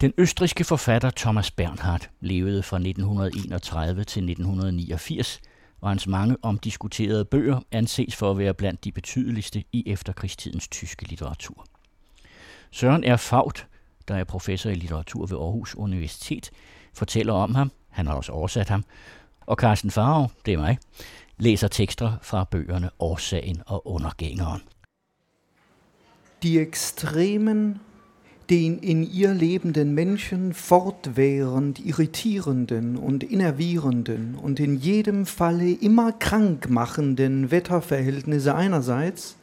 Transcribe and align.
Den 0.00 0.12
østriske 0.18 0.64
forfatter 0.64 1.10
Thomas 1.16 1.50
Bernhard 1.50 2.08
levede 2.20 2.62
fra 2.62 2.76
1931 2.76 4.04
til 4.04 4.30
1989, 4.30 5.40
og 5.80 5.88
hans 5.88 6.06
mange 6.06 6.36
omdiskuterede 6.42 7.24
bøger 7.24 7.60
anses 7.72 8.16
for 8.16 8.30
at 8.30 8.38
være 8.38 8.54
blandt 8.54 8.84
de 8.84 8.92
betydeligste 8.92 9.64
i 9.72 9.82
efterkrigstidens 9.86 10.68
tyske 10.68 11.08
litteratur. 11.08 11.66
Søren 12.70 13.04
R. 13.04 13.16
Faut, 13.16 13.66
der 14.08 14.14
er 14.14 14.24
professor 14.24 14.70
i 14.70 14.74
litteratur 14.74 15.26
ved 15.26 15.38
Aarhus 15.38 15.74
Universitet, 15.74 16.50
fortæller 16.94 17.32
om 17.32 17.54
ham, 17.54 17.72
han 17.90 18.06
har 18.06 18.14
også 18.14 18.32
oversat 18.32 18.68
ham, 18.68 18.84
og 19.40 19.56
Carsten 19.56 19.90
Farov, 19.90 20.30
det 20.46 20.54
er 20.54 20.58
mig, 20.58 20.78
læser 21.38 21.68
tekster 21.68 22.12
fra 22.22 22.44
bøgerne 22.44 22.90
Årsagen 22.98 23.62
og 23.66 23.86
Undergængeren. 23.86 24.62
Die 26.42 26.60
Extremen 26.60 27.80
den 28.50 28.78
in 28.78 29.10
ihr 29.10 29.32
lebenden 29.32 29.94
Menschen 29.94 30.52
fortwährend 30.52 31.84
irritierenden 31.84 32.96
und 32.96 33.24
innervierenden 33.24 34.34
und 34.34 34.60
in 34.60 34.76
jedem 34.76 35.24
Falle 35.24 35.70
immer 35.70 36.12
krank 36.12 36.68
machenden 36.68 37.50
Wetterverhältnisse 37.50 38.54
einerseits 38.54 39.36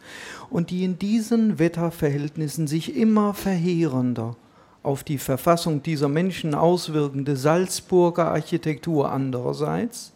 und 0.50 0.70
die 0.70 0.84
in 0.84 1.00
diesen 1.00 1.58
Wetterverhältnissen 1.58 2.68
sich 2.68 2.96
immer 2.96 3.34
verheerender 3.34 4.36
auf 4.84 5.04
die 5.04 5.18
Verfassung 5.18 5.82
dieser 5.82 6.10
Menschen 6.10 6.54
auswirkende 6.54 7.36
Salzburger 7.36 8.32
Architektur 8.32 9.12
andererseits 9.12 10.12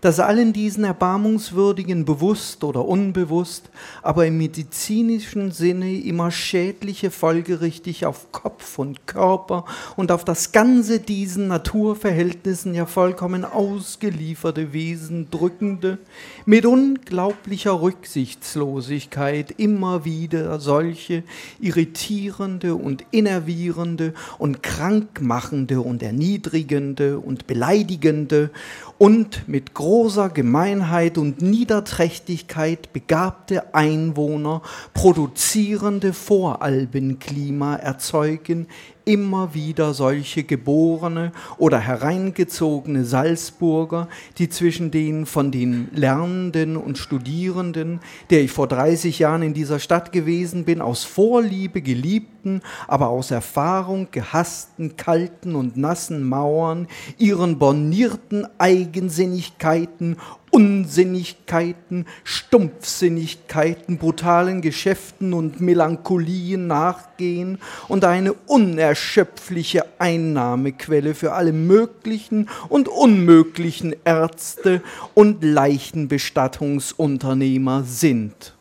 dass 0.00 0.20
allen 0.20 0.52
diesen 0.52 0.84
Erbarmungswürdigen 0.84 2.04
bewusst 2.04 2.64
oder 2.64 2.84
unbewusst, 2.86 3.70
aber 4.02 4.26
im 4.26 4.38
medizinischen 4.38 5.50
Sinne 5.50 5.98
immer 6.00 6.30
schädliche 6.30 7.10
folgerichtig 7.10 8.06
auf 8.06 8.30
Kopf 8.32 8.78
und 8.78 9.06
Körper 9.06 9.64
und 9.96 10.12
auf 10.12 10.24
das 10.24 10.52
ganze 10.52 11.00
diesen 11.00 11.48
Naturverhältnissen 11.48 12.74
ja 12.74 12.86
vollkommen 12.86 13.44
ausgelieferte 13.44 14.72
Wesen 14.72 15.30
drückende, 15.30 15.98
mit 16.46 16.64
unglaublicher 16.66 17.80
Rücksichtslosigkeit 17.80 19.54
immer 19.56 20.04
wieder 20.04 20.60
solche 20.60 21.22
irritierende 21.60 22.74
und 22.74 23.04
innervierende 23.10 24.14
und 24.38 24.62
krankmachende 24.62 25.80
und 25.80 26.02
erniedrigende 26.02 27.18
und 27.18 27.46
beleidigende 27.46 28.50
und 28.98 29.48
mit 29.48 29.74
großer 29.74 30.28
Gemeinheit 30.28 31.18
und 31.18 31.40
Niederträchtigkeit 31.40 32.92
begabte 32.92 33.74
Einwohner 33.74 34.62
produzierende 34.92 36.12
Voralbenklima 36.12 37.76
erzeugen, 37.76 38.66
immer 39.08 39.54
wieder 39.54 39.94
solche 39.94 40.44
geborene 40.44 41.32
oder 41.56 41.78
hereingezogene 41.80 43.06
Salzburger, 43.06 44.06
die 44.36 44.50
zwischen 44.50 44.90
den 44.90 45.24
von 45.24 45.50
den 45.50 45.88
Lernenden 45.94 46.76
und 46.76 46.98
Studierenden, 46.98 48.00
der 48.28 48.42
ich 48.42 48.52
vor 48.52 48.68
30 48.68 49.18
Jahren 49.18 49.40
in 49.40 49.54
dieser 49.54 49.78
Stadt 49.78 50.12
gewesen 50.12 50.64
bin, 50.64 50.82
aus 50.82 51.04
Vorliebe 51.04 51.80
geliebten, 51.80 52.60
aber 52.86 53.08
aus 53.08 53.30
Erfahrung 53.30 54.08
gehassten, 54.10 54.96
kalten 54.98 55.54
und 55.54 55.78
nassen 55.78 56.22
Mauern, 56.28 56.86
ihren 57.16 57.58
bornierten 57.58 58.46
Eigensinnigkeiten 58.58 60.18
Unsinnigkeiten, 60.58 62.06
Stumpfsinnigkeiten, 62.24 63.96
brutalen 63.96 64.60
Geschäften 64.60 65.32
und 65.32 65.60
Melancholien 65.60 66.66
nachgehen 66.66 67.60
und 67.86 68.04
eine 68.04 68.32
unerschöpfliche 68.32 69.84
Einnahmequelle 70.00 71.14
für 71.14 71.34
alle 71.34 71.52
möglichen 71.52 72.48
und 72.68 72.88
unmöglichen 72.88 73.94
Ärzte 74.04 74.82
und 75.14 75.44
Leichenbestattungsunternehmer 75.44 77.84
sind. 77.84 78.56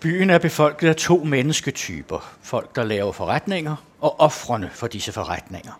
Byen 0.00 0.28
er 0.28 0.38
befolket 0.38 0.88
af 0.88 0.96
to 0.96 1.24
mennesketyper. 1.24 2.22
Folk, 2.42 2.74
der 2.74 2.84
laver 2.84 3.12
forretninger, 3.12 3.76
og 4.00 4.20
offrene 4.20 4.70
for 4.70 4.88
disse 4.88 5.12
forretninger. 5.12 5.79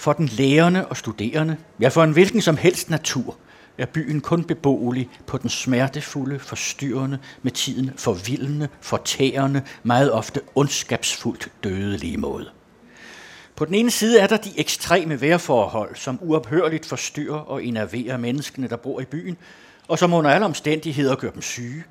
For 0.00 0.12
den 0.12 0.26
lærende 0.26 0.86
og 0.86 0.96
studerende, 0.96 1.56
ja 1.80 1.88
for 1.88 2.04
en 2.04 2.12
hvilken 2.12 2.40
som 2.40 2.56
helst 2.56 2.90
natur, 2.90 3.36
er 3.78 3.86
byen 3.86 4.20
kun 4.20 4.44
beboelig 4.44 5.08
på 5.26 5.38
den 5.38 5.50
smertefulde, 5.50 6.38
forstyrrende, 6.38 7.18
med 7.42 7.52
tiden 7.52 7.90
forvildende, 7.96 8.68
fortærende, 8.80 9.62
meget 9.82 10.12
ofte 10.12 10.40
ondskabsfuldt 10.54 11.48
dødelige 11.64 12.16
måde. 12.16 12.50
På 13.56 13.64
den 13.64 13.74
ene 13.74 13.90
side 13.90 14.18
er 14.18 14.26
der 14.26 14.36
de 14.36 14.50
ekstreme 14.56 15.20
vejrforhold, 15.20 15.96
som 15.96 16.18
uophørligt 16.22 16.86
forstyrrer 16.86 17.38
og 17.38 17.64
enerverer 17.64 18.16
menneskene, 18.16 18.68
der 18.68 18.76
bor 18.76 19.00
i 19.00 19.04
byen, 19.04 19.36
og 19.88 19.98
som 19.98 20.12
under 20.12 20.30
alle 20.30 20.46
omstændigheder 20.46 21.16
gør 21.16 21.30
dem 21.30 21.42
syge. 21.42 21.84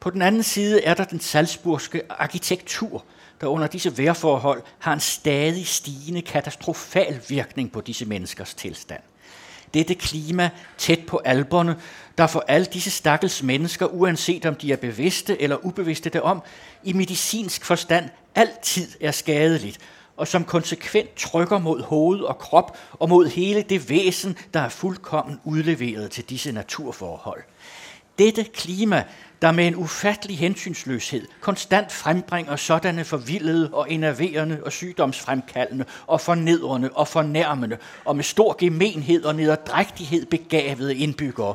På 0.00 0.10
den 0.10 0.22
anden 0.22 0.42
side 0.42 0.84
er 0.84 0.94
der 0.94 1.04
den 1.04 1.20
salzburgske 1.20 2.02
arkitektur, 2.08 3.04
der 3.42 3.48
under 3.48 3.66
disse 3.66 3.98
vejrforhold 3.98 4.62
har 4.78 4.92
en 4.92 5.00
stadig 5.00 5.66
stigende 5.66 6.22
katastrofal 6.22 7.20
virkning 7.28 7.72
på 7.72 7.80
disse 7.80 8.04
menneskers 8.04 8.54
tilstand. 8.54 9.02
Dette 9.74 9.94
klima 9.94 10.50
tæt 10.78 11.06
på 11.06 11.20
alberne, 11.24 11.76
der 12.18 12.26
for 12.26 12.44
alle 12.48 12.64
disse 12.64 12.90
stakkels 12.90 13.42
mennesker, 13.42 13.86
uanset 13.86 14.46
om 14.46 14.54
de 14.54 14.72
er 14.72 14.76
bevidste 14.76 15.42
eller 15.42 15.66
ubevidste 15.66 16.10
derom, 16.10 16.42
i 16.84 16.92
medicinsk 16.92 17.64
forstand 17.64 18.08
altid 18.34 18.88
er 19.00 19.10
skadeligt, 19.10 19.78
og 20.16 20.28
som 20.28 20.44
konsekvent 20.44 21.14
trykker 21.14 21.58
mod 21.58 21.82
hoved 21.82 22.20
og 22.20 22.38
krop 22.38 22.78
og 22.92 23.08
mod 23.08 23.26
hele 23.26 23.62
det 23.62 23.90
væsen, 23.90 24.38
der 24.54 24.60
er 24.60 24.68
fuldkommen 24.68 25.40
udleveret 25.44 26.10
til 26.10 26.24
disse 26.24 26.52
naturforhold. 26.52 27.42
Dette 28.18 28.44
klima 28.44 29.04
der 29.42 29.52
med 29.52 29.66
en 29.66 29.76
ufattelig 29.76 30.38
hensynsløshed 30.38 31.26
konstant 31.40 31.92
frembringer 31.92 32.56
sådanne 32.56 33.04
forvildede 33.04 33.70
og 33.72 33.90
enerverende 33.90 34.60
og 34.64 34.72
sygdomsfremkaldende 34.72 35.84
og 36.06 36.20
fornedrende 36.20 36.90
og 36.94 37.08
fornærmende 37.08 37.76
og 38.04 38.16
med 38.16 38.24
stor 38.24 38.56
gemenhed 38.58 39.24
og 39.24 39.34
nederdrægtighed 39.34 40.26
begavede 40.26 40.96
indbyggere, 40.96 41.54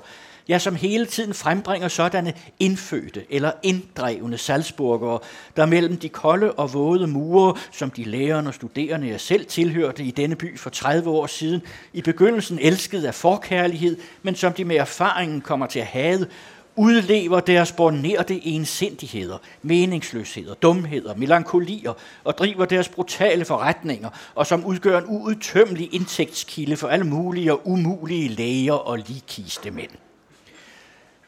ja, 0.49 0.59
som 0.59 0.75
hele 0.75 1.05
tiden 1.05 1.33
frembringer 1.33 1.87
sådanne 1.87 2.33
indfødte 2.59 3.25
eller 3.29 3.51
inddrevne 3.63 4.37
salzburgere, 4.37 5.19
der 5.57 5.65
mellem 5.65 5.97
de 5.97 6.09
kolde 6.09 6.51
og 6.51 6.73
våde 6.73 7.07
mure, 7.07 7.55
som 7.71 7.91
de 7.91 8.03
lærerne 8.03 8.49
og 8.49 8.53
studerende 8.53 9.07
jeg 9.07 9.21
selv 9.21 9.45
tilhørte 9.45 10.03
i 10.03 10.11
denne 10.11 10.35
by 10.35 10.59
for 10.59 10.69
30 10.69 11.09
år 11.09 11.27
siden, 11.27 11.61
i 11.93 12.01
begyndelsen 12.01 12.59
elskede 12.59 13.07
af 13.07 13.15
forkærlighed, 13.15 13.97
men 14.23 14.35
som 14.35 14.53
de 14.53 14.65
med 14.65 14.75
erfaringen 14.75 15.41
kommer 15.41 15.65
til 15.67 15.79
at 15.79 15.85
hade, 15.85 16.27
udlever 16.77 17.39
deres 17.39 17.71
bornerte 17.71 18.47
ensindigheder, 18.47 19.37
meningsløsheder, 19.61 20.53
dumheder, 20.53 21.15
melankolier 21.15 21.93
og 22.23 22.37
driver 22.37 22.65
deres 22.65 22.89
brutale 22.89 23.45
forretninger, 23.45 24.09
og 24.35 24.47
som 24.47 24.65
udgør 24.65 24.97
en 24.97 25.05
uudtømmelig 25.07 25.93
indtægtskilde 25.93 26.77
for 26.77 26.87
alle 26.87 27.05
mulige 27.05 27.53
og 27.53 27.61
umulige 27.67 28.27
læger 28.27 28.73
og 28.73 28.97
ligkiste 28.97 29.71
mænd. 29.71 29.91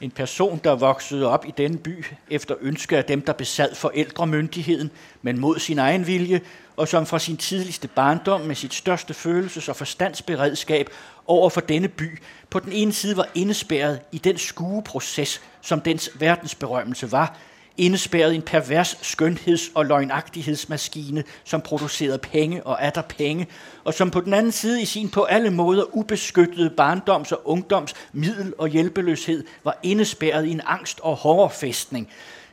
En 0.02 0.12
person, 0.12 0.62
der 0.64 0.76
voksede 0.76 1.28
op 1.28 1.46
i 1.46 1.54
denne 1.58 1.78
by 1.78 2.06
efter 2.30 2.56
ønske 2.62 2.98
af 2.98 3.06
dem, 3.06 3.22
der 3.22 3.34
besad 3.34 3.76
forældremyndigheden, 3.76 4.92
men 5.22 5.40
mod 5.40 5.60
sin 5.60 5.80
egen 5.80 6.08
vilje, 6.08 6.42
og 6.78 6.88
som 6.88 7.06
fra 7.06 7.20
sin 7.20 7.38
tidligste 7.38 7.88
barndom 7.88 8.42
med 8.42 8.56
sit 8.56 8.74
største 8.74 9.14
følelses- 9.14 9.70
og 9.70 9.76
forstandsberedskab 9.76 10.90
over 11.28 11.50
for 11.50 11.62
denne 11.62 11.88
by, 11.88 12.22
på 12.50 12.60
den 12.60 12.72
ene 12.72 12.94
side 12.94 13.18
var 13.18 13.28
indespærret 13.36 14.00
i 14.12 14.18
den 14.18 14.38
skueproces, 14.38 15.42
som 15.62 15.82
dens 15.82 16.10
verdensberømmelse 16.20 17.12
var, 17.12 17.38
indespærret 17.80 18.34
i 18.34 18.36
en 18.36 18.42
pervers 18.42 18.98
skønheds- 19.02 19.72
og 19.76 19.86
løgnagtighedsmaskine, 19.86 21.24
som 21.44 21.62
producerede 21.62 22.18
penge 22.18 22.64
og 22.64 22.84
atter 22.84 23.02
penge, 23.02 23.48
og 23.84 23.94
som 23.94 24.12
på 24.12 24.22
den 24.22 24.34
anden 24.34 24.52
side 24.52 24.81
i 24.81 24.86
sin 24.86 25.10
på 25.10 25.24
alle 25.24 25.50
måder 25.50 25.84
ubeskyttede 25.98 26.74
barndoms- 26.81 27.31
og 27.31 27.42
ungdoms 27.46 27.94
middel- 28.14 28.54
og 28.58 28.68
hjælpeløshed 28.68 29.44
var 29.64 29.80
indespærret 29.84 30.46
i 30.46 30.52
en 30.52 30.62
angst- 30.66 31.00
og 31.00 31.16
hårdfæstning. 31.16 32.10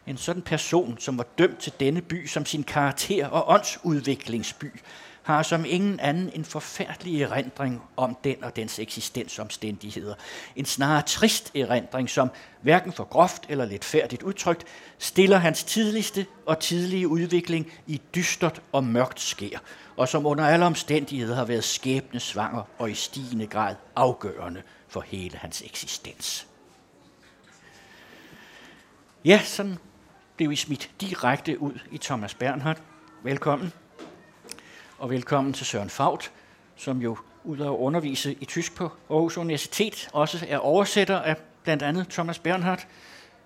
En 0.06 0.16
sådan 0.16 0.42
person, 0.42 0.96
som 0.98 1.18
var 1.18 1.26
dømt 1.38 1.58
til 1.58 1.72
denne 1.80 2.00
by 2.00 2.26
som 2.26 2.46
sin 2.46 2.62
karakter- 2.62 3.26
og 3.26 3.54
åndsudviklingsby, 3.54 4.80
har 5.26 5.42
som 5.42 5.64
ingen 5.64 6.00
anden 6.00 6.30
en 6.34 6.44
forfærdelig 6.44 7.22
erindring 7.22 7.82
om 7.96 8.16
den 8.24 8.44
og 8.44 8.56
dens 8.56 8.78
eksistensomstændigheder. 8.78 10.14
En 10.56 10.64
snarere 10.64 11.02
trist 11.02 11.56
erindring, 11.56 12.10
som 12.10 12.30
hverken 12.62 12.92
for 12.92 13.04
groft 13.04 13.46
eller 13.48 13.64
lidt 13.64 13.84
færdigt 13.84 14.22
udtrykt, 14.22 14.64
stiller 14.98 15.38
hans 15.38 15.64
tidligste 15.64 16.26
og 16.46 16.58
tidlige 16.58 17.08
udvikling 17.08 17.72
i 17.86 18.00
dystert 18.14 18.62
og 18.72 18.84
mørkt 18.84 19.20
skær, 19.20 19.58
og 19.96 20.08
som 20.08 20.26
under 20.26 20.46
alle 20.46 20.66
omstændigheder 20.66 21.34
har 21.34 21.44
været 21.44 21.64
skæbnesvanger 21.64 22.62
og 22.78 22.90
i 22.90 22.94
stigende 22.94 23.46
grad 23.46 23.74
afgørende 23.96 24.62
for 24.88 25.00
hele 25.00 25.38
hans 25.38 25.62
eksistens. 25.62 26.46
Ja, 29.24 29.40
sådan 29.44 29.78
blev 30.36 30.50
vi 30.50 30.56
smidt 30.56 30.90
direkte 31.00 31.60
ud 31.60 31.78
i 31.90 31.98
Thomas 31.98 32.34
Bernhardt. 32.34 32.82
Velkommen 33.22 33.72
og 34.98 35.10
velkommen 35.10 35.52
til 35.52 35.66
Søren 35.66 35.90
Faut, 35.90 36.32
som 36.76 36.98
jo 36.98 37.18
ud 37.44 37.58
af 37.58 37.66
at 37.66 37.76
undervise 37.76 38.36
i 38.40 38.44
tysk 38.44 38.74
på 38.74 38.92
Aarhus 39.10 39.36
Universitet, 39.36 40.08
også 40.12 40.46
er 40.48 40.58
oversætter 40.58 41.18
af 41.18 41.36
blandt 41.62 41.82
andet 41.82 42.08
Thomas 42.08 42.38
Bernhardt. 42.38 42.88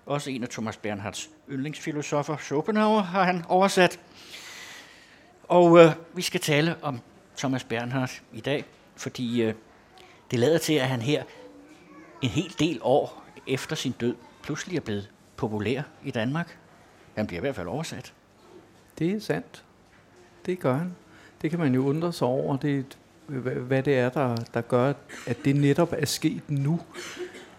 Også 0.05 0.31
en 0.31 0.43
af 0.43 0.49
Thomas 0.49 0.77
Bernhards 0.77 1.29
yndlingsfilosofer, 1.49 2.37
Schopenhauer, 2.37 3.01
har 3.01 3.23
han 3.23 3.45
oversat. 3.47 3.99
Og 5.43 5.79
øh, 5.79 5.91
vi 6.13 6.21
skal 6.21 6.41
tale 6.41 6.75
om 6.81 6.99
Thomas 7.37 7.63
Bernhardt 7.63 8.23
i 8.33 8.39
dag, 8.39 8.65
fordi 8.95 9.41
øh, 9.41 9.53
det 10.31 10.39
lader 10.39 10.57
til, 10.57 10.73
at 10.73 10.87
han 10.87 11.01
her 11.01 11.23
en 12.21 12.29
hel 12.29 12.55
del 12.59 12.79
år 12.81 13.23
efter 13.47 13.75
sin 13.75 13.91
død 13.91 14.15
pludselig 14.43 14.77
er 14.77 14.81
blevet 14.81 15.09
populær 15.37 15.81
i 16.03 16.11
Danmark. 16.11 16.57
Han 17.15 17.27
bliver 17.27 17.39
i 17.39 17.43
hvert 17.43 17.55
fald 17.55 17.67
oversat. 17.67 18.13
Det 18.99 19.11
er 19.11 19.19
sandt. 19.19 19.63
Det 20.45 20.59
gør 20.59 20.73
han. 20.73 20.95
Det 21.41 21.49
kan 21.49 21.59
man 21.59 21.75
jo 21.75 21.85
undre 21.85 22.13
sig 22.13 22.27
over, 22.27 22.57
det, 22.57 22.97
hvad 23.67 23.83
det 23.83 23.97
er, 23.97 24.09
der, 24.09 24.35
der 24.53 24.61
gør, 24.61 24.93
at 25.27 25.37
det 25.45 25.55
netop 25.55 25.93
er 25.97 26.05
sket 26.05 26.41
nu. 26.47 26.79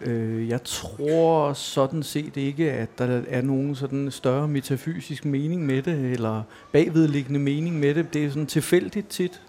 Øh, 0.01 0.49
jeg 0.49 0.65
tror 0.65 1.53
sådan 1.53 2.03
set 2.03 2.37
ikke, 2.37 2.73
at 2.73 2.99
der 2.99 3.23
er 3.29 3.43
nogen 3.43 3.75
sådan 3.75 4.11
større 4.11 4.49
metafysisk 4.49 5.25
mening 5.25 5.67
med 5.67 5.83
det, 5.83 6.13
eller 6.13 6.43
bagvedliggende 6.73 7.41
mening 7.41 7.79
med 7.79 7.95
det. 7.95 8.15
Det 8.15 8.25
er 8.25 8.29
sådan 8.29 8.47
tilfældigt 8.47 9.09
tit. 9.09 9.41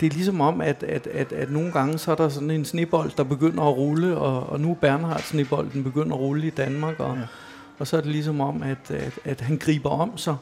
Det 0.00 0.06
er 0.06 0.10
ligesom 0.10 0.40
om, 0.40 0.60
at, 0.60 0.82
at, 0.82 1.06
at, 1.06 1.32
at 1.32 1.50
nogle 1.50 1.72
gange 1.72 1.98
så 1.98 2.10
er 2.10 2.14
der 2.14 2.28
sådan 2.28 2.50
en 2.50 2.64
snebold, 2.64 3.10
der 3.16 3.24
begynder 3.24 3.62
at 3.62 3.76
rulle, 3.76 4.16
og, 4.16 4.46
og 4.46 4.60
nu 4.60 4.70
er 4.70 4.74
Bernhard 4.74 5.20
snebolden 5.20 5.84
begynder 5.84 6.16
at 6.16 6.20
rulle 6.20 6.46
i 6.46 6.50
Danmark, 6.50 7.00
og, 7.00 7.16
ja. 7.16 7.22
og 7.78 7.86
så 7.86 7.96
er 7.96 8.00
det 8.00 8.10
ligesom 8.10 8.40
om, 8.40 8.62
at, 8.62 8.90
at, 8.90 9.18
at 9.24 9.40
han 9.40 9.56
griber 9.56 9.90
om 9.90 10.18
sig 10.18 10.36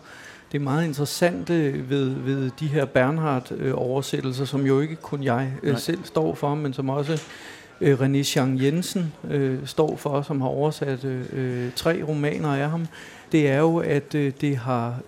det 0.52 0.58
er 0.58 0.62
meget 0.62 0.84
interessant 0.84 1.50
ved, 1.90 2.08
ved 2.08 2.50
de 2.60 2.66
her 2.66 2.84
Bernhard-oversættelser, 2.84 4.44
som 4.44 4.66
jo 4.66 4.80
ikke 4.80 4.96
kun 4.96 5.24
jeg 5.24 5.52
øh, 5.62 5.78
selv 5.78 6.04
står 6.04 6.34
for, 6.34 6.54
men 6.54 6.72
som 6.72 6.90
også 6.90 7.22
øh, 7.80 8.00
René 8.00 8.22
Chang 8.22 8.62
Jensen 8.62 9.12
øh, 9.30 9.58
står 9.66 9.96
for, 9.96 10.22
som 10.22 10.40
har 10.40 10.48
oversat 10.48 11.04
øh, 11.04 11.72
tre 11.76 12.02
romaner 12.08 12.56
af 12.56 12.70
ham. 12.70 12.86
Det 13.32 13.48
er 13.48 13.58
jo, 13.58 13.76
at 13.76 14.14
øh, 14.14 14.32
det 14.40 14.56
har 14.56 15.00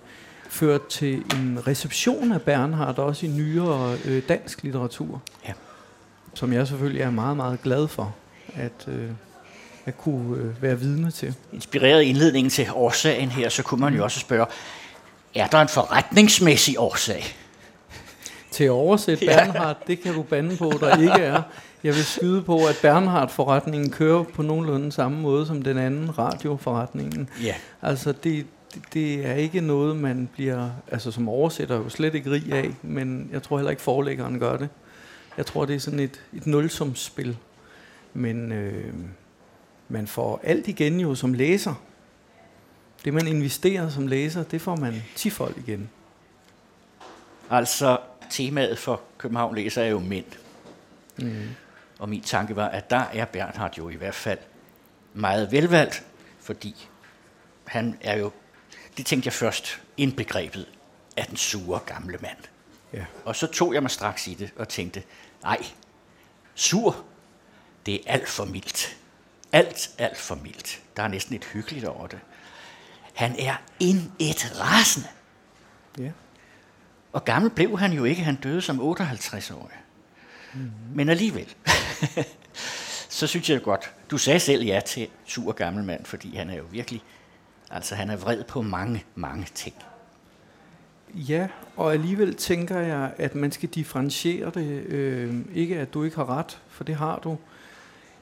ført 0.49 0.87
til 0.87 1.15
en 1.15 1.59
reception 1.67 2.33
af 2.33 2.43
Bernhard, 2.43 2.99
også 2.99 3.27
i 3.27 3.29
nyere 3.29 3.97
øh, 4.05 4.23
dansk 4.29 4.63
litteratur. 4.63 5.23
Ja. 5.49 5.53
Som 6.35 6.53
jeg 6.53 6.67
selvfølgelig 6.67 7.03
er 7.03 7.11
meget, 7.11 7.37
meget 7.37 7.63
glad 7.63 7.89
for 7.89 8.15
at, 8.55 8.89
øh, 8.89 9.11
at 9.87 9.99
kunne 9.99 10.37
øh, 10.37 10.63
være 10.63 10.79
vidne 10.79 11.11
til. 11.11 11.35
Inspireret 11.53 12.03
indledningen 12.03 12.51
til 12.51 12.67
årsagen 12.75 13.29
her, 13.29 13.49
så 13.49 13.63
kunne 13.63 13.81
man 13.81 13.95
jo 13.95 14.05
også 14.05 14.21
spørge, 14.21 14.47
er 15.35 15.47
der 15.47 15.59
en 15.59 15.69
forretningsmæssig 15.69 16.75
årsag? 16.79 17.25
Til 18.51 18.65
at 18.65 18.71
oversætte 18.71 19.27
Bernhard, 19.37 19.77
ja. 19.81 19.93
det 19.93 20.01
kan 20.01 20.15
du 20.15 20.23
bande 20.23 20.57
på, 20.57 20.73
der 20.81 20.97
ikke 20.97 21.23
er. 21.25 21.43
Jeg 21.85 21.95
vil 21.95 22.05
skyde 22.05 22.43
på, 22.43 22.67
at 22.67 22.79
Bernhard-forretningen 22.83 23.91
kører 23.91 24.23
på 24.23 24.43
nogenlunde 24.43 24.93
samme 24.93 25.21
måde 25.21 25.47
som 25.47 25.63
den 25.63 25.79
anden 25.79 26.19
radioforretningen. 26.19 27.29
Ja. 27.43 27.55
Altså, 27.83 28.13
det, 28.13 28.47
det 28.95 29.27
er 29.27 29.35
ikke 29.35 29.61
noget, 29.61 29.97
man 29.97 30.29
bliver, 30.33 30.71
altså 30.91 31.11
som 31.11 31.29
oversætter 31.29 31.77
jo 31.77 31.89
slet 31.89 32.15
ikke 32.15 32.31
rig 32.31 32.53
af, 32.53 32.71
men 32.83 33.29
jeg 33.33 33.43
tror 33.43 33.59
heller 33.59 33.71
ikke 33.71 33.83
forlæggeren 33.83 34.39
gør 34.39 34.57
det. 34.57 34.69
Jeg 35.37 35.47
tror, 35.47 35.65
det 35.65 35.77
er 35.77 35.81
sådan 35.81 36.01
et, 36.01 36.21
et 36.33 36.47
nulsumsspil. 36.47 37.37
Men 38.15 38.53
øh, 38.53 38.95
man 39.89 40.07
får 40.07 40.41
alt 40.43 40.69
igen 40.69 41.01
jo 41.01 41.15
som 41.15 41.35
læser. 41.35 41.75
Det, 43.05 43.15
man 43.15 43.27
investerer 43.27 43.91
som 43.91 44.07
læser, 44.07 44.43
det 44.43 44.61
får 44.61 44.77
man 44.77 45.03
tifold 45.17 45.57
igen. 45.57 45.91
Altså, 47.51 47.99
temaet 48.31 48.79
for 48.79 49.01
København 49.19 49.55
læser 49.55 49.83
er 49.83 49.87
jo 49.87 49.99
mænd. 49.99 50.25
Mm. 51.17 51.49
Og 51.99 52.09
min 52.09 52.23
tanke 52.23 52.57
var, 52.57 52.69
at 52.69 52.91
der 52.91 53.05
er 53.13 53.25
Bernhard 53.25 53.79
jo 53.79 53.89
i 53.89 53.95
hvert 53.95 54.15
fald 54.15 54.39
meget 55.15 55.53
velvalgt, 55.53 56.05
fordi 56.41 56.89
han 57.67 57.99
er 58.01 58.17
jo, 58.17 58.31
det 58.97 59.07
tænkte 59.07 59.27
jeg 59.27 59.33
først, 59.33 59.83
indbegrebet 59.97 60.69
af 61.17 61.27
den 61.27 61.37
sure 61.37 61.81
gamle 61.87 62.19
mand. 62.23 62.39
Ja. 62.93 63.05
Og 63.25 63.37
så 63.37 63.47
tog 63.47 63.75
jeg 63.75 63.83
mig 63.83 63.91
straks 63.91 64.29
i 64.29 64.35
det 64.35 64.51
og 64.57 64.69
tænkte, 64.69 65.03
nej, 65.43 65.65
sur, 66.55 67.05
det 67.87 67.95
er 67.95 67.99
alt 68.07 68.29
for 68.29 68.45
mildt. 68.45 68.97
Alt, 69.53 69.91
alt 69.99 70.17
for 70.17 70.35
mildt. 70.35 70.83
Der 70.97 71.03
er 71.03 71.09
næsten 71.09 71.35
et 71.35 71.45
hyggeligt 71.45 71.85
over 71.85 72.07
det. 72.07 72.19
Han 73.15 73.35
er 73.39 73.55
en 73.81 74.13
et 74.19 74.61
rasende. 74.61 75.09
Ja. 75.99 76.11
Og 77.13 77.25
gammel 77.25 77.51
blev 77.51 77.79
han 77.79 77.93
jo 77.93 78.05
ikke. 78.05 78.23
Han 78.23 78.37
døde 78.37 78.63
som 78.63 78.81
58-årig. 78.81 79.77
Mm-hmm. 80.55 80.71
Men 80.95 81.09
alligevel. 81.09 81.55
så 83.09 83.27
synes 83.27 83.51
jeg 83.51 83.63
godt, 83.63 83.93
du 84.11 84.19
sagde 84.19 84.41
selv 84.41 84.65
ja 84.65 84.81
til 84.87 85.09
sur 85.25 85.53
gammel 85.53 85.85
mand, 85.85 86.05
fordi 86.05 86.37
han 86.37 86.51
er 86.51 86.57
jo 86.57 86.65
virkelig, 86.71 87.03
altså 87.71 87.95
han 87.95 88.11
er 88.11 88.17
vred 88.17 88.45
på 88.45 88.63
mange, 88.63 89.05
mange 89.15 89.47
ting. 89.55 89.75
Ja, 91.15 91.49
og 91.77 91.93
alligevel 91.93 92.35
tænker 92.35 92.79
jeg, 92.79 93.13
at 93.19 93.35
man 93.35 93.53
skal 93.53 93.69
differentiere 93.69 94.51
det. 94.55 94.67
Øh, 94.87 95.35
ikke 95.55 95.79
at 95.79 95.95
du 95.95 96.05
ikke 96.05 96.17
har 96.17 96.39
ret, 96.39 96.59
for 96.69 96.85
det 96.85 96.95
har 96.95 97.19
du. 97.19 97.39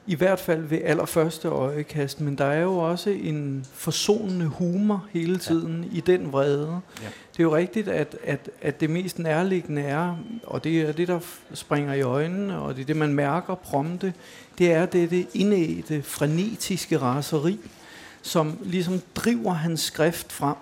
I 0.09 0.15
hvert 0.15 0.39
fald 0.39 0.61
ved 0.61 0.79
allerførste 0.83 1.47
øjekast, 1.47 2.21
men 2.21 2.37
der 2.37 2.45
er 2.45 2.61
jo 2.61 2.77
også 2.77 3.09
en 3.09 3.65
forsonende 3.73 4.45
humor 4.45 5.05
hele 5.11 5.37
tiden 5.37 5.83
ja. 5.83 5.97
i 5.97 5.99
den 5.99 6.31
vrede. 6.31 6.79
Ja. 7.01 7.07
Det 7.31 7.39
er 7.39 7.43
jo 7.43 7.55
rigtigt, 7.55 7.87
at, 7.87 8.17
at, 8.23 8.49
at 8.61 8.81
det 8.81 8.89
mest 8.89 9.19
nærliggende 9.19 9.81
er, 9.81 10.15
og 10.43 10.63
det 10.63 10.81
er 10.81 10.91
det, 10.91 11.07
der 11.07 11.19
springer 11.53 11.93
i 11.93 12.01
øjnene, 12.01 12.59
og 12.59 12.75
det 12.75 12.81
er 12.81 12.85
det, 12.85 12.95
man 12.95 13.13
mærker 13.13 13.55
prompte, 13.55 14.13
det 14.57 14.71
er 14.71 14.85
det, 14.85 15.09
det 15.09 15.27
indædte, 15.33 16.01
frenetiske 16.03 16.97
raseri, 16.97 17.59
som 18.21 18.57
ligesom 18.63 19.01
driver 19.15 19.53
hans 19.53 19.81
skrift 19.81 20.31
frem. 20.31 20.55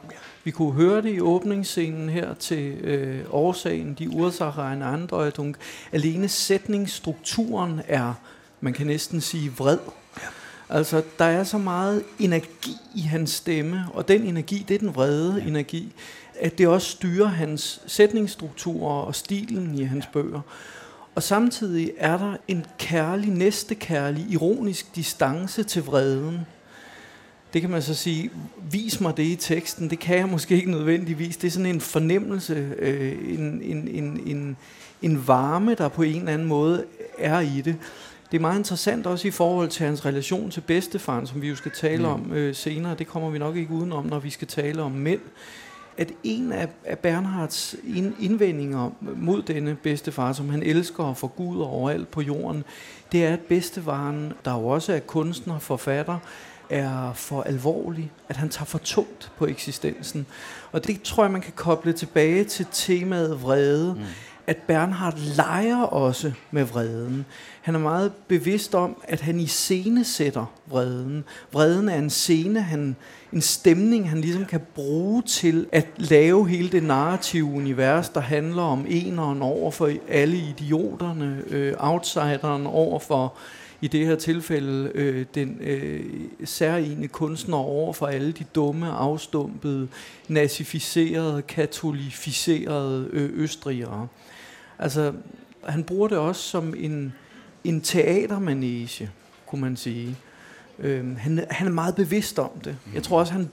Vi 0.43 0.51
kunne 0.51 0.73
høre 0.73 1.01
det 1.01 1.13
i 1.13 1.21
åbningsscenen 1.21 2.09
her 2.09 2.33
til 2.33 2.71
øh, 2.73 3.25
årsagen, 3.29 3.93
de 3.99 4.09
Ursache 4.09 4.73
en 4.73 4.81
Andeutung. 4.81 5.55
Alene 5.91 6.27
sætningsstrukturen 6.27 7.81
er 7.87 8.13
man 8.61 8.73
kan 8.73 8.87
næsten 8.87 9.21
sige 9.21 9.51
vred. 9.57 9.77
Ja. 10.17 10.27
Altså, 10.69 11.03
der 11.19 11.25
er 11.25 11.43
så 11.43 11.57
meget 11.57 12.03
energi 12.19 12.75
i 12.95 13.01
hans 13.01 13.29
stemme, 13.29 13.85
og 13.93 14.07
den 14.07 14.23
energi, 14.23 14.65
det 14.67 14.75
er 14.75 14.79
den 14.79 14.95
vrede 14.95 15.41
ja. 15.41 15.47
energi, 15.47 15.93
at 16.39 16.57
det 16.57 16.67
også 16.67 16.91
styrer 16.91 17.27
hans 17.27 17.81
sætningsstrukturer 17.87 19.01
og 19.01 19.15
stilen 19.15 19.79
i 19.79 19.83
hans 19.83 20.05
ja. 20.05 20.11
bøger. 20.11 20.41
Og 21.15 21.23
samtidig 21.23 21.91
er 21.97 22.17
der 22.17 22.37
en 22.47 22.65
kærlig, 22.77 23.29
næstekærlig, 23.29 24.25
ironisk 24.29 24.95
distance 24.95 25.63
til 25.63 25.83
vreden. 25.83 26.39
Det 27.53 27.61
kan 27.61 27.69
man 27.69 27.81
så 27.81 27.93
sige, 27.93 28.31
vis 28.71 29.01
mig 29.01 29.17
det 29.17 29.23
i 29.23 29.35
teksten. 29.35 29.89
Det 29.89 29.99
kan 29.99 30.17
jeg 30.17 30.27
måske 30.27 30.55
ikke 30.55 30.71
nødvendigvis. 30.71 31.37
Det 31.37 31.47
er 31.47 31.51
sådan 31.51 31.65
en 31.65 31.81
fornemmelse, 31.81 32.73
øh, 32.79 33.39
en, 33.39 33.61
en, 33.61 33.87
en, 33.87 34.21
en, 34.25 34.57
en 35.01 35.27
varme, 35.27 35.75
der 35.75 35.87
på 35.87 36.01
en 36.03 36.19
eller 36.19 36.33
anden 36.33 36.47
måde 36.47 36.85
er 37.17 37.39
i 37.39 37.61
det. 37.61 37.75
Det 38.31 38.37
er 38.37 38.41
meget 38.41 38.57
interessant 38.57 39.07
også 39.07 39.27
i 39.27 39.31
forhold 39.31 39.69
til 39.69 39.85
hans 39.85 40.05
relation 40.05 40.51
til 40.51 40.61
bedstefaren, 40.61 41.27
som 41.27 41.41
vi 41.41 41.49
jo 41.49 41.55
skal 41.55 41.71
tale 41.71 42.03
mm. 42.03 42.05
om 42.05 42.33
øh, 42.33 42.55
senere. 42.55 42.95
Det 42.95 43.07
kommer 43.07 43.29
vi 43.29 43.39
nok 43.39 43.55
ikke 43.55 43.73
udenom, 43.73 44.05
når 44.05 44.19
vi 44.19 44.29
skal 44.29 44.47
tale 44.47 44.81
om 44.81 44.91
mænd. 44.91 45.21
At 45.97 46.11
en 46.23 46.51
af, 46.51 46.67
af 46.85 46.99
Bernhards 46.99 47.75
indvendinger 48.19 48.89
mod 49.15 49.41
denne 49.41 49.75
bedstefar, 49.75 50.33
som 50.33 50.49
han 50.49 50.63
elsker 50.63 51.03
og 51.03 51.17
forguder 51.17 51.65
overalt 51.65 52.11
på 52.11 52.21
jorden, 52.21 52.63
det 53.11 53.25
er, 53.25 53.33
at 53.33 53.39
bedstefaren, 53.39 54.33
der 54.45 54.53
jo 54.53 54.67
også 54.67 54.93
er 54.93 54.99
kunstner, 54.99 55.59
forfatter, 55.59 56.19
er 56.69 57.13
for 57.13 57.41
alvorlig, 57.41 58.11
at 58.29 58.37
han 58.37 58.49
tager 58.49 58.65
for 58.65 58.77
tungt 58.77 59.31
på 59.37 59.45
eksistensen. 59.45 60.25
Og 60.71 60.87
det 60.87 61.01
tror 61.01 61.23
jeg, 61.23 61.31
man 61.31 61.41
kan 61.41 61.53
koble 61.55 61.93
tilbage 61.93 62.43
til 62.43 62.65
temaet 62.71 63.41
vrede. 63.41 63.93
Mm 63.93 64.03
at 64.47 64.57
Bernhard 64.57 65.17
leger 65.37 65.81
også 65.81 66.31
med 66.51 66.63
vreden. 66.63 67.25
Han 67.61 67.75
er 67.75 67.79
meget 67.79 68.11
bevidst 68.27 68.75
om, 68.75 69.01
at 69.03 69.21
han 69.21 69.39
i 69.39 69.47
scene 69.47 70.03
sætter 70.03 70.45
vreden. 70.67 71.23
Vreden 71.51 71.89
er 71.89 71.95
en 71.95 72.09
scene, 72.09 72.61
han, 72.61 72.95
en 73.33 73.41
stemning, 73.41 74.09
han 74.09 74.21
ligesom 74.21 74.45
kan 74.45 74.61
bruge 74.75 75.21
til 75.21 75.67
at 75.71 75.87
lave 75.97 76.49
hele 76.49 76.69
det 76.69 76.83
narrative 76.83 77.45
univers, 77.45 78.09
der 78.09 78.19
handler 78.19 78.61
om 78.61 78.85
eneren 78.89 79.41
over 79.41 79.71
for 79.71 79.91
alle 80.07 80.37
idioterne, 80.37 81.43
øh, 81.49 81.73
outsideren 81.77 82.67
over 82.67 82.99
for 82.99 83.33
i 83.81 83.87
det 83.87 84.05
her 84.05 84.15
tilfælde 84.15 84.91
øh, 84.95 85.25
den 85.35 85.57
øh, 85.61 86.05
særlige 86.45 87.07
kunstner 87.07 87.57
over 87.57 87.93
for 87.93 88.07
alle 88.07 88.31
de 88.31 88.43
dumme, 88.43 88.87
afstumpede, 88.87 89.87
nazificerede, 90.27 91.41
katolificerede 91.41 93.09
øh, 93.13 93.29
østrigere. 93.33 94.07
Altså, 94.79 95.13
han 95.63 95.83
bruger 95.83 96.07
det 96.07 96.17
også 96.17 96.41
som 96.41 96.73
en, 96.77 97.13
en 97.63 97.81
teatermanege, 97.81 99.09
kunne 99.45 99.61
man 99.61 99.77
sige. 99.77 100.17
Øhm, 100.79 101.15
han, 101.15 101.45
han 101.49 101.67
er 101.67 101.71
meget 101.71 101.95
bevidst 101.95 102.39
om 102.39 102.49
det. 102.63 102.77
Jeg 102.93 103.03
tror 103.03 103.19
også, 103.19 103.33
han, 103.33 103.49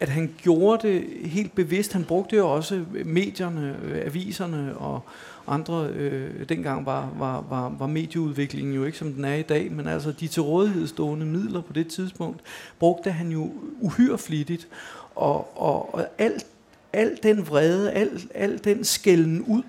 at 0.00 0.08
han 0.08 0.34
gjorde 0.42 0.88
det 0.88 1.04
helt 1.24 1.54
bevidst. 1.54 1.92
Han 1.92 2.04
brugte 2.04 2.36
jo 2.36 2.54
også 2.54 2.84
medierne, 3.04 3.76
øh, 3.84 4.06
aviserne 4.06 4.76
og 4.76 5.00
andre. 5.46 5.86
Øh, 5.86 6.48
dengang 6.48 6.86
var, 6.86 7.10
var, 7.18 7.44
var, 7.48 7.68
var 7.78 7.86
medieudviklingen 7.86 8.74
jo 8.74 8.84
ikke 8.84 8.98
som 8.98 9.12
den 9.12 9.24
er 9.24 9.34
i 9.34 9.42
dag, 9.42 9.72
men 9.72 9.86
altså 9.86 10.12
de 10.12 10.28
til 10.28 10.42
rådighed 10.42 10.86
stående 10.86 11.26
midler 11.26 11.60
på 11.60 11.72
det 11.72 11.86
tidspunkt, 11.86 12.40
brugte 12.78 13.10
han 13.10 13.28
jo 13.28 13.52
uhyre 13.80 14.18
flittigt. 14.18 14.68
Og, 15.14 15.62
og, 15.62 15.94
og 15.94 16.06
alt 16.18 16.46
al 16.92 17.18
den 17.22 17.46
vrede, 17.46 17.90
al, 17.90 18.22
al 18.34 18.64
den 18.64 18.84
skælden 18.84 19.42
ud, 19.42 19.62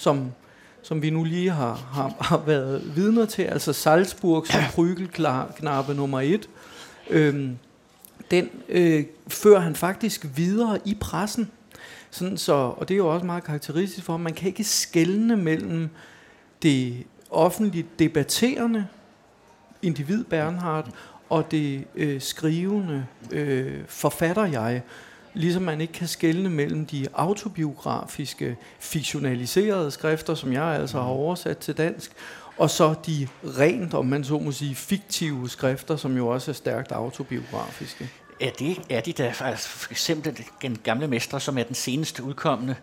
som, 0.00 0.32
som 0.82 1.02
vi 1.02 1.10
nu 1.10 1.24
lige 1.24 1.50
har, 1.50 1.74
har, 1.92 2.14
har 2.20 2.38
været 2.38 2.96
vidner 2.96 3.26
til, 3.26 3.42
altså 3.42 3.72
Salzburg 3.72 4.46
som 4.46 4.60
prygelknappe 4.74 5.94
nummer 5.94 6.20
et, 6.20 6.48
øhm, 7.10 7.58
den 8.30 8.50
øh, 8.68 9.04
fører 9.28 9.60
han 9.60 9.76
faktisk 9.76 10.26
videre 10.36 10.78
i 10.84 10.96
pressen. 11.00 11.50
Sådan 12.10 12.36
så, 12.36 12.52
og 12.52 12.88
det 12.88 12.94
er 12.94 12.98
jo 12.98 13.14
også 13.14 13.26
meget 13.26 13.44
karakteristisk 13.44 14.06
for, 14.06 14.14
at 14.14 14.20
man 14.20 14.34
kan 14.34 14.48
ikke 14.48 14.64
skelne 14.64 15.36
mellem 15.36 15.88
det 16.62 17.04
offentligt 17.30 17.98
debatterende 17.98 18.86
individ 19.82 20.24
Bernhard 20.24 20.88
og 21.28 21.50
det 21.50 21.84
øh, 21.94 22.20
skrivende 22.20 23.06
øh, 23.30 23.80
forfatter 23.86 24.44
jeg. 24.44 24.82
Ligesom 25.34 25.62
man 25.62 25.80
ikke 25.80 25.92
kan 25.92 26.08
skelne 26.08 26.50
mellem 26.50 26.86
de 26.86 27.06
autobiografiske, 27.14 28.56
fiktionaliserede 28.78 29.90
skrifter, 29.90 30.34
som 30.34 30.52
jeg 30.52 30.64
altså 30.64 30.98
har 30.98 31.12
mm. 31.12 31.18
oversat 31.18 31.58
til 31.58 31.76
dansk, 31.76 32.12
og 32.56 32.70
så 32.70 32.94
de 33.06 33.28
rent, 33.44 33.94
om 33.94 34.06
man 34.06 34.24
så 34.24 34.38
må 34.38 34.52
sige, 34.52 34.74
fiktive 34.74 35.48
skrifter, 35.48 35.96
som 35.96 36.16
jo 36.16 36.28
også 36.28 36.50
er 36.50 36.54
stærkt 36.54 36.92
autobiografiske. 36.92 38.10
Er 38.40 38.50
det 38.50 38.80
er 38.90 39.00
de 39.00 39.12
der, 39.12 39.42
altså 39.42 39.68
for 39.68 39.90
eksempel 39.90 40.44
den 40.62 40.78
gamle 40.84 41.08
mestre, 41.08 41.40
som 41.40 41.58
er 41.58 41.62
den 41.62 41.74
seneste 41.74 42.22
udkommende, 42.22 42.76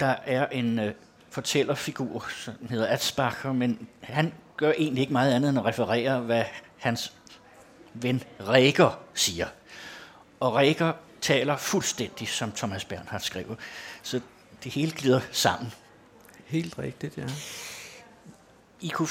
der 0.00 0.14
er 0.26 0.46
en 0.46 0.78
uh, 0.78 0.84
fortællerfigur, 1.30 2.26
som 2.44 2.54
hedder 2.70 2.86
Atsbacher, 2.86 3.52
men 3.52 3.88
han 4.00 4.32
gør 4.56 4.72
egentlig 4.78 5.00
ikke 5.00 5.12
meget 5.12 5.32
andet 5.32 5.48
end 5.48 5.58
at 5.58 5.64
referere, 5.64 6.20
hvad 6.20 6.44
hans 6.78 7.12
ven 7.94 8.22
Rækker 8.40 8.98
siger. 9.14 9.46
Og 10.40 10.54
Rækker 10.54 10.92
taler 11.20 11.56
fuldstændig, 11.56 12.28
som 12.28 12.52
Thomas 12.52 12.84
Bernhardt 12.84 13.24
skriver. 13.24 13.54
Så 14.02 14.20
det 14.64 14.72
hele 14.72 14.92
glider 14.92 15.20
sammen. 15.32 15.72
Helt 16.46 16.78
rigtigt, 16.78 17.18
ja. 17.18 17.26
I 18.80 18.88
kunne, 18.88 19.08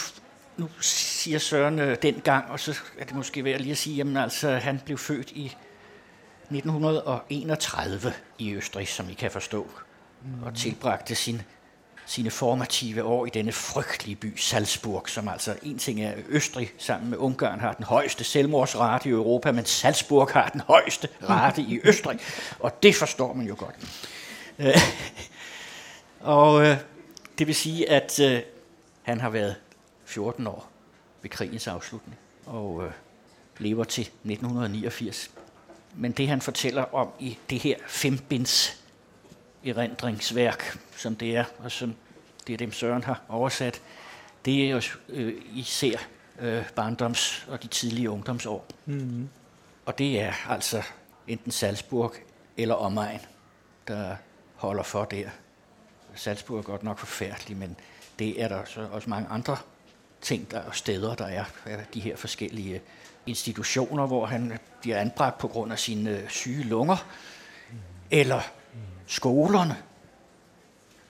nu 0.57 0.69
siger 0.81 1.39
Søren 1.39 1.79
øh, 1.79 1.97
dengang, 2.01 2.51
og 2.51 2.59
så 2.59 2.79
er 2.97 3.05
det 3.05 3.15
måske 3.15 3.43
værd 3.43 3.59
lige 3.59 3.71
at 3.71 3.77
sige, 3.77 4.01
at 4.01 4.17
altså, 4.17 4.57
han 4.57 4.81
blev 4.85 4.97
født 4.97 5.31
i 5.31 5.55
1931 6.51 8.13
i 8.37 8.53
Østrig, 8.53 8.87
som 8.87 9.09
I 9.09 9.13
kan 9.13 9.31
forstå, 9.31 9.71
mm. 10.23 10.43
og 10.43 10.55
tilbragte 10.55 11.15
sin 11.15 11.41
sine 12.07 12.31
formative 12.31 13.03
år 13.03 13.25
i 13.25 13.29
denne 13.29 13.51
frygtelige 13.51 14.15
by 14.15 14.37
Salzburg, 14.37 15.09
som 15.09 15.27
altså 15.27 15.55
en 15.63 15.77
ting 15.77 16.03
er 16.03 16.13
Østrig 16.27 16.71
sammen 16.77 17.09
med 17.09 17.17
Ungarn 17.17 17.59
har 17.59 17.73
den 17.73 17.85
højeste 17.85 18.23
selvmordsrate 18.23 19.09
i 19.09 19.11
Europa, 19.11 19.51
men 19.51 19.65
Salzburg 19.65 20.29
har 20.33 20.49
den 20.49 20.61
højeste 20.61 21.07
rate 21.29 21.61
i 21.61 21.79
Østrig, 21.83 22.19
og 22.59 22.83
det 22.83 22.95
forstår 22.95 23.33
man 23.33 23.47
jo 23.47 23.55
godt. 23.57 23.75
Øh, 24.59 24.77
og 26.19 26.65
øh, 26.65 26.77
det 27.37 27.47
vil 27.47 27.55
sige, 27.55 27.89
at 27.89 28.19
øh, 28.19 28.41
han 29.01 29.21
har 29.21 29.29
været 29.29 29.55
14 30.05 30.47
år 30.47 30.69
ved 31.21 31.29
krigens 31.29 31.67
afslutning, 31.67 32.17
og 32.45 32.83
øh, 32.85 32.91
lever 33.57 33.83
til 33.83 34.01
1989. 34.01 35.31
Men 35.95 36.11
det 36.11 36.27
han 36.27 36.41
fortæller 36.41 36.95
om 36.95 37.09
i 37.19 37.37
det 37.49 37.59
her 37.59 37.75
fembinds 37.87 38.83
erindringsværk, 39.67 40.79
som 40.97 41.15
det 41.15 41.35
er, 41.35 41.43
og 41.59 41.71
som 41.71 41.95
det 42.47 42.53
er 42.53 42.57
dem 42.57 42.71
Søren 42.71 43.03
har 43.03 43.21
oversat, 43.29 43.81
det 44.45 44.65
er 44.65 44.69
jo 44.69 44.81
øh, 45.09 45.33
især 45.53 45.97
øh, 46.39 46.63
barndoms- 46.79 47.51
og 47.51 47.63
de 47.63 47.67
tidlige 47.67 48.09
ungdomsår. 48.09 48.65
Mm-hmm. 48.85 49.29
Og 49.85 49.97
det 49.97 50.21
er 50.21 50.33
altså 50.49 50.83
enten 51.27 51.51
Salzburg 51.51 52.13
eller 52.57 52.75
omegn, 52.75 53.19
der 53.87 54.15
holder 54.55 54.83
for 54.83 55.05
der. 55.05 55.29
Salzburg 56.15 56.57
er 56.57 56.61
godt 56.63 56.83
nok 56.83 56.99
forfærdelig, 56.99 57.57
men 57.57 57.75
det 58.19 58.41
er 58.41 58.47
der 58.47 58.65
så 58.65 58.87
også 58.91 59.09
mange 59.09 59.29
andre 59.29 59.57
ting 60.21 60.51
der 60.51 60.61
og 60.61 60.75
steder, 60.75 61.15
der 61.15 61.25
er 61.25 61.43
de 61.93 61.99
her 61.99 62.15
forskellige 62.15 62.81
institutioner, 63.25 64.07
hvor 64.07 64.25
han 64.25 64.59
bliver 64.81 64.97
anbragt 64.97 65.37
på 65.37 65.47
grund 65.47 65.71
af 65.71 65.79
sine 65.79 66.09
øh, 66.09 66.29
syge 66.29 66.63
lunger, 66.63 67.07
mm. 67.71 67.77
eller 68.11 68.41
skolerne, 69.07 69.77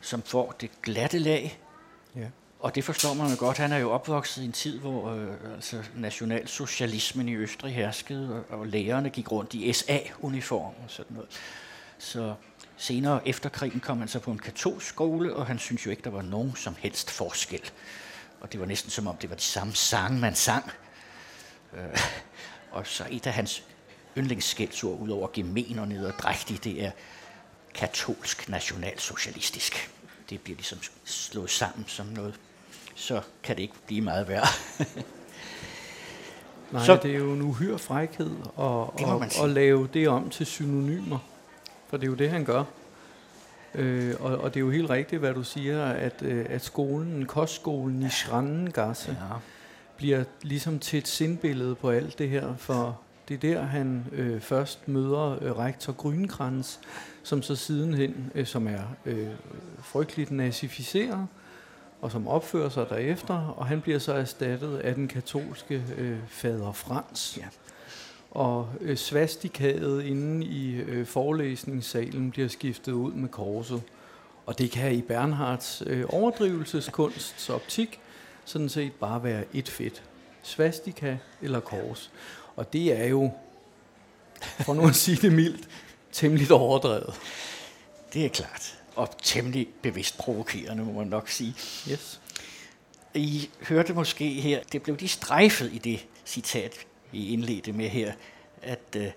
som 0.01 0.21
får 0.21 0.55
det 0.61 0.69
glatte 0.81 1.19
lag. 1.19 1.59
Ja. 2.15 2.27
Og 2.59 2.75
det 2.75 2.83
forstår 2.83 3.13
man 3.13 3.31
jo 3.31 3.35
godt. 3.39 3.57
Han 3.57 3.71
er 3.71 3.77
jo 3.77 3.91
opvokset 3.91 4.41
i 4.41 4.45
en 4.45 4.51
tid, 4.51 4.79
hvor 4.79 5.11
øh, 5.11 5.27
altså, 5.55 5.83
nationalsocialismen 5.95 7.29
i 7.29 7.35
Østrig 7.35 7.75
herskede, 7.75 8.43
og, 8.49 8.59
og 8.59 8.67
lærerne 8.67 9.09
gik 9.09 9.31
rundt 9.31 9.53
i 9.53 9.73
SA-uniform 9.73 10.73
og 10.83 10.87
sådan 10.87 11.15
noget. 11.15 11.29
Så 11.97 12.33
senere 12.77 13.27
efter 13.27 13.49
krigen 13.49 13.79
kom 13.79 13.99
han 13.99 14.07
så 14.07 14.19
på 14.19 14.31
en 14.31 14.39
katolsk 14.39 14.87
skole, 14.87 15.35
og 15.35 15.45
han 15.45 15.59
synes 15.59 15.85
jo 15.85 15.91
ikke, 15.91 16.03
der 16.03 16.09
var 16.09 16.21
nogen 16.21 16.55
som 16.55 16.75
helst 16.79 17.11
forskel. 17.11 17.61
Og 18.41 18.51
det 18.51 18.59
var 18.59 18.65
næsten 18.65 18.91
som 18.91 19.07
om, 19.07 19.15
det 19.15 19.29
var 19.29 19.35
de 19.35 19.41
samme 19.41 19.73
sange, 19.73 20.19
man 20.19 20.35
sang. 20.35 20.71
Øh, 21.73 21.99
og 22.71 22.87
så 22.87 23.07
et 23.11 23.27
af 23.27 23.33
hans 23.33 23.63
yndlingsskældsord, 24.17 24.99
ud 24.99 25.09
over 25.09 25.27
gemen 25.33 25.79
og 25.79 25.87
nederdrægtig, 25.87 26.63
det 26.63 26.83
er 26.83 26.91
katolsk 27.77 28.49
nationalsocialistisk. 28.49 29.91
Det 30.29 30.41
bliver 30.41 30.55
ligesom 30.55 30.79
slået 31.05 31.49
sammen 31.49 31.85
som 31.87 32.05
noget. 32.05 32.39
Så 32.95 33.21
kan 33.43 33.55
det 33.55 33.61
ikke 33.61 33.75
blive 33.85 34.01
meget 34.01 34.27
værre. 34.27 34.47
Nej, 36.71 36.85
så, 36.85 36.99
det 37.03 37.11
er 37.11 37.17
jo 37.17 37.33
en 37.33 37.41
uhyre 37.41 37.79
frækhed 37.79 38.31
at, 38.59 39.07
at, 39.21 39.43
at 39.43 39.49
lave 39.49 39.89
det 39.93 40.09
om 40.09 40.29
til 40.29 40.45
synonymer. 40.45 41.19
For 41.87 41.97
det 41.97 42.03
er 42.03 42.11
jo 42.11 42.15
det, 42.15 42.29
han 42.29 42.45
gør. 42.45 42.63
Øh, 43.75 44.15
og, 44.19 44.37
og 44.37 44.53
det 44.53 44.59
er 44.59 44.65
jo 44.65 44.71
helt 44.71 44.89
rigtigt, 44.89 45.19
hvad 45.19 45.33
du 45.33 45.43
siger, 45.43 45.85
at, 45.85 46.21
øh, 46.21 46.45
at 46.49 46.63
skolen, 46.63 47.25
kostskolen 47.25 48.03
i 48.03 48.09
Schrannengasse, 48.09 49.11
ja. 49.11 49.35
bliver 49.97 50.23
ligesom 50.41 50.79
til 50.79 50.99
et 50.99 51.07
sindbillede 51.07 51.75
på 51.75 51.89
alt 51.89 52.19
det 52.19 52.29
her, 52.29 52.55
for 52.57 52.99
det 53.27 53.33
er 53.33 53.53
der, 53.53 53.61
han 53.61 54.05
øh, 54.11 54.41
først 54.41 54.87
møder 54.87 55.43
øh, 55.43 55.57
rektor 55.57 55.93
Grønkrans, 55.93 56.79
som 57.23 57.41
så 57.41 57.55
sidenhen, 57.55 58.31
øh, 58.35 58.45
som 58.45 58.67
er 58.67 58.81
øh, 59.05 59.27
frygteligt 59.79 60.31
nazificeret, 60.31 61.27
og 62.01 62.11
som 62.11 62.27
opfører 62.27 62.69
sig 62.69 62.89
derefter, 62.89 63.33
og 63.57 63.65
han 63.65 63.81
bliver 63.81 63.99
så 63.99 64.13
erstattet 64.13 64.77
af 64.77 64.95
den 64.95 65.07
katolske 65.07 65.83
øh, 65.97 66.17
fader 66.27 66.71
Frans. 66.71 67.37
Ja. 67.37 67.45
Og 68.31 68.69
øh, 68.81 68.97
svastikaet 68.97 70.03
inde 70.03 70.45
i 70.45 70.75
øh, 70.75 71.05
forelæsningssalen 71.05 72.31
bliver 72.31 72.47
skiftet 72.47 72.91
ud 72.91 73.11
med 73.11 73.29
korset. 73.29 73.81
Og 74.45 74.59
det 74.59 74.71
kan 74.71 74.93
i 74.93 75.01
Bernhards 75.01 75.83
øh, 75.85 76.05
overdrivelseskunsts 76.09 77.49
optik 77.49 77.99
sådan 78.45 78.69
set 78.69 78.91
bare 78.93 79.23
være 79.23 79.43
et 79.53 79.69
fedt. 79.69 80.03
Svastika 80.43 81.17
eller 81.41 81.59
kors. 81.59 82.11
Og 82.57 82.73
det 82.73 83.01
er 83.01 83.05
jo, 83.05 83.31
for 84.59 84.73
nu 84.73 84.87
at 84.87 84.95
sige 85.05 85.17
det 85.17 85.31
mildt, 85.31 85.69
temmelig 86.11 86.51
overdrevet. 86.51 87.13
Det 88.13 88.25
er 88.25 88.29
klart. 88.29 88.79
Og 88.95 89.09
temmelig 89.23 89.67
bevidst 89.81 90.17
provokerende, 90.17 90.83
må 90.83 90.91
man 90.91 91.07
nok 91.07 91.29
sige. 91.29 91.55
Yes. 91.91 92.21
I 93.13 93.49
hørte 93.61 93.93
måske 93.93 94.41
her, 94.41 94.63
det 94.71 94.83
blev 94.83 94.97
de 94.97 95.07
strejfet 95.07 95.73
i 95.73 95.77
det 95.77 96.05
citat, 96.25 96.75
vi 97.11 97.27
indledte 97.27 97.71
med 97.71 97.89
her, 97.89 98.13
at 98.61 98.95
øh, 98.95 99.11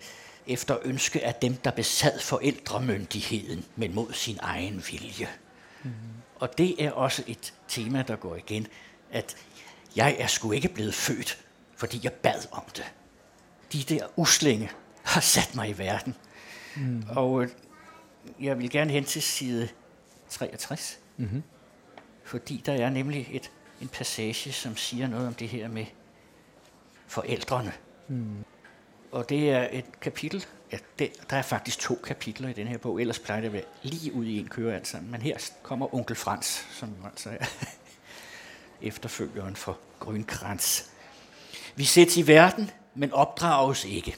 efter 0.47 0.76
ønske 0.82 1.25
af 1.25 1.35
dem, 1.35 1.54
der 1.54 1.70
besad 1.70 2.20
forældremyndigheden, 2.20 3.64
men 3.76 3.94
mod 3.94 4.12
sin 4.12 4.38
egen 4.42 4.85
vilje. 4.90 5.28
Mm. 5.82 5.90
Og 6.37 6.59
det 6.59 6.85
er 6.85 6.90
også 6.90 7.23
et 7.26 7.54
tema, 7.68 8.04
der 8.09 8.16
går 8.16 8.37
igen, 8.37 8.66
at 9.11 9.37
jeg 9.97 10.16
er 10.18 10.26
sgu 10.26 10.52
ikke 10.52 10.68
blevet 10.68 10.94
født, 10.94 11.38
fordi 11.76 12.00
jeg 12.02 12.12
bad 12.12 12.47
om 12.52 12.62
det. 12.76 12.92
De 13.72 13.82
der 13.82 14.06
uslinge 14.16 14.70
har 15.02 15.20
sat 15.20 15.54
mig 15.54 15.68
i 15.68 15.78
verden. 15.78 16.14
Mm. 16.76 17.04
Og 17.08 17.42
øh, 17.42 17.48
jeg 18.40 18.58
vil 18.58 18.70
gerne 18.70 18.92
hen 18.92 19.04
til 19.04 19.22
side 19.22 19.68
63, 20.28 20.98
mm-hmm. 21.16 21.42
fordi 22.24 22.62
der 22.66 22.72
er 22.72 22.90
nemlig 22.90 23.28
et, 23.30 23.50
en 23.80 23.88
passage, 23.88 24.52
som 24.52 24.76
siger 24.76 25.08
noget 25.08 25.26
om 25.26 25.34
det 25.34 25.48
her 25.48 25.68
med 25.68 25.86
forældrene. 27.06 27.72
Mm. 28.08 28.44
Og 29.12 29.28
det 29.28 29.50
er 29.50 29.68
et 29.72 30.00
kapitel, 30.00 30.46
ja, 30.72 30.78
det, 30.98 31.12
der 31.30 31.36
er 31.36 31.42
faktisk 31.42 31.78
to 31.78 31.94
kapitler 32.04 32.48
i 32.48 32.52
den 32.52 32.66
her 32.66 32.78
bog, 32.78 33.00
ellers 33.00 33.18
plejer 33.18 33.40
det 33.40 33.46
at 33.46 33.52
være 33.52 33.64
lige 33.82 34.12
ud 34.12 34.24
i 34.24 34.38
en 34.38 34.48
køre 34.48 34.74
alt 34.74 34.86
sammen. 34.86 35.10
Men 35.10 35.22
her 35.22 35.50
kommer 35.62 35.94
onkel 35.94 36.16
Frans, 36.16 36.66
som 36.72 36.94
altså 37.04 37.30
er 37.30 37.46
efterfølgeren 38.88 39.56
for 39.56 39.78
Grønkrans. 39.98 40.90
Vi 41.76 41.84
sættes 41.84 42.16
i 42.16 42.26
verden, 42.26 42.70
men 42.94 43.12
opdrages 43.12 43.85
ikke. 43.85 44.16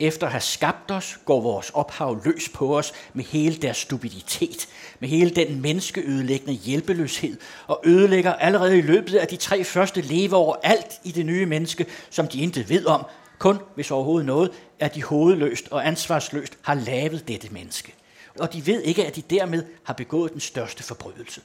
efter 0.00 0.26
at 0.26 0.32
have 0.32 0.40
skabt 0.40 0.90
os, 0.90 1.18
går 1.24 1.40
vores 1.40 1.70
ophav 1.70 2.20
løs 2.24 2.48
på 2.54 2.78
os 2.78 2.92
med 3.12 3.24
hele 3.24 3.56
deres 3.56 3.76
stupiditet, 3.76 4.68
med 5.00 5.08
hele 5.08 5.30
den 5.30 5.60
menneskeødelæggende 5.60 6.52
hjælpeløshed, 6.52 7.36
og 7.66 7.80
ødelægger 7.84 8.32
allerede 8.32 8.78
i 8.78 8.82
løbet 8.82 9.14
af 9.14 9.28
de 9.28 9.36
tre 9.36 9.64
første 9.64 10.00
leveår 10.00 10.60
alt 10.62 11.00
i 11.04 11.10
det 11.12 11.26
nye 11.26 11.46
menneske, 11.46 11.86
som 12.10 12.28
de 12.28 12.40
intet 12.40 12.68
ved 12.68 12.86
om, 12.86 13.06
kun 13.38 13.58
hvis 13.74 13.90
overhovedet 13.90 14.26
noget, 14.26 14.50
at 14.80 14.94
de 14.94 15.02
hovedløst 15.02 15.68
og 15.70 15.86
ansvarsløst 15.86 16.58
har 16.62 16.74
lavet 16.74 17.28
dette 17.28 17.48
menneske. 17.52 17.94
Og 18.38 18.52
de 18.52 18.66
ved 18.66 18.82
ikke, 18.82 19.06
at 19.06 19.16
de 19.16 19.22
dermed 19.22 19.64
har 19.84 19.94
begået 19.94 20.32
den 20.32 20.40
største 20.40 20.82
forbrydelse. 20.82 21.40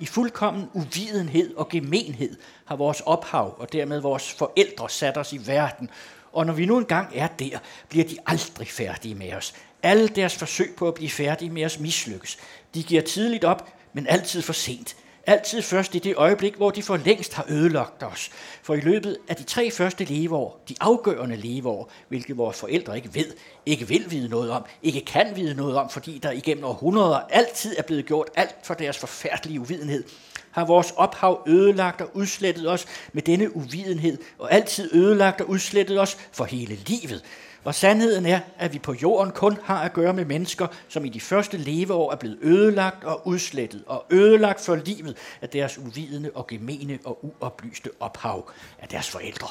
I 0.00 0.06
fuldkommen 0.06 0.70
uvidenhed 0.72 1.54
og 1.54 1.68
gemenhed 1.68 2.36
har 2.64 2.76
vores 2.76 3.00
ophav 3.00 3.54
og 3.58 3.72
dermed 3.72 4.00
vores 4.00 4.32
forældre 4.32 4.90
sat 4.90 5.16
os 5.16 5.32
i 5.32 5.46
verden. 5.46 5.90
Og 6.32 6.46
når 6.46 6.52
vi 6.52 6.66
nu 6.66 6.78
engang 6.78 7.08
er 7.14 7.26
der, 7.26 7.58
bliver 7.88 8.04
de 8.04 8.16
aldrig 8.26 8.68
færdige 8.68 9.14
med 9.14 9.32
os. 9.32 9.54
Alle 9.82 10.08
deres 10.08 10.36
forsøg 10.36 10.74
på 10.76 10.88
at 10.88 10.94
blive 10.94 11.10
færdige 11.10 11.50
med 11.50 11.64
os 11.64 11.78
mislykkes. 11.78 12.38
De 12.74 12.82
giver 12.82 13.02
tidligt 13.02 13.44
op, 13.44 13.72
men 13.92 14.06
altid 14.06 14.42
for 14.42 14.52
sent. 14.52 14.96
Altid 15.28 15.62
først 15.62 15.94
i 15.94 15.98
det 15.98 16.14
øjeblik, 16.16 16.54
hvor 16.54 16.70
de 16.70 16.82
for 16.82 16.96
længst 16.96 17.34
har 17.34 17.46
ødelagt 17.48 18.02
os. 18.02 18.30
For 18.62 18.74
i 18.74 18.80
løbet 18.80 19.18
af 19.28 19.36
de 19.36 19.42
tre 19.42 19.70
første 19.70 20.04
leveår, 20.04 20.64
de 20.68 20.74
afgørende 20.80 21.36
leveår, 21.36 21.90
hvilket 22.08 22.36
vores 22.36 22.56
forældre 22.60 22.96
ikke 22.96 23.14
ved, 23.14 23.32
ikke 23.66 23.88
vil 23.88 24.10
vide 24.10 24.28
noget 24.28 24.50
om, 24.50 24.64
ikke 24.82 25.00
kan 25.00 25.32
vide 25.36 25.54
noget 25.54 25.76
om, 25.76 25.90
fordi 25.90 26.18
der 26.18 26.30
igennem 26.30 26.64
århundreder 26.64 27.20
altid 27.30 27.74
er 27.78 27.82
blevet 27.82 28.06
gjort 28.06 28.30
alt 28.36 28.54
for 28.62 28.74
deres 28.74 28.98
forfærdelige 28.98 29.60
uvidenhed, 29.60 30.04
har 30.50 30.64
vores 30.64 30.92
ophav 30.96 31.42
ødelagt 31.46 32.00
og 32.00 32.10
udslettet 32.14 32.70
os 32.70 32.86
med 33.12 33.22
denne 33.22 33.56
uvidenhed, 33.56 34.18
og 34.38 34.52
altid 34.52 34.94
ødelagt 34.94 35.40
og 35.40 35.50
udslettet 35.50 36.00
os 36.00 36.18
for 36.32 36.44
hele 36.44 36.78
livet. 36.86 37.22
Og 37.66 37.74
sandheden 37.74 38.26
er, 38.26 38.40
at 38.58 38.72
vi 38.72 38.78
på 38.78 38.94
jorden 38.94 39.32
kun 39.32 39.58
har 39.62 39.82
at 39.82 39.92
gøre 39.92 40.12
med 40.12 40.24
mennesker, 40.24 40.66
som 40.88 41.04
i 41.04 41.08
de 41.08 41.20
første 41.20 41.56
leveår 41.56 42.12
er 42.12 42.16
blevet 42.16 42.38
ødelagt 42.42 43.04
og 43.04 43.26
udslettet, 43.26 43.84
og 43.86 44.06
ødelagt 44.10 44.60
for 44.60 44.76
livet 44.76 45.16
af 45.40 45.48
deres 45.48 45.78
uvidende 45.78 46.30
og 46.34 46.46
gemene 46.46 46.98
og 47.04 47.24
uoplyste 47.24 47.90
ophav 48.00 48.50
af 48.78 48.88
deres 48.88 49.10
forældre. 49.10 49.48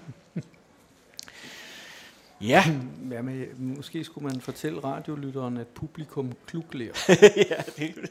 ja. 2.41 2.63
Jamen, 3.11 3.75
måske 3.77 4.03
skulle 4.03 4.27
man 4.27 4.41
fortælle 4.41 4.83
radiolytteren, 4.83 5.57
at 5.57 5.67
publikum 5.67 6.33
klukler. 6.45 6.85
ja, 7.49 7.61
det 7.77 8.09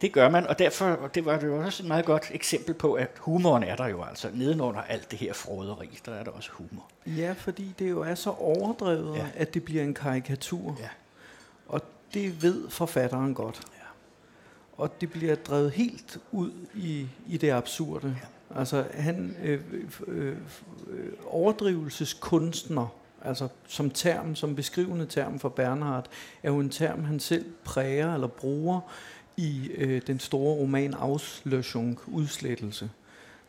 det 0.00 0.12
gør 0.12 0.28
man, 0.28 0.46
og 0.46 0.58
derfor 0.58 1.10
det 1.14 1.24
var 1.24 1.38
det 1.38 1.46
jo 1.46 1.58
også 1.58 1.82
et 1.82 1.88
meget 1.88 2.04
godt 2.04 2.30
eksempel 2.30 2.74
på, 2.74 2.94
at 2.94 3.10
humoren 3.18 3.62
er 3.62 3.76
der 3.76 3.86
jo 3.86 4.02
altså. 4.02 4.28
Nedenunder 4.34 4.80
alt 4.80 5.10
det 5.10 5.18
her 5.18 5.32
fråderi, 5.32 5.98
der 6.06 6.12
er 6.12 6.24
der 6.24 6.30
også 6.30 6.50
humor. 6.52 6.90
Ja, 7.06 7.34
fordi 7.38 7.74
det 7.78 7.90
jo 7.90 8.00
er 8.00 8.14
så 8.14 8.30
overdrevet, 8.30 9.16
ja. 9.16 9.26
at 9.36 9.54
det 9.54 9.64
bliver 9.64 9.82
en 9.82 9.94
karikatur. 9.94 10.76
Ja. 10.80 10.88
Og 11.68 11.80
det 12.14 12.42
ved 12.42 12.70
forfatteren 12.70 13.34
godt. 13.34 13.60
Ja. 13.72 13.86
Og 14.76 15.00
det 15.00 15.10
bliver 15.10 15.34
drevet 15.34 15.70
helt 15.70 16.18
ud 16.32 16.50
i, 16.74 17.08
i 17.26 17.36
det 17.36 17.50
absurde. 17.50 18.16
Ja. 18.20 18.58
Altså 18.60 18.84
han 18.94 19.36
øh, 19.42 19.60
øh, 20.06 20.36
øh, 20.88 21.12
overdrivelseskunstner, 21.26 22.94
altså 23.24 23.48
som 23.68 23.90
term, 23.90 24.34
som 24.34 24.56
beskrivende 24.56 25.06
term 25.06 25.38
for 25.38 25.48
Bernhard, 25.48 26.06
er 26.42 26.50
jo 26.50 26.60
en 26.60 26.70
term, 26.70 27.04
han 27.04 27.20
selv 27.20 27.44
præger 27.64 28.14
eller 28.14 28.26
bruger 28.26 28.80
i 29.36 29.70
øh, 29.74 30.02
den 30.06 30.20
store 30.20 30.54
roman 30.54 30.94
Auslöschung, 30.94 31.98
Udslettelse, 32.06 32.90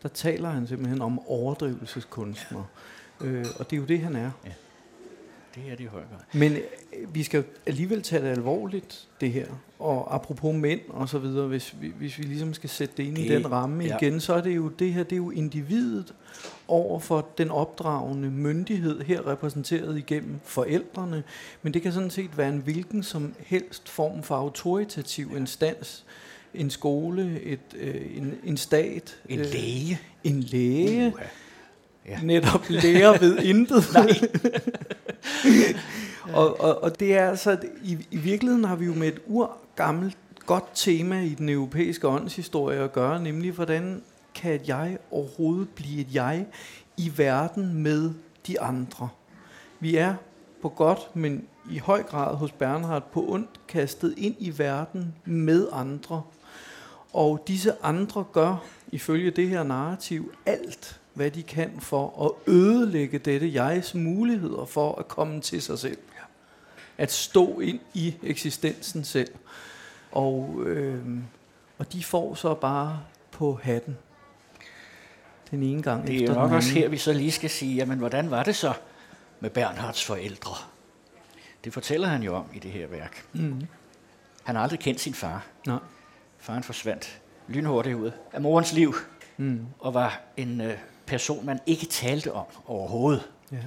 der 0.04 0.10
taler 0.10 0.50
han 0.50 0.68
simpelthen 0.68 1.02
om 1.02 1.28
overdrivelseskunstner. 1.28 2.64
Ja. 3.22 3.26
Øh, 3.26 3.46
og 3.60 3.70
det 3.70 3.76
er 3.76 3.80
jo 3.80 3.86
det, 3.86 4.00
han 4.00 4.16
er. 4.16 4.32
Ja. 4.46 4.52
Det 5.56 5.64
er 5.72 5.76
det 5.76 5.88
høj 5.88 6.02
grad. 6.02 6.40
Men 6.40 6.54
øh, 6.54 7.16
vi 7.16 7.24
skal 7.24 7.44
alligevel 7.66 8.02
tage 8.02 8.22
det 8.22 8.30
alvorligt, 8.30 9.08
det 9.22 9.32
her. 9.32 9.46
Og 9.80 10.16
apropos 10.16 10.56
mænd 10.56 10.80
og 10.90 11.10
så 11.10 11.18
videre, 11.20 11.48
hvis 11.48 11.76
vi, 11.82 11.94
hvis 11.98 12.18
vi 12.18 12.24
ligesom 12.24 12.54
skal 12.54 12.70
sætte 12.70 12.94
det 12.98 13.04
ind 13.04 13.16
det, 13.16 13.26
i 13.26 13.28
den 13.28 13.52
ramme 13.52 13.84
ja. 13.84 13.98
igen, 13.98 14.20
så 14.20 14.34
er 14.34 14.42
det 14.42 14.56
jo 14.56 14.68
det 14.68 14.94
her, 14.94 15.04
det 15.04 15.12
er 15.12 15.18
jo 15.18 15.32
individet 15.32 16.14
over 16.68 17.00
for 17.00 17.28
den 17.38 17.52
opdragende 17.52 18.32
myndighed, 18.32 19.02
her 19.02 19.28
repræsenteret 19.28 19.98
igennem 19.98 20.40
forældrene. 20.44 21.24
Men 21.62 21.74
det 21.74 21.82
kan 21.82 21.92
sådan 21.92 22.10
set 22.10 22.38
være 22.38 22.50
en 22.50 22.60
hvilken 22.60 23.04
som 23.04 23.34
helst 23.40 23.90
form 23.90 24.24
for 24.24 24.36
autoritativ 24.36 25.32
instans. 25.38 26.06
En 26.54 26.70
skole, 26.70 27.42
et, 27.42 27.60
øh, 27.76 28.18
en, 28.18 28.36
en 28.44 28.58
stat. 28.58 29.18
En 29.30 29.40
øh, 29.40 29.46
læge. 29.46 30.00
En 30.24 30.42
læge. 30.42 31.08
Uh, 31.08 31.22
ja. 32.08 32.20
Netop 32.24 32.70
lærer 32.70 33.20
ved 33.20 33.38
intet. 33.52 33.84
Nej. 33.94 34.08
og, 36.34 36.60
og, 36.60 36.84
og 36.84 37.00
det 37.00 37.18
er 37.18 37.30
altså, 37.30 37.58
i, 37.84 38.08
i 38.12 38.18
virkeligheden 38.18 38.64
har 38.64 38.76
vi 38.76 38.86
jo 38.86 38.94
med 38.94 39.08
et 39.08 39.20
urgammelt 39.28 40.18
godt 40.46 40.66
tema 40.76 41.22
i 41.22 41.34
den 41.34 41.50
europæiske 41.50 42.08
åndshistorie 42.08 42.80
at 42.80 42.94
gøre, 42.94 43.24
nemlig 43.24 43.52
hvordan 43.52 44.02
kan 44.36 44.54
et 44.54 44.68
jeg 44.68 44.98
overhovedet 45.12 45.70
blive 45.70 46.02
et 46.02 46.08
jeg 46.14 46.46
i 46.98 47.12
verden 47.18 47.74
med 47.74 48.14
de 48.48 48.62
andre. 48.62 49.10
Vi 49.80 49.96
er 49.96 50.16
på 50.62 50.70
godt, 50.70 51.16
men 51.16 51.44
i 51.72 51.78
høj 51.78 52.04
grad 52.04 52.36
hos 52.36 52.52
Bernhard 52.52 53.12
på 53.12 53.26
ondt 53.30 53.68
kastet 53.68 54.14
ind 54.18 54.36
i 54.40 54.58
verden 54.58 55.16
med 55.26 55.68
andre. 55.72 56.22
Og 57.14 57.44
disse 57.48 57.74
andre 57.84 58.24
gør, 58.34 58.64
ifølge 58.92 59.32
det 59.32 59.50
her 59.50 59.64
narrativ, 59.64 60.34
alt, 60.46 61.01
hvad 61.14 61.32
de 61.32 61.44
kan 61.44 61.80
for 61.80 62.26
at 62.26 62.54
ødelægge 62.54 63.20
dette 63.20 63.64
jegs 63.64 63.96
muligheder 63.96 64.66
for 64.66 64.96
at 64.96 65.08
komme 65.08 65.42
til 65.42 65.62
sig 65.62 65.80
selv. 65.80 65.98
At 66.98 67.12
stå 67.12 67.60
ind 67.60 67.80
i 67.94 68.16
eksistensen 68.24 69.04
selv. 69.04 69.34
Og, 70.12 70.64
øh, 70.66 71.06
og 71.78 71.94
de 71.94 72.04
får 72.04 72.36
så 72.36 72.54
bare 72.54 73.00
på 73.32 73.60
hatten 73.64 73.98
den 75.52 75.64
ene 75.64 75.82
gang 75.82 76.08
Det 76.08 76.16
er 76.16 76.28
jo 76.28 76.34
nok 76.34 76.52
også 76.52 76.74
her, 76.74 76.90
vi 76.90 76.98
så 76.98 77.14
lige 77.14 77.32
skal 77.32 77.50
sige, 77.50 77.76
jamen 77.76 77.98
hvordan 77.98 78.32
var 78.32 78.44
det 78.44 78.56
så 78.56 78.74
med 79.40 79.50
Bernhards 79.50 80.06
forældre? 80.06 80.56
Det 81.64 81.74
fortæller 81.74 82.08
han 82.08 82.24
jo 82.24 82.36
om 82.36 82.46
i 82.54 82.60
det 82.60 82.72
her 82.72 82.88
værk. 82.88 83.26
Mm. 83.34 83.68
Han 84.44 84.56
har 84.56 84.64
aldrig 84.64 84.80
kendt 84.80 85.00
sin 85.00 85.14
far. 85.14 85.46
Nej. 85.68 85.80
Faren 86.38 86.64
forsvandt 86.64 87.22
lynhurtigt 87.48 87.96
ud 87.96 88.12
af 88.34 88.42
morens 88.42 88.74
liv, 88.74 88.96
mm. 89.38 89.66
og 89.80 89.94
var 89.94 90.22
en 90.38 90.62
øh, 90.62 90.78
person, 91.06 91.46
man 91.46 91.60
ikke 91.66 91.86
talte 91.86 92.34
om 92.34 92.46
overhovedet. 92.68 93.30
Ja. 93.52 93.58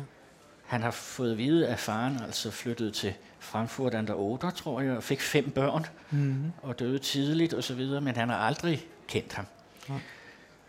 Han 0.65 0.83
har 0.83 0.91
fået 0.91 1.33
at 1.33 1.39
vide, 1.39 1.69
at 1.69 1.79
faren 1.79 2.21
altså 2.27 2.51
flyttede 2.51 2.91
til 2.91 3.15
Frankfurt 3.39 3.95
an 3.95 4.07
der 4.07 4.15
Oder, 4.15 4.51
tror 4.51 4.81
jeg, 4.81 4.97
og 4.97 5.03
fik 5.03 5.21
fem 5.21 5.51
børn, 5.51 5.87
mm. 6.11 6.53
og 6.63 6.79
døde 6.79 6.99
tidligt 6.99 7.55
osv., 7.55 7.81
men 8.03 8.17
han 8.17 8.29
har 8.29 8.37
aldrig 8.37 8.87
kendt 9.09 9.33
ham. 9.33 9.47
Ja. 9.89 9.95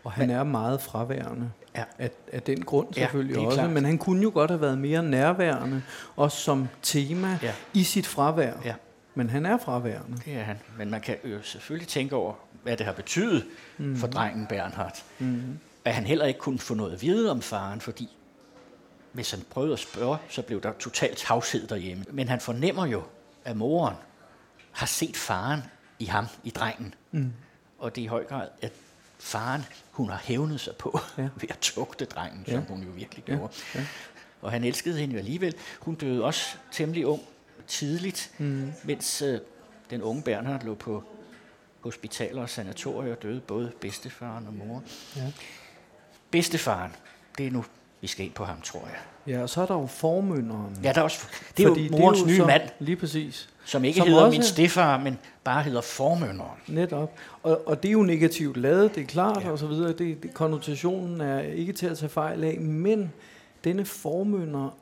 Og 0.04 0.12
han 0.12 0.28
men, 0.28 0.36
er 0.36 0.44
meget 0.44 0.80
fraværende 0.80 1.50
ja. 1.76 1.84
af, 1.98 2.10
af 2.32 2.42
den 2.42 2.64
grund 2.64 2.94
selvfølgelig 2.94 3.36
ja, 3.36 3.46
også, 3.46 3.58
klart. 3.58 3.70
men 3.70 3.84
han 3.84 3.98
kunne 3.98 4.22
jo 4.22 4.30
godt 4.34 4.50
have 4.50 4.60
været 4.60 4.78
mere 4.78 5.02
nærværende, 5.02 5.82
også 6.16 6.38
som 6.38 6.68
tema 6.82 7.38
ja. 7.42 7.52
i 7.74 7.82
sit 7.82 8.06
fravær. 8.06 8.52
Ja. 8.64 8.74
Men 9.14 9.30
han 9.30 9.46
er 9.46 9.58
fraværende. 9.58 10.18
Det 10.24 10.34
er 10.34 10.42
han. 10.42 10.58
Men 10.78 10.90
man 10.90 11.00
kan 11.00 11.16
jo 11.24 11.42
selvfølgelig 11.42 11.88
tænke 11.88 12.16
over, 12.16 12.34
hvad 12.62 12.76
det 12.76 12.86
har 12.86 12.92
betydet 12.92 13.44
mm. 13.78 13.96
for 13.96 14.06
drengen 14.06 14.46
Bernhard. 14.46 15.02
Mm. 15.18 15.58
At 15.86 15.94
han 15.94 16.06
heller 16.06 16.24
ikke 16.24 16.40
kunne 16.40 16.58
få 16.58 16.74
noget 16.74 16.92
at 16.92 17.02
vide 17.02 17.30
om 17.30 17.42
faren, 17.42 17.80
fordi 17.80 18.08
hvis 19.12 19.30
han 19.30 19.42
prøvede 19.50 19.72
at 19.72 19.78
spørge, 19.78 20.18
så 20.28 20.42
blev 20.42 20.62
der 20.62 20.72
totalt 20.72 21.18
tavshed 21.18 21.66
derhjemme. 21.66 22.04
Men 22.10 22.28
han 22.28 22.40
fornemmer 22.40 22.86
jo, 22.86 23.02
at 23.44 23.56
moren 23.56 23.94
har 24.72 24.86
set 24.86 25.16
faren 25.16 25.62
i 25.98 26.04
ham, 26.04 26.26
i 26.44 26.50
drengen. 26.50 26.94
Mm. 27.10 27.32
Og 27.78 27.96
det 27.96 28.00
er 28.00 28.04
i 28.04 28.08
høj 28.08 28.24
grad, 28.24 28.48
at 28.62 28.72
faren, 29.18 29.64
hun 29.90 30.08
har 30.08 30.22
hævnet 30.24 30.60
sig 30.60 30.76
på 30.76 31.00
ja. 31.18 31.22
ved 31.40 31.48
at 31.48 31.58
tugte 31.60 32.04
drengen, 32.04 32.44
ja. 32.46 32.52
som 32.52 32.62
hun 32.62 32.82
jo 32.82 32.90
virkelig 32.90 33.24
ja. 33.28 33.34
gjorde. 33.34 33.54
Ja. 33.74 33.86
Og 34.42 34.50
han 34.50 34.64
elskede 34.64 34.98
hende 34.98 35.12
jo 35.14 35.18
alligevel. 35.18 35.54
Hun 35.80 35.94
døde 35.94 36.24
også 36.24 36.56
temmelig 36.72 37.06
ung, 37.06 37.22
tidligt, 37.66 38.32
mm. 38.38 38.72
mens 38.84 39.22
øh, 39.22 39.40
den 39.90 40.02
unge 40.02 40.22
Bernhard 40.22 40.64
lå 40.64 40.74
på 40.74 41.04
hospitaler 41.80 42.42
og 42.42 42.50
sanatorier 42.50 43.12
og 43.12 43.22
døde 43.22 43.40
både 43.40 43.72
bedstefaren 43.80 44.46
og 44.46 44.54
mor. 44.54 44.82
Ja. 45.16 45.32
Bedstefaren, 46.30 46.90
det 47.38 47.46
er 47.46 47.50
nu, 47.50 47.64
vi 48.00 48.06
skal 48.06 48.24
ind 48.24 48.32
på 48.32 48.44
ham, 48.44 48.60
tror 48.60 48.80
jeg. 48.80 49.34
Ja, 49.34 49.42
og 49.42 49.50
så 49.50 49.62
er 49.62 49.66
der 49.66 49.74
jo 49.74 49.86
formynderen. 49.86 50.78
Ja, 50.82 50.92
der 50.92 50.98
er 50.98 51.02
også, 51.02 51.26
det 51.56 51.64
er 51.64 51.68
Fordi 51.68 51.86
jo 51.86 51.90
morens 51.90 52.18
det 52.18 52.24
er 52.24 52.26
jo 52.26 52.32
nye 52.32 52.36
så, 52.36 52.46
mand. 52.46 52.62
Lige 52.78 52.96
præcis. 52.96 53.48
Som 53.64 53.84
ikke 53.84 53.98
som 53.98 54.08
hedder 54.08 54.22
også, 54.22 54.38
min 54.38 54.42
stefar, 54.42 54.98
men 54.98 55.18
bare 55.44 55.62
hedder 55.62 55.80
formynderen. 55.80 56.58
Netop. 56.66 57.12
Og, 57.42 57.68
og 57.68 57.82
det 57.82 57.88
er 57.88 57.92
jo 57.92 58.02
negativt 58.02 58.56
lavet, 58.56 58.94
det 58.94 59.02
er 59.02 59.06
klart, 59.06 59.44
ja. 59.44 59.50
og 59.50 59.58
så 59.58 59.66
videre. 59.66 59.88
Det, 59.88 59.98
det, 60.22 60.34
konnotationen 60.34 61.20
er 61.20 61.40
ikke 61.40 61.72
til 61.72 61.86
at 61.86 61.98
tage 61.98 62.08
fejl 62.08 62.44
af, 62.44 62.60
men 62.60 63.12
denne 63.64 63.84
formynder 63.84 64.74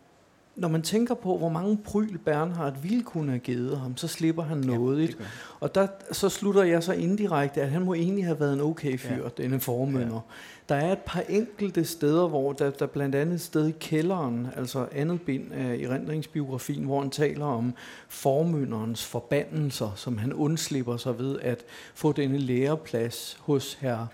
når 0.56 0.68
man 0.68 0.82
tænker 0.82 1.14
på, 1.14 1.38
hvor 1.38 1.48
mange 1.48 1.76
pryl 1.76 2.18
Bernhard 2.18 2.80
ville 2.82 3.02
kunne 3.02 3.30
have 3.30 3.38
givet 3.38 3.78
ham, 3.78 3.96
så 3.96 4.08
slipper 4.08 4.42
han 4.42 4.58
noget. 4.58 5.08
Ja, 5.08 5.14
og 5.60 5.74
der, 5.74 5.86
så 6.12 6.28
slutter 6.28 6.62
jeg 6.62 6.82
så 6.82 6.92
indirekte, 6.92 7.62
at 7.62 7.70
han 7.70 7.82
må 7.82 7.94
egentlig 7.94 8.24
have 8.24 8.40
været 8.40 8.54
en 8.54 8.60
okay 8.60 8.98
fyr, 8.98 9.22
ja. 9.24 9.42
denne 9.42 9.60
formønder. 9.60 10.14
Ja. 10.14 10.74
Der 10.74 10.74
er 10.74 10.92
et 10.92 10.98
par 10.98 11.22
enkelte 11.28 11.84
steder, 11.84 12.28
hvor 12.28 12.52
der, 12.52 12.70
der 12.70 12.86
blandt 12.86 13.14
andet 13.14 13.34
et 13.34 13.40
sted 13.40 13.68
i 13.68 13.74
kælderen, 13.80 14.48
altså 14.56 14.86
andet 14.92 15.22
bind 15.22 15.52
af 15.52 15.74
erindringsbiografien, 15.74 16.84
hvor 16.84 17.00
han 17.00 17.10
taler 17.10 17.46
om 17.46 17.74
formynderens 18.08 19.04
forbandelser, 19.04 19.92
som 19.96 20.18
han 20.18 20.32
undslipper 20.32 20.96
sig 20.96 21.18
ved 21.18 21.40
at 21.40 21.64
få 21.94 22.12
denne 22.12 22.38
læreplads 22.38 23.38
hos 23.40 23.74
herr 23.74 24.06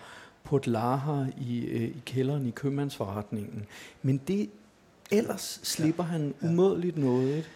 Potlaha 0.44 1.24
i, 1.40 1.60
øh, 1.60 1.82
i 1.82 2.02
kælderen 2.06 2.46
i 2.46 2.50
købmandsforretningen. 2.50 3.66
Men 4.02 4.20
det 4.28 4.50
ellers 5.10 5.60
slipper 5.62 6.04
ja. 6.04 6.10
han 6.10 6.34
umådeligt 6.40 6.96
noget. 6.96 7.36
Ikke? 7.36 7.48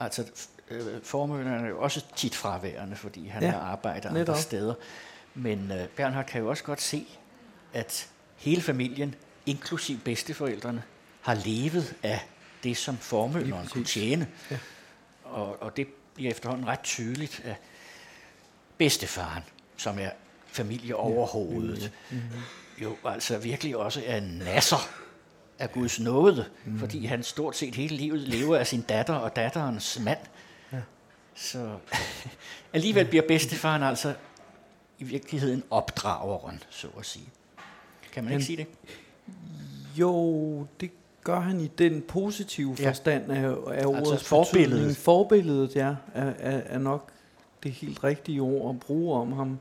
Altså, 0.00 0.24
øh, 0.70 1.00
er 1.46 1.68
jo 1.68 1.80
også 1.80 2.04
tit 2.16 2.34
fraværende, 2.34 2.96
fordi 2.96 3.26
han 3.26 3.42
ja, 3.42 3.50
har 3.50 3.60
arbejdet 3.60 4.12
netop. 4.12 4.28
andre 4.28 4.42
steder. 4.42 4.74
Men 5.34 5.72
øh, 5.72 5.88
Bernhard 5.88 6.26
kan 6.26 6.40
jo 6.40 6.48
også 6.48 6.64
godt 6.64 6.82
se, 6.82 7.06
at 7.72 8.08
hele 8.36 8.62
familien, 8.62 9.14
inklusiv 9.46 9.98
bedsteforældrene, 9.98 10.82
har 11.20 11.34
levet 11.34 11.94
af 12.02 12.28
det, 12.62 12.76
som 12.76 12.96
formønneren 12.96 13.68
kunne 13.68 13.84
tjene. 13.84 14.28
Ja. 14.50 14.58
Og, 15.24 15.62
og 15.62 15.76
det 15.76 15.86
bliver 16.14 16.30
efterhånden 16.30 16.66
ret 16.66 16.82
tydeligt, 16.82 17.42
at 17.44 17.56
bedstefaren, 18.78 19.42
som 19.76 19.98
er 19.98 20.10
familieoverhovedet, 20.46 21.82
ja. 21.82 22.16
mm-hmm. 22.16 22.40
jo 22.82 22.96
altså 23.04 23.38
virkelig 23.38 23.76
også 23.76 24.02
er 24.06 24.20
nasser 24.20 25.03
af 25.58 25.72
Guds 25.72 26.00
nåde, 26.00 26.44
mm. 26.64 26.78
fordi 26.78 27.06
han 27.06 27.22
stort 27.22 27.56
set 27.56 27.74
hele 27.74 27.96
livet 27.96 28.20
lever 28.20 28.56
af 28.56 28.66
sin 28.66 28.80
datter 28.80 29.14
og 29.14 29.36
datterens 29.36 30.00
mand. 30.00 30.18
Ja. 30.72 30.80
Så 31.34 31.76
alligevel 32.72 33.06
bliver 33.06 33.24
bedstefaren 33.28 33.82
altså 33.82 34.14
i 34.98 35.04
virkeligheden 35.04 35.62
opdrageren, 35.70 36.62
så 36.70 36.88
at 36.98 37.06
sige. 37.06 37.28
Kan 38.12 38.24
man 38.24 38.32
han, 38.32 38.40
ikke 38.40 38.46
sige 38.46 38.56
det? 38.56 38.66
Jo, 39.96 40.66
det 40.80 40.90
gør 41.24 41.40
han 41.40 41.60
i 41.60 41.66
den 41.66 42.02
positive 42.02 42.76
ja. 42.80 42.88
forstand 42.88 43.32
af, 43.32 43.48
af 43.48 43.86
ordet. 43.86 43.98
Altså 43.98 44.24
forbilledet. 44.24 44.96
Forbilledet, 44.96 45.76
ja, 45.76 45.94
er, 46.14 46.32
er, 46.38 46.60
er 46.66 46.78
nok 46.78 47.10
det 47.62 47.72
helt 47.72 48.04
rigtige 48.04 48.40
ord 48.40 48.74
at 48.74 48.80
bruge 48.80 49.20
om 49.20 49.32
ham. 49.32 49.58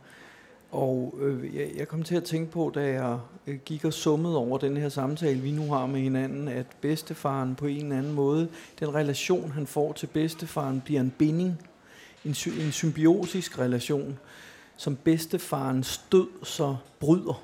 Og 0.73 1.15
øh, 1.21 1.55
jeg, 1.55 1.71
jeg 1.75 1.87
kom 1.87 2.03
til 2.03 2.15
at 2.15 2.23
tænke 2.23 2.51
på, 2.51 2.71
da 2.75 2.81
jeg 2.81 3.19
øh, 3.47 3.59
gik 3.65 3.85
og 3.85 3.93
summede 3.93 4.37
over 4.37 4.57
den 4.57 4.77
her 4.77 4.89
samtale, 4.89 5.39
vi 5.39 5.51
nu 5.51 5.71
har 5.71 5.85
med 5.85 6.01
hinanden, 6.01 6.47
at 6.47 6.65
bedstefaren 6.81 7.55
på 7.55 7.65
en 7.65 7.81
eller 7.81 7.97
anden 7.97 8.13
måde, 8.13 8.47
den 8.79 8.95
relation, 8.95 9.51
han 9.51 9.67
får 9.67 9.93
til 9.93 10.07
bedstefaren, 10.07 10.81
bliver 10.85 11.01
en 11.01 11.13
binding, 11.17 11.67
en, 12.25 12.33
sy- 12.33 12.47
en 12.47 12.71
symbiotisk 12.71 13.59
relation, 13.59 14.19
som 14.77 14.95
bedstefarens 14.95 16.01
død 16.11 16.27
så 16.43 16.75
bryder. 16.99 17.43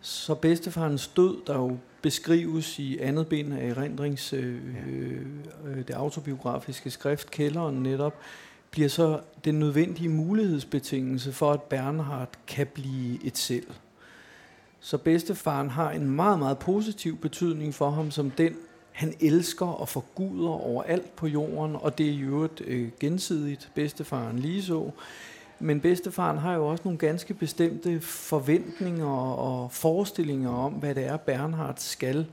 Så 0.00 0.34
bedstefarens 0.34 1.08
død, 1.08 1.36
der 1.46 1.54
jo 1.54 1.76
beskrives 2.02 2.78
i 2.78 2.98
andet 2.98 3.28
bind 3.28 3.52
af 3.54 3.68
erindrings, 3.68 4.32
øh, 4.32 4.60
øh, 4.88 5.76
det 5.88 5.90
autobiografiske 5.90 6.90
skrift, 6.90 7.30
Kælderen 7.30 7.82
netop, 7.82 8.14
bliver 8.70 8.88
så 8.88 9.20
den 9.44 9.58
nødvendige 9.58 10.08
mulighedsbetingelse 10.08 11.32
for, 11.32 11.52
at 11.52 11.62
Bernhard 11.62 12.28
kan 12.46 12.66
blive 12.66 13.24
et 13.24 13.38
selv. 13.38 13.66
Så 14.80 14.98
bedstefaren 14.98 15.70
har 15.70 15.90
en 15.90 16.10
meget, 16.10 16.38
meget 16.38 16.58
positiv 16.58 17.16
betydning 17.16 17.74
for 17.74 17.90
ham 17.90 18.10
som 18.10 18.30
den, 18.30 18.56
han 18.92 19.14
elsker 19.20 19.66
og 19.66 19.88
forguder 19.88 20.50
overalt 20.50 21.16
på 21.16 21.26
jorden, 21.26 21.76
og 21.76 21.98
det 21.98 22.08
er 22.08 22.14
jo 22.14 22.42
et 22.42 22.60
øh, 22.66 22.88
gensidigt 23.00 23.70
bedstefaren 23.74 24.38
lige 24.38 24.62
så. 24.62 24.90
Men 25.58 25.80
bedstefaren 25.80 26.38
har 26.38 26.54
jo 26.54 26.66
også 26.66 26.82
nogle 26.84 26.98
ganske 26.98 27.34
bestemte 27.34 28.00
forventninger 28.00 29.06
og 29.36 29.72
forestillinger 29.72 30.50
om, 30.50 30.72
hvad 30.72 30.94
det 30.94 31.06
er, 31.06 31.16
Bernhard 31.16 31.74
skal. 31.76 32.26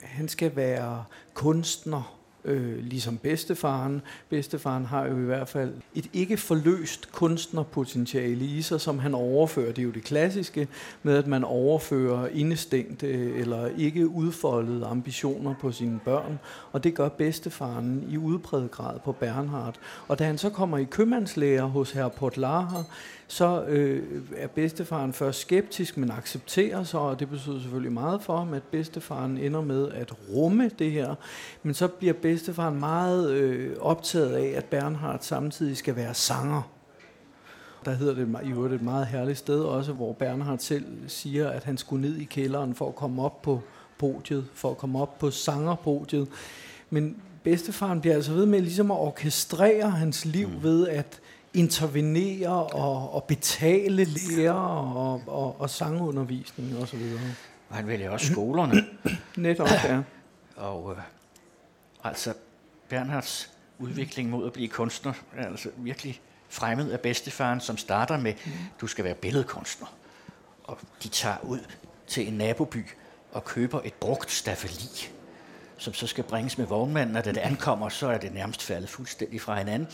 Han 0.00 0.28
skal 0.28 0.56
være 0.56 1.04
kunstner, 1.34 2.21
øh, 2.44 2.78
ligesom 2.84 3.18
bedstefaren. 3.18 4.02
Bedstefaren 4.28 4.84
har 4.84 5.06
jo 5.06 5.16
i 5.16 5.24
hvert 5.24 5.48
fald 5.48 5.72
et 5.94 6.10
ikke 6.12 6.36
forløst 6.36 7.12
kunstnerpotentiale 7.12 8.44
i 8.44 8.62
sig, 8.62 8.80
som 8.80 8.98
han 8.98 9.14
overfører. 9.14 9.72
Det 9.72 9.78
er 9.78 9.86
jo 9.86 9.90
det 9.90 10.04
klassiske 10.04 10.68
med, 11.02 11.16
at 11.16 11.26
man 11.26 11.44
overfører 11.44 12.28
indestængte 12.28 13.06
øh, 13.06 13.40
eller 13.40 13.66
ikke 13.78 14.08
udfoldede 14.08 14.86
ambitioner 14.86 15.54
på 15.60 15.72
sine 15.72 16.00
børn, 16.04 16.38
og 16.72 16.84
det 16.84 16.94
gør 16.94 17.08
bedstefaren 17.08 18.04
i 18.10 18.16
udpræget 18.16 18.70
grad 18.70 18.98
på 19.04 19.12
Bernhard. 19.12 19.74
Og 20.08 20.18
da 20.18 20.24
han 20.24 20.38
så 20.38 20.50
kommer 20.50 20.78
i 20.78 20.84
købmandslæger 20.84 21.64
hos 21.64 21.90
herr 21.90 22.08
Portlager, 22.08 22.84
så 23.32 23.64
øh, 23.64 24.02
er 24.36 24.46
bedstefaren 24.46 25.12
først 25.12 25.40
skeptisk, 25.40 25.96
men 25.96 26.10
accepterer 26.10 26.84
så, 26.84 26.98
og 26.98 27.20
det 27.20 27.28
betyder 27.30 27.60
selvfølgelig 27.60 27.92
meget 27.92 28.22
for 28.22 28.36
ham, 28.36 28.54
at 28.54 28.62
bedstefaren 28.62 29.38
ender 29.38 29.60
med 29.60 29.88
at 29.88 30.12
rumme 30.28 30.70
det 30.78 30.90
her. 30.90 31.14
Men 31.62 31.74
så 31.74 31.88
bliver 31.88 32.12
bedstefaren 32.12 32.80
meget 32.80 33.30
øh, 33.30 33.76
optaget 33.80 34.34
af, 34.34 34.52
at 34.56 34.64
Bernhard 34.64 35.18
samtidig 35.20 35.76
skal 35.76 35.96
være 35.96 36.14
sanger. 36.14 36.62
Der 37.84 37.90
hedder 37.90 38.14
det 38.14 38.40
i 38.44 38.50
øvrigt 38.50 38.74
et 38.74 38.82
meget 38.82 39.06
herligt 39.06 39.38
sted 39.38 39.60
også, 39.60 39.92
hvor 39.92 40.12
Bernhard 40.12 40.58
selv 40.58 40.84
siger, 41.08 41.50
at 41.50 41.64
han 41.64 41.78
skulle 41.78 42.08
ned 42.08 42.16
i 42.16 42.24
kælderen 42.24 42.74
for 42.74 42.88
at 42.88 42.94
komme 42.94 43.22
op 43.22 43.42
på 43.42 43.60
podiet, 43.98 44.46
for 44.54 44.70
at 44.70 44.78
komme 44.78 44.98
op 45.02 45.18
på 45.18 45.30
sangerpodiet. 45.30 46.28
Men 46.90 47.16
bedstefaren 47.42 48.00
bliver 48.00 48.14
altså 48.14 48.32
ved 48.32 48.46
med 48.46 48.60
ligesom 48.60 48.90
at 48.90 48.98
orkestrere 48.98 49.90
hans 49.90 50.24
liv 50.24 50.48
mm. 50.48 50.62
ved 50.62 50.88
at 50.88 51.20
intervenere 51.54 52.66
og, 52.66 53.14
og 53.14 53.24
betale 53.24 54.04
lærer 54.04 54.52
og, 54.52 55.22
og, 55.26 55.60
og 55.60 55.70
sangundervisning 55.70 56.78
og 56.78 56.88
så 56.88 56.96
videre. 56.96 57.20
Og 57.68 57.76
han 57.76 57.86
vælger 57.86 58.10
også 58.10 58.32
skolerne. 58.32 58.84
Netop, 59.36 59.68
ja. 59.84 60.02
og 60.56 60.92
øh, 60.96 61.02
altså 62.04 62.34
Bernhards 62.88 63.50
udvikling 63.78 64.30
mod 64.30 64.46
at 64.46 64.52
blive 64.52 64.68
kunstner 64.68 65.12
er 65.36 65.46
altså 65.46 65.68
virkelig 65.76 66.20
fremmed 66.48 66.90
af 66.90 67.00
bedstefaren, 67.00 67.60
som 67.60 67.76
starter 67.76 68.18
med, 68.18 68.34
mm. 68.46 68.52
du 68.80 68.86
skal 68.86 69.04
være 69.04 69.14
billedkunstner. 69.14 69.86
Og 70.64 70.78
de 71.02 71.08
tager 71.08 71.36
ud 71.42 71.60
til 72.06 72.28
en 72.28 72.34
naboby 72.34 72.86
og 73.32 73.44
køber 73.44 73.80
et 73.84 73.94
brugt 73.94 74.30
stafeli, 74.30 75.08
som 75.78 75.94
så 75.94 76.06
skal 76.06 76.24
bringes 76.24 76.58
med 76.58 76.66
vognmanden, 76.66 77.16
og 77.16 77.24
da 77.24 77.32
det 77.32 77.40
ankommer, 77.40 77.88
så 77.88 78.06
er 78.06 78.18
det 78.18 78.34
nærmest 78.34 78.62
faldet 78.62 78.90
fuldstændig 78.90 79.40
fra 79.40 79.58
hinanden 79.58 79.88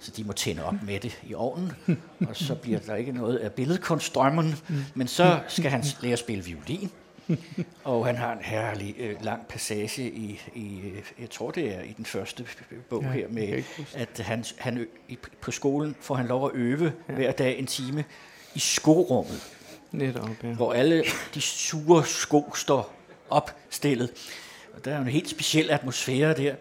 så 0.00 0.10
de 0.16 0.24
må 0.24 0.32
tænde 0.32 0.64
op 0.64 0.74
med 0.82 1.00
det 1.00 1.20
i 1.22 1.34
ovnen, 1.34 1.72
og 2.28 2.36
så 2.36 2.54
bliver 2.54 2.78
der 2.78 2.94
ikke 2.94 3.12
noget 3.12 3.36
af 3.36 3.52
billedkunststrømmen, 3.52 4.54
men 4.94 5.08
så 5.08 5.40
skal 5.48 5.70
han 5.70 5.84
lære 6.00 6.12
at 6.12 6.18
spille 6.18 6.44
violin, 6.44 6.90
og 7.84 8.06
han 8.06 8.16
har 8.16 8.32
en 8.32 8.42
herlig 8.42 8.94
øh, 8.98 9.24
lang 9.24 9.46
passage 9.46 10.10
i, 10.10 10.40
i, 10.54 10.80
jeg 11.20 11.30
tror 11.30 11.50
det 11.50 11.74
er 11.74 11.80
i 11.80 11.92
den 11.96 12.04
første 12.04 12.46
bog 12.90 13.02
ja, 13.02 13.10
her, 13.10 13.28
med 13.28 13.62
at 13.94 14.18
han, 14.18 14.44
han 14.58 14.86
i, 15.08 15.18
på 15.40 15.50
skolen 15.50 15.96
får 16.00 16.14
han 16.14 16.26
lov 16.26 16.46
at 16.46 16.50
øve 16.54 16.92
ja. 17.08 17.14
hver 17.14 17.32
dag 17.32 17.58
en 17.58 17.66
time 17.66 18.04
i 18.54 18.58
skorummet, 18.58 19.42
Netop, 19.92 20.28
ja. 20.42 20.48
hvor 20.48 20.72
alle 20.72 21.04
de 21.34 21.40
sure 21.40 22.06
sko 22.06 22.52
står 22.54 22.94
opstillet. 23.30 24.10
Og 24.74 24.84
der 24.84 24.94
er 24.94 25.00
en 25.00 25.08
helt 25.08 25.28
speciel 25.28 25.70
atmosfære 25.70 26.34
der. 26.34 26.54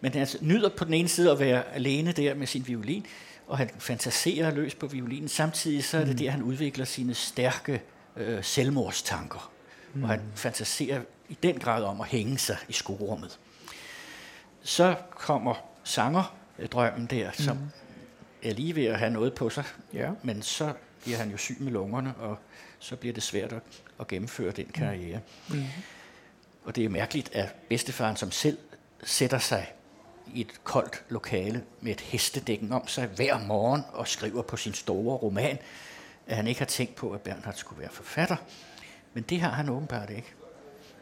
Men 0.00 0.12
han 0.12 0.20
altså 0.20 0.38
nyder 0.40 0.68
på 0.68 0.84
den 0.84 0.94
ene 0.94 1.08
side 1.08 1.30
at 1.30 1.38
være 1.38 1.74
alene 1.74 2.12
der 2.12 2.34
med 2.34 2.46
sin 2.46 2.66
violin, 2.66 3.06
og 3.46 3.58
han 3.58 3.70
fantaserer 3.78 4.50
løs 4.50 4.74
på 4.74 4.86
violinen. 4.86 5.28
Samtidig 5.28 5.84
så 5.84 5.96
er 5.96 6.04
det 6.04 6.10
mm. 6.10 6.18
der, 6.18 6.30
han 6.30 6.42
udvikler 6.42 6.84
sine 6.84 7.14
stærke 7.14 7.82
øh, 8.16 8.44
selvmordstanker. 8.44 9.52
Mm. 9.94 10.02
Og 10.02 10.08
han 10.08 10.20
fantaserer 10.34 11.00
i 11.28 11.38
den 11.42 11.58
grad 11.58 11.84
om 11.84 12.00
at 12.00 12.06
hænge 12.06 12.38
sig 12.38 12.56
i 12.68 12.72
skorummet. 12.72 13.38
Så 14.62 14.94
kommer 15.10 15.54
sangerdrømmen 15.84 17.06
der, 17.06 17.30
som 17.32 17.56
mm. 17.56 17.68
er 18.42 18.52
lige 18.52 18.76
ved 18.76 18.84
at 18.84 18.98
have 18.98 19.10
noget 19.10 19.34
på 19.34 19.50
sig, 19.50 19.64
ja. 19.92 20.10
men 20.22 20.42
så 20.42 20.72
bliver 21.02 21.18
han 21.18 21.30
jo 21.30 21.36
syg 21.36 21.56
med 21.60 21.72
lungerne, 21.72 22.14
og 22.14 22.38
så 22.78 22.96
bliver 22.96 23.12
det 23.12 23.22
svært 23.22 23.52
at, 23.52 23.62
at 24.00 24.08
gennemføre 24.08 24.52
den 24.52 24.66
karriere. 24.74 25.20
Mm. 25.48 25.64
Og 26.64 26.76
det 26.76 26.84
er 26.84 26.88
mærkeligt, 26.88 27.34
at 27.34 27.54
bedstefaren, 27.68 28.16
som 28.16 28.30
selv 28.30 28.58
sætter 29.02 29.38
sig 29.38 29.72
i 30.34 30.40
et 30.40 30.64
koldt 30.64 31.04
lokale 31.08 31.62
med 31.80 31.92
et 31.92 32.00
hestedækken 32.00 32.72
om 32.72 32.88
sig 32.88 33.06
hver 33.06 33.38
morgen 33.46 33.82
og 33.92 34.08
skriver 34.08 34.42
på 34.42 34.56
sin 34.56 34.72
store 34.72 35.16
roman, 35.16 35.58
at 36.26 36.36
han 36.36 36.46
ikke 36.46 36.60
har 36.60 36.66
tænkt 36.66 36.94
på, 36.94 37.10
at 37.10 37.20
Bernhard 37.20 37.54
skulle 37.54 37.80
være 37.80 37.90
forfatter. 37.90 38.36
Men 39.14 39.22
det 39.22 39.40
har 39.40 39.50
han 39.50 39.68
åbenbart 39.68 40.10
ikke. 40.10 40.34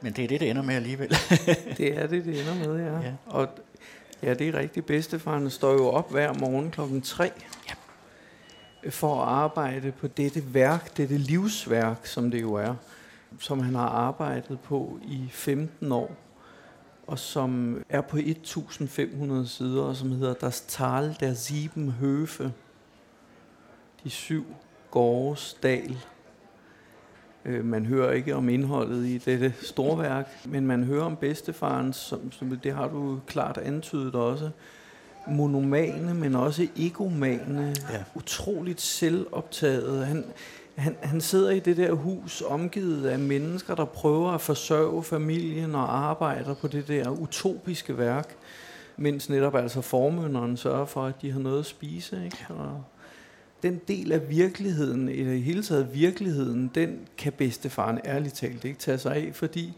Men 0.01 0.13
det 0.13 0.25
er 0.25 0.29
det, 0.29 0.41
det 0.41 0.51
ender 0.51 0.63
med 0.63 0.75
alligevel. 0.75 1.09
det 1.79 1.99
er 1.99 2.07
det, 2.07 2.25
det 2.25 2.41
ender 2.41 2.55
med, 2.55 2.85
ja. 2.85 3.01
ja. 3.01 3.13
Og 3.27 3.49
ja, 4.23 4.35
det 4.35 4.49
er 4.49 4.59
rigtig 4.59 4.85
bedste, 4.85 5.19
for 5.19 5.31
han 5.31 5.51
står 5.51 5.73
jo 5.73 5.89
op 5.89 6.11
hver 6.11 6.33
morgen 6.33 6.71
klokken 6.71 7.03
3 7.03 7.31
ja. 7.69 7.75
for 8.91 9.23
at 9.23 9.29
arbejde 9.29 9.93
på 9.93 10.07
dette 10.07 10.55
værk, 10.55 10.97
dette 10.97 11.19
livsværk, 11.19 12.07
som 12.07 12.31
det 12.31 12.41
jo 12.41 12.55
er, 12.55 12.75
som 13.41 13.61
han 13.61 13.75
har 13.75 13.89
arbejdet 13.89 14.61
på 14.61 14.99
i 15.03 15.29
15 15.31 15.93
år 15.93 16.17
og 17.07 17.19
som 17.19 17.83
er 17.89 18.01
på 18.01 18.19
1500 18.19 19.49
sider, 19.49 19.83
og 19.83 19.97
som 19.97 20.11
hedder 20.11 20.35
Das 20.35 20.61
Tal 20.61 21.17
der 21.21 21.35
Sieben 21.35 21.91
Høfe. 21.91 22.53
De 24.05 24.11
syv 24.11 24.45
gårdes 24.91 25.59
dal. 25.63 25.97
Øh, 27.45 27.65
man 27.65 27.87
hører 27.87 28.13
ikke 28.13 28.35
om 28.35 28.49
indholdet 28.49 29.07
i 29.07 29.19
dette 29.19 29.55
storværk, 29.63 30.47
men 30.47 30.67
man 30.67 30.85
hører 30.85 31.05
om 31.05 31.17
bedstefaren, 31.17 31.93
som, 31.93 32.33
som 32.33 32.59
det 32.59 32.73
har 32.73 32.89
du 32.89 33.21
klart 33.27 33.59
antydet 33.59 34.15
også, 34.15 34.51
monomane, 35.29 36.15
men 36.15 36.35
også 36.35 36.67
egomane, 36.77 37.75
ja. 37.93 38.03
utroligt 38.15 38.81
selvoptaget. 38.81 40.07
Han, 40.07 40.25
han, 40.77 40.97
han 41.03 41.21
sidder 41.21 41.51
i 41.51 41.59
det 41.59 41.77
der 41.77 41.93
hus 41.93 42.43
omgivet 42.47 43.07
af 43.07 43.19
mennesker, 43.19 43.75
der 43.75 43.85
prøver 43.85 44.31
at 44.31 44.41
forsørge 44.41 45.03
familien 45.03 45.75
og 45.75 45.97
arbejder 45.97 46.55
på 46.55 46.69
det 46.69 46.89
der 46.89 47.11
utopiske 47.11 47.99
værk, 47.99 48.37
mens 48.97 49.29
netop 49.29 49.55
altså 49.55 49.81
formønderen 49.81 50.57
sørger 50.57 50.85
for, 50.85 51.05
at 51.05 51.23
de 51.23 51.33
har 51.33 51.41
noget 51.41 51.59
at 51.59 51.67
spise. 51.67 52.25
Ikke? 52.25 52.47
Og 52.49 52.85
den 53.63 53.81
del 53.89 54.13
af 54.13 54.31
virkeligheden, 54.31 55.09
i 55.09 55.25
det 55.25 55.43
hele 55.43 55.63
taget 55.63 55.95
virkeligheden, 55.95 56.71
den 56.75 56.99
kan 57.19 57.33
bedstefaren 57.33 58.01
ærligt 58.05 58.35
talt 58.35 58.65
ikke 58.65 58.79
tage 58.79 58.99
sig 58.99 59.17
af, 59.17 59.31
fordi 59.35 59.73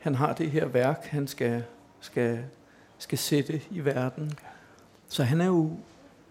han 0.00 0.14
har 0.14 0.32
det 0.32 0.50
her 0.50 0.66
værk, 0.66 1.04
han 1.04 1.26
skal, 1.26 1.62
skal, 2.00 2.38
skal 2.98 3.18
sætte 3.18 3.60
i 3.70 3.80
verden. 3.84 4.32
Så 5.08 5.24
han 5.24 5.40
er 5.40 5.46
jo 5.46 5.70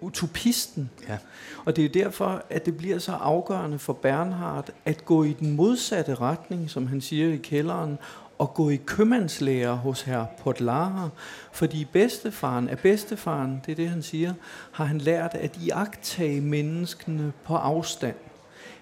utopisten. 0.02 0.90
Ja. 1.10 1.18
Og 1.66 1.76
det 1.76 1.86
er 1.86 1.90
derfor, 1.90 2.42
at 2.50 2.66
det 2.66 2.78
bliver 2.78 3.00
så 3.00 3.12
afgørende 3.12 3.80
for 3.80 3.94
Bernhard 3.94 4.70
at 4.86 5.06
gå 5.06 5.24
i 5.24 5.34
den 5.34 5.56
modsatte 5.56 6.16
retning, 6.16 6.70
som 6.70 6.88
han 6.88 7.02
siger 7.02 7.34
i 7.34 7.38
kælderen, 7.38 7.98
og 8.38 8.54
gå 8.54 8.70
i 8.70 8.76
købmandslærer 8.76 9.74
hos 9.74 10.02
herr 10.02 10.26
Potlara, 10.44 11.10
fordi 11.52 11.86
bedstefaren 11.86 12.70
af 12.70 12.80
bedstefaren, 12.80 13.62
det 13.66 13.72
er 13.72 13.76
det 13.76 13.90
han 13.90 14.02
siger, 14.02 14.34
har 14.72 14.86
han 14.86 14.98
lært 14.98 15.32
at 15.34 15.58
iagtage 15.58 16.42
menneskene 16.42 17.32
på 17.44 17.56
afstand. 17.56 18.16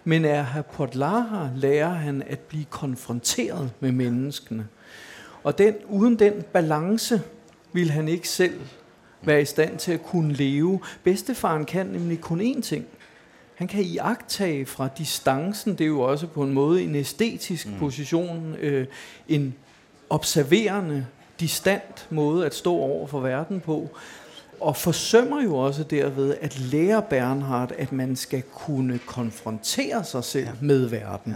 Men 0.04 0.26
af 0.26 0.46
herr 0.46 0.62
Potlara 0.62 1.50
lærer 1.56 1.94
han 1.94 2.24
at 2.28 2.40
blive 2.40 2.66
konfronteret 2.66 3.72
med 3.80 3.92
menneskene. 3.92 4.68
Og 5.44 5.58
den, 5.58 5.76
uden 5.90 6.20
den 6.20 6.34
balance 6.54 7.22
vil 7.74 7.92
han 7.92 8.08
ikke 8.08 8.30
selv 8.30 8.60
være 9.22 9.42
i 9.42 9.46
stand 9.46 9.78
til 9.78 9.92
at 9.92 10.04
kunne 10.04 10.34
leve. 10.34 10.80
Bedstefaren 11.04 11.66
kan 11.66 11.86
nemlig 11.86 12.22
kun 12.22 12.42
én 12.42 12.62
ting. 12.62 12.86
Han 13.56 13.68
kan 13.68 13.84
iagtage 13.84 14.66
fra 14.66 14.90
distancen, 14.98 15.72
det 15.72 15.82
er 15.82 15.88
jo 15.88 16.02
også 16.02 16.28
på 16.28 16.44
en 16.44 16.54
måde 16.54 16.84
en 16.84 16.96
æstetisk 16.96 17.68
mm. 17.68 17.80
position, 17.80 18.56
øh, 18.60 18.88
en 19.28 19.56
observerende, 20.10 21.06
distant 21.40 22.08
måde 22.10 22.46
at 22.46 22.56
stå 22.56 22.74
over 22.74 23.08
for 23.08 23.20
verden 23.20 23.60
på, 23.60 23.90
og 24.60 24.76
forsømmer 24.76 25.44
jo 25.44 25.58
også 25.58 25.84
derved 25.84 26.36
at 26.42 26.60
lære 26.60 27.02
Bernhard, 27.10 27.72
at 27.78 27.92
man 27.92 28.16
skal 28.16 28.42
kunne 28.42 29.00
konfrontere 29.06 30.04
sig 30.04 30.24
selv 30.24 30.46
ja. 30.46 30.52
med 30.62 30.86
verden. 30.86 31.36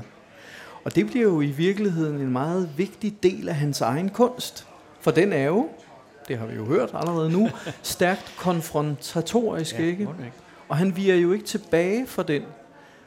Og 0.83 0.95
det 0.95 1.07
bliver 1.07 1.27
jo 1.27 1.41
i 1.41 1.51
virkeligheden 1.51 2.15
en 2.15 2.31
meget 2.31 2.69
vigtig 2.77 3.23
del 3.23 3.49
af 3.49 3.55
hans 3.55 3.81
egen 3.81 4.09
kunst. 4.09 4.67
For 4.99 5.11
den 5.11 5.33
er 5.33 5.45
jo, 5.45 5.69
det 6.31 6.39
har 6.39 6.45
vi 6.45 6.55
jo 6.55 6.65
hørt 6.65 6.89
allerede 6.93 7.29
nu, 7.29 7.49
stærkt 7.83 8.33
konfrontatorisk, 8.37 9.79
ja, 9.79 9.85
ikke? 9.85 10.07
Og 10.69 10.77
han 10.77 10.95
virer 10.95 11.15
jo 11.15 11.33
ikke 11.33 11.45
tilbage 11.45 12.07
for 12.07 12.23
den, 12.23 12.43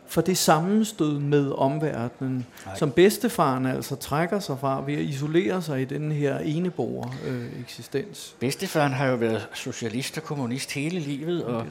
for 0.07 0.21
det 0.21 0.39
sammenstød 0.39 1.19
med 1.19 1.51
omverdenen, 1.51 2.47
Nej. 2.67 2.77
som 2.77 2.93
bedstefaren 2.93 3.67
altså 3.67 3.97
trækker 3.97 4.41
sig 4.41 4.59
fra 4.59 4.83
ved 4.87 4.95
at 4.95 5.01
isolere 5.01 5.63
sig 5.63 5.83
i 5.83 5.85
den 5.85 6.13
her 6.13 6.39
eneboer 6.39 7.15
øh, 7.27 7.61
eksistens. 7.61 8.37
Bedstefaren 8.41 8.93
har 8.93 9.07
jo 9.07 9.17
været 9.17 9.49
socialist 9.55 10.19
og 10.19 10.25
kommunist 10.25 10.73
hele 10.73 11.01
livet, 11.01 11.45
og, 11.45 11.67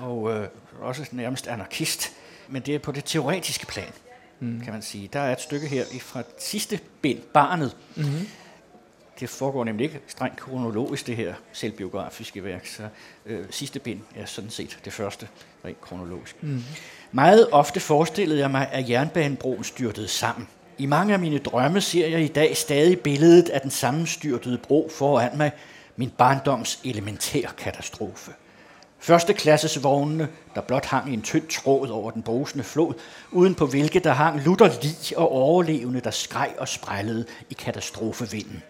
og 0.00 0.32
øh, 0.32 0.46
også 0.80 1.06
nærmest 1.12 1.46
anarkist, 1.46 2.12
men 2.48 2.62
det 2.62 2.74
er 2.74 2.78
på 2.78 2.92
det 2.92 3.04
teoretiske 3.04 3.66
plan, 3.66 3.92
mm. 4.40 4.60
kan 4.64 4.72
man 4.72 4.82
sige. 4.82 5.08
Der 5.12 5.20
er 5.20 5.32
et 5.32 5.40
stykke 5.40 5.66
her 5.66 5.84
fra 6.00 6.22
sidste 6.38 6.80
bind, 7.02 7.18
Barnet, 7.32 7.76
mm-hmm 7.96 8.26
det 9.20 9.28
foregår 9.28 9.64
nemlig 9.64 9.84
ikke 9.84 10.00
strengt 10.06 10.40
kronologisk, 10.40 11.06
det 11.06 11.16
her 11.16 11.34
selvbiografiske 11.52 12.44
værk, 12.44 12.66
så 12.66 12.88
øh, 13.26 13.44
sidste 13.50 13.78
bind 13.78 14.00
er 14.16 14.26
sådan 14.26 14.50
set 14.50 14.78
det 14.84 14.92
første, 14.92 15.28
rent 15.64 15.80
kronologisk. 15.80 16.42
Mm. 16.42 16.62
Meget 17.12 17.48
ofte 17.52 17.80
forestillede 17.80 18.40
jeg 18.40 18.50
mig, 18.50 18.68
at 18.72 18.90
jernbanebroen 18.90 19.64
styrtede 19.64 20.08
sammen. 20.08 20.48
I 20.78 20.86
mange 20.86 21.14
af 21.14 21.18
mine 21.20 21.38
drømme 21.38 21.80
ser 21.80 22.08
jeg 22.08 22.20
i 22.20 22.28
dag 22.28 22.56
stadig 22.56 23.00
billedet 23.00 23.48
af 23.48 23.60
den 23.60 23.70
sammenstyrtede 23.70 24.58
bro 24.58 24.90
foran 24.92 25.38
mig, 25.38 25.52
min 25.96 26.10
barndoms 26.10 26.80
elementær 26.84 27.48
katastrofe. 27.58 28.32
Vognene, 29.82 30.28
der 30.54 30.60
blot 30.60 30.84
hang 30.84 31.10
i 31.10 31.14
en 31.14 31.22
tynd 31.22 31.46
tråd 31.48 31.88
over 31.88 32.10
den 32.10 32.22
brusende 32.22 32.64
flod, 32.64 32.94
uden 33.30 33.54
på 33.54 33.66
hvilke 33.66 33.98
der 33.98 34.12
hang 34.12 34.44
lutter 34.44 34.70
lig 34.82 35.18
og 35.18 35.32
overlevende, 35.32 36.00
der 36.00 36.10
skreg 36.10 36.54
og 36.58 36.68
sprællede 36.68 37.24
i 37.50 37.54
katastrofevinden. 37.54 38.62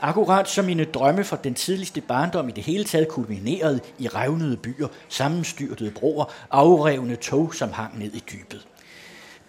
Akkurat 0.00 0.48
som 0.48 0.64
mine 0.64 0.84
drømme 0.84 1.24
fra 1.24 1.38
den 1.44 1.54
tidligste 1.54 2.00
barndom 2.00 2.48
i 2.48 2.52
det 2.52 2.64
hele 2.64 2.84
taget 2.84 3.08
kulminerede 3.08 3.80
i 3.98 4.08
revnede 4.08 4.56
byer, 4.56 4.88
sammenstyrtede 5.08 5.90
broer, 5.90 6.24
afrevne 6.50 7.16
tog, 7.16 7.54
som 7.54 7.72
hang 7.72 7.98
ned 7.98 8.12
i 8.12 8.22
dybet. 8.32 8.66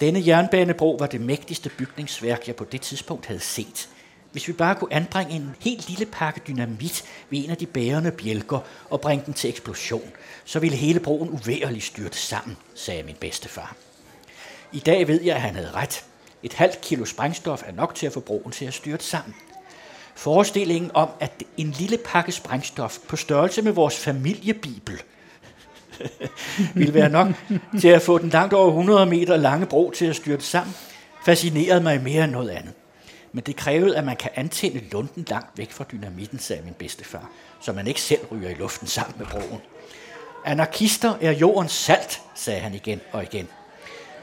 Denne 0.02 0.24
jernbanebro 0.28 0.96
var 1.00 1.08
det 1.08 1.22
mægtigste 1.22 1.70
bygningsværk, 1.70 2.48
jeg 2.48 2.56
på 2.56 2.64
det 2.64 2.82
tidspunkt 2.82 3.26
havde 3.26 3.40
set. 3.40 3.90
Hvis 4.32 4.48
vi 4.48 4.54
bare 4.54 4.76
kunne 4.76 4.94
anbringe 4.94 5.34
en 5.34 5.56
helt 5.60 5.90
lille 5.90 6.06
pakke 6.06 6.42
dynamit 6.48 7.04
ved 7.30 7.44
en 7.44 7.50
af 7.50 7.58
de 7.58 7.66
bærende 7.66 8.12
bjælker 8.12 8.60
og 8.90 9.02
bringe 9.02 9.26
den 9.26 9.34
til 9.34 9.50
eksplosion, 9.50 10.12
så 10.46 10.60
ville 10.60 10.78
hele 10.78 11.00
broen 11.00 11.30
uværligt 11.30 11.84
styrte 11.84 12.18
sammen, 12.18 12.58
sagde 12.76 13.04
min 13.04 13.16
bedstefar. 13.20 13.76
I 14.72 14.80
dag 14.80 15.08
ved 15.08 15.22
jeg, 15.22 15.36
at 15.36 15.42
han 15.42 15.56
havde 15.56 15.72
ret. 15.72 16.06
Et 16.44 16.54
halvt 16.54 16.82
kilo 16.82 17.06
sprængstof 17.06 17.64
er 17.66 17.72
nok 17.72 17.96
til 17.96 18.06
at 18.06 18.14
få 18.14 18.20
broen 18.20 18.52
til 18.52 18.66
at 18.66 18.74
styrte 18.74 19.06
sammen. 19.06 19.36
Forestillingen 20.20 20.92
om, 20.94 21.10
at 21.20 21.44
en 21.58 21.72
lille 21.72 21.98
pakke 21.98 22.32
sprængstof 22.32 22.98
på 23.08 23.16
størrelse 23.16 23.62
med 23.62 23.72
vores 23.72 23.98
familiebibel 23.98 25.02
ville 26.76 26.94
være 26.94 27.10
nok 27.10 27.28
til 27.82 27.88
at 27.88 28.02
få 28.02 28.18
den 28.18 28.30
langt 28.30 28.54
over 28.54 28.68
100 28.68 29.06
meter 29.06 29.38
lange 29.38 29.66
bro 29.66 29.92
til 29.92 30.06
at 30.06 30.16
styrte 30.16 30.46
sammen, 30.46 30.76
fascinerede 31.26 31.82
mig 31.82 32.02
mere 32.02 32.24
end 32.24 32.32
noget 32.32 32.50
andet. 32.50 32.74
Men 33.34 33.44
det 33.44 33.56
krævede, 33.56 33.98
at 33.98 34.04
man 34.04 34.16
kan 34.16 34.32
antænde 34.36 34.82
lunden 34.92 35.26
langt 35.30 35.58
væk 35.58 35.72
fra 35.72 35.86
dynamitten, 35.92 36.40
sagde 36.40 36.62
min 36.64 36.74
bedstefar, 36.74 37.30
så 37.62 37.74
man 37.74 37.88
ikke 37.88 38.02
selv 38.02 38.22
ryger 38.32 38.50
i 38.50 38.54
luften 38.54 38.88
sammen 38.88 39.16
med 39.18 39.26
broen. 39.26 39.62
Anarkister 40.46 41.14
er 41.22 41.32
jordens 41.32 41.72
salt, 41.72 42.22
sagde 42.36 42.60
han 42.60 42.74
igen 42.74 43.02
og 43.12 43.24
igen. 43.24 43.48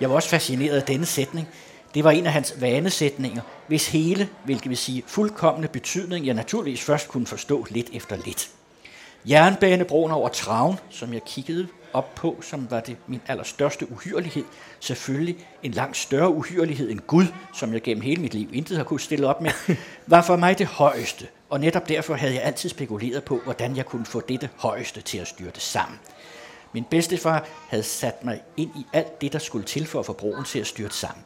Jeg 0.00 0.08
var 0.08 0.16
også 0.16 0.28
fascineret 0.28 0.76
af 0.76 0.82
denne 0.82 1.06
sætning, 1.06 1.48
det 1.96 2.04
var 2.04 2.10
en 2.10 2.26
af 2.26 2.32
hans 2.32 2.54
vanesætninger, 2.60 3.42
hvis 3.66 3.88
hele, 3.88 4.28
hvilket 4.44 4.68
vil 4.68 4.76
sige 4.76 5.02
fuldkommende 5.06 5.68
betydning, 5.68 6.26
jeg 6.26 6.34
naturligvis 6.34 6.80
først 6.80 7.08
kunne 7.08 7.26
forstå 7.26 7.66
lidt 7.70 7.90
efter 7.92 8.16
lidt. 8.16 8.50
Jernbanebroen 9.28 10.12
over 10.12 10.28
Traven, 10.28 10.78
som 10.90 11.12
jeg 11.12 11.22
kiggede 11.22 11.68
op 11.92 12.14
på, 12.14 12.36
som 12.42 12.70
var 12.70 12.80
det 12.80 12.96
min 13.06 13.20
allerstørste 13.26 13.92
uhyrelighed, 13.92 14.44
selvfølgelig 14.80 15.46
en 15.62 15.72
langt 15.72 15.96
større 15.96 16.30
uhyrelighed 16.30 16.90
end 16.90 17.00
Gud, 17.00 17.26
som 17.54 17.72
jeg 17.72 17.82
gennem 17.82 18.02
hele 18.02 18.22
mit 18.22 18.34
liv 18.34 18.48
intet 18.52 18.76
har 18.76 18.84
kunne 18.84 19.00
stille 19.00 19.26
op 19.26 19.40
med, 19.40 19.50
var 20.06 20.22
for 20.22 20.36
mig 20.36 20.58
det 20.58 20.66
højeste, 20.66 21.26
og 21.50 21.60
netop 21.60 21.88
derfor 21.88 22.14
havde 22.14 22.34
jeg 22.34 22.42
altid 22.42 22.68
spekuleret 22.68 23.24
på, 23.24 23.40
hvordan 23.44 23.76
jeg 23.76 23.86
kunne 23.86 24.06
få 24.06 24.20
dette 24.20 24.48
højeste 24.56 25.00
til 25.00 25.18
at 25.18 25.28
styrte 25.28 25.60
sammen. 25.60 25.98
Min 26.72 26.84
bedstefar 26.84 27.46
havde 27.68 27.82
sat 27.82 28.24
mig 28.24 28.42
ind 28.56 28.70
i 28.76 28.86
alt 28.92 29.20
det, 29.20 29.32
der 29.32 29.38
skulle 29.38 29.64
til 29.64 29.86
for 29.86 29.98
at 29.98 30.06
få 30.06 30.12
broen 30.12 30.44
til 30.44 30.58
at 30.58 30.66
styrte 30.66 30.94
sammen. 30.94 31.25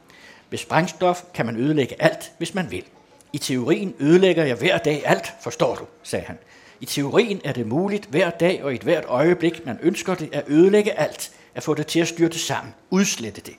Ved 0.51 0.59
sprængstof 0.59 1.23
kan 1.35 1.47
man 1.47 1.57
ødelægge 1.57 2.03
alt, 2.03 2.33
hvis 2.39 2.55
man 2.55 2.71
vil. 2.71 2.85
I 3.33 3.39
teorien 3.39 3.95
ødelægger 4.01 4.45
jeg 4.45 4.57
hver 4.57 4.79
dag 4.79 5.03
alt, 5.05 5.33
forstår 5.41 5.75
du, 5.75 5.87
sagde 6.03 6.25
han. 6.25 6.39
I 6.81 6.85
teorien 6.85 7.41
er 7.45 7.53
det 7.53 7.67
muligt 7.67 8.07
hver 8.07 8.31
dag 8.31 8.65
og 8.65 8.73
i 8.73 8.75
et 8.75 8.83
hvert 8.83 9.05
øjeblik, 9.09 9.67
man 9.67 9.79
ønsker 9.83 10.15
det, 10.15 10.29
at 10.33 10.45
ødelægge 10.49 10.99
alt, 10.99 11.31
at 11.55 11.63
få 11.63 11.75
det 11.75 11.87
til 11.87 12.01
at 12.01 12.09
styrte 12.09 12.39
sammen, 12.39 12.75
udslette 12.91 13.41
det. 13.41 13.55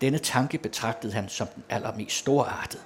Denne 0.00 0.18
tanke 0.18 0.58
betragtede 0.58 1.12
han 1.12 1.28
som 1.28 1.46
den 1.54 1.64
allermest 1.70 2.16
storartede. 2.16 2.82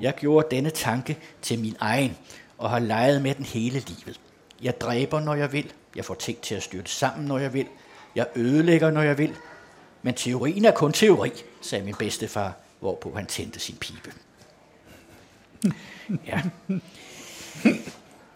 Jeg 0.00 0.14
gjorde 0.14 0.56
denne 0.56 0.70
tanke 0.70 1.18
til 1.42 1.58
min 1.58 1.76
egen, 1.80 2.16
og 2.58 2.70
har 2.70 2.78
leget 2.78 3.22
med 3.22 3.34
den 3.34 3.44
hele 3.44 3.82
livet. 3.88 4.20
Jeg 4.62 4.80
dræber, 4.80 5.20
når 5.20 5.34
jeg 5.34 5.52
vil. 5.52 5.72
Jeg 5.96 6.04
får 6.04 6.14
ting 6.14 6.40
til 6.40 6.54
at 6.54 6.62
styrte 6.62 6.90
sammen, 6.90 7.26
når 7.26 7.38
jeg 7.38 7.52
vil. 7.52 7.66
Jeg 8.14 8.26
ødelægger, 8.36 8.90
når 8.90 9.02
jeg 9.02 9.18
vil. 9.18 9.34
Men 10.02 10.14
teorien 10.14 10.64
er 10.64 10.70
kun 10.70 10.92
teori, 10.92 11.30
sagde 11.60 11.84
min 11.84 11.94
bedstefar, 11.94 12.52
hvorpå 12.82 13.12
han 13.16 13.26
tændte 13.26 13.60
sin 13.60 13.76
pibe. 13.76 14.12
Ja. 16.26 16.42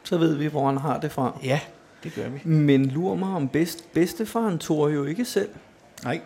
Så 0.04 0.18
ved 0.18 0.35
vi, 0.35 0.46
hvor 0.46 0.66
han 0.66 0.76
har 0.76 1.00
det 1.00 1.12
fra. 1.12 1.38
Ja, 1.42 1.61
det 2.02 2.14
gør 2.14 2.28
vi. 2.28 2.40
Men 2.44 2.87
lur 2.87 3.14
mig 3.14 3.28
om 3.28 3.48
bedst, 3.48 3.92
bedstefaren 3.92 4.59
tror 4.59 4.88
jo 4.88 5.04
ikke 5.04 5.24
selv. 5.24 5.48
Nej. 6.04 6.20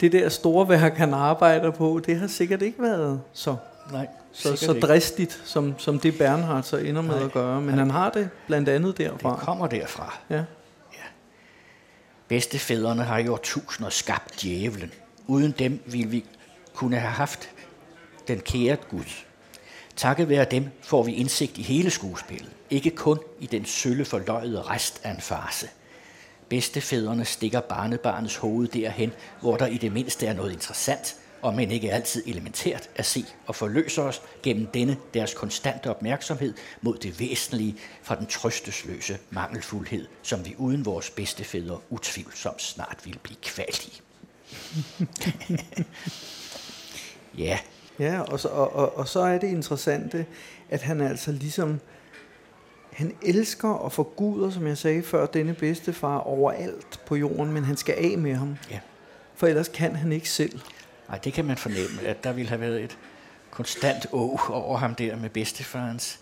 Det 0.00 0.12
der 0.12 0.28
store 0.28 0.68
værk, 0.68 0.96
han 0.96 1.14
arbejder 1.14 1.70
på, 1.70 2.00
det 2.06 2.16
har 2.18 2.26
sikkert 2.26 2.62
ikke 2.62 2.82
været 2.82 3.20
så. 3.32 3.56
Nej. 3.92 4.06
så, 4.32 4.56
så 4.56 4.72
dristigt, 4.72 5.42
som, 5.44 5.74
som 5.78 5.98
det 5.98 6.18
Bernhard 6.18 6.62
så 6.62 6.76
ender 6.76 7.02
med 7.02 7.14
nej, 7.14 7.24
at 7.24 7.32
gøre. 7.32 7.60
Men 7.60 7.74
nej. 7.74 7.78
han 7.78 7.90
har 7.90 8.10
det 8.10 8.28
blandt 8.46 8.68
andet 8.68 8.98
derfra. 8.98 9.30
Det 9.30 9.40
kommer 9.40 9.66
derfra. 9.66 10.18
Ja. 10.30 10.36
ja. 10.36 11.06
Bedstefædrene 12.28 13.02
har 13.02 13.18
jo 13.18 13.38
tusinder 13.42 13.90
skabt 13.90 14.42
djævlen. 14.42 14.92
Uden 15.26 15.54
dem 15.58 15.80
ville 15.86 16.10
vi 16.10 16.24
kunne 16.74 16.98
have 16.98 17.12
haft 17.12 17.50
den 18.28 18.40
kære 18.40 18.76
Gud. 18.76 19.24
Takket 19.96 20.28
være 20.28 20.44
dem 20.44 20.68
får 20.82 21.02
vi 21.02 21.14
indsigt 21.14 21.58
i 21.58 21.62
hele 21.62 21.90
skuespillet, 21.90 22.50
ikke 22.70 22.90
kun 22.90 23.18
i 23.40 23.46
den 23.46 23.64
sølle 23.64 24.04
forløjede 24.04 24.62
rest 24.62 25.00
af 25.04 25.10
en 25.10 25.20
farse. 25.20 25.68
Bedstefædrene 26.48 27.24
stikker 27.24 27.60
barnebarnets 27.60 28.36
hoved 28.36 28.68
derhen, 28.68 29.12
hvor 29.40 29.56
der 29.56 29.66
i 29.66 29.76
det 29.76 29.92
mindste 29.92 30.26
er 30.26 30.32
noget 30.32 30.52
interessant, 30.52 31.16
og 31.42 31.54
men 31.54 31.70
ikke 31.70 31.92
altid 31.92 32.22
elementært 32.26 32.90
at 32.96 33.06
se 33.06 33.24
og 33.46 33.56
forløser 33.56 34.02
os 34.02 34.22
gennem 34.42 34.66
denne 34.66 34.96
deres 35.14 35.34
konstante 35.34 35.90
opmærksomhed 35.90 36.54
mod 36.80 36.98
det 36.98 37.20
væsentlige 37.20 37.76
fra 38.02 38.14
den 38.14 38.26
trøstesløse 38.26 39.18
mangelfuldhed, 39.30 40.06
som 40.22 40.46
vi 40.46 40.54
uden 40.58 40.84
vores 40.84 41.10
bedstefædre 41.10 41.78
utvivlsomt 41.90 42.62
snart 42.62 42.98
vil 43.04 43.18
blive 43.22 43.38
kvalt 43.42 43.86
i. 43.86 44.00
ja. 47.38 47.58
Ja, 47.98 48.20
og 48.20 48.40
så, 48.40 48.48
og, 48.48 48.76
og, 48.76 48.96
og 48.96 49.08
så 49.08 49.20
er 49.20 49.38
det 49.38 49.46
interessante, 49.46 50.26
at 50.70 50.82
han 50.82 51.00
altså 51.00 51.32
ligesom, 51.32 51.80
han 52.92 53.16
elsker 53.22 53.68
og 53.68 53.92
forguder, 53.92 54.50
som 54.50 54.66
jeg 54.66 54.78
sagde 54.78 55.02
før, 55.02 55.26
denne 55.26 55.54
bedstefar 55.54 56.18
overalt 56.18 57.00
på 57.06 57.16
jorden, 57.16 57.52
men 57.52 57.64
han 57.64 57.76
skal 57.76 57.94
af 57.98 58.18
med 58.18 58.34
ham. 58.34 58.56
Ja. 58.70 58.80
For 59.34 59.46
ellers 59.46 59.68
kan 59.68 59.96
han 59.96 60.12
ikke 60.12 60.30
selv. 60.30 60.60
Nej, 61.08 61.18
det 61.18 61.32
kan 61.32 61.44
man 61.44 61.56
fornemme, 61.56 62.02
at 62.06 62.24
der 62.24 62.32
ville 62.32 62.48
have 62.48 62.60
været 62.60 62.84
et 62.84 62.98
konstant 63.50 64.06
å 64.12 64.38
over 64.48 64.76
ham 64.76 64.94
der 64.94 65.16
med 65.16 65.30
bedstefarens 65.30 66.18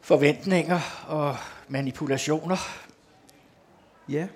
forventninger 0.00 0.80
og 1.08 1.36
manipulationer. 1.68 2.56
Ja, 4.08 4.26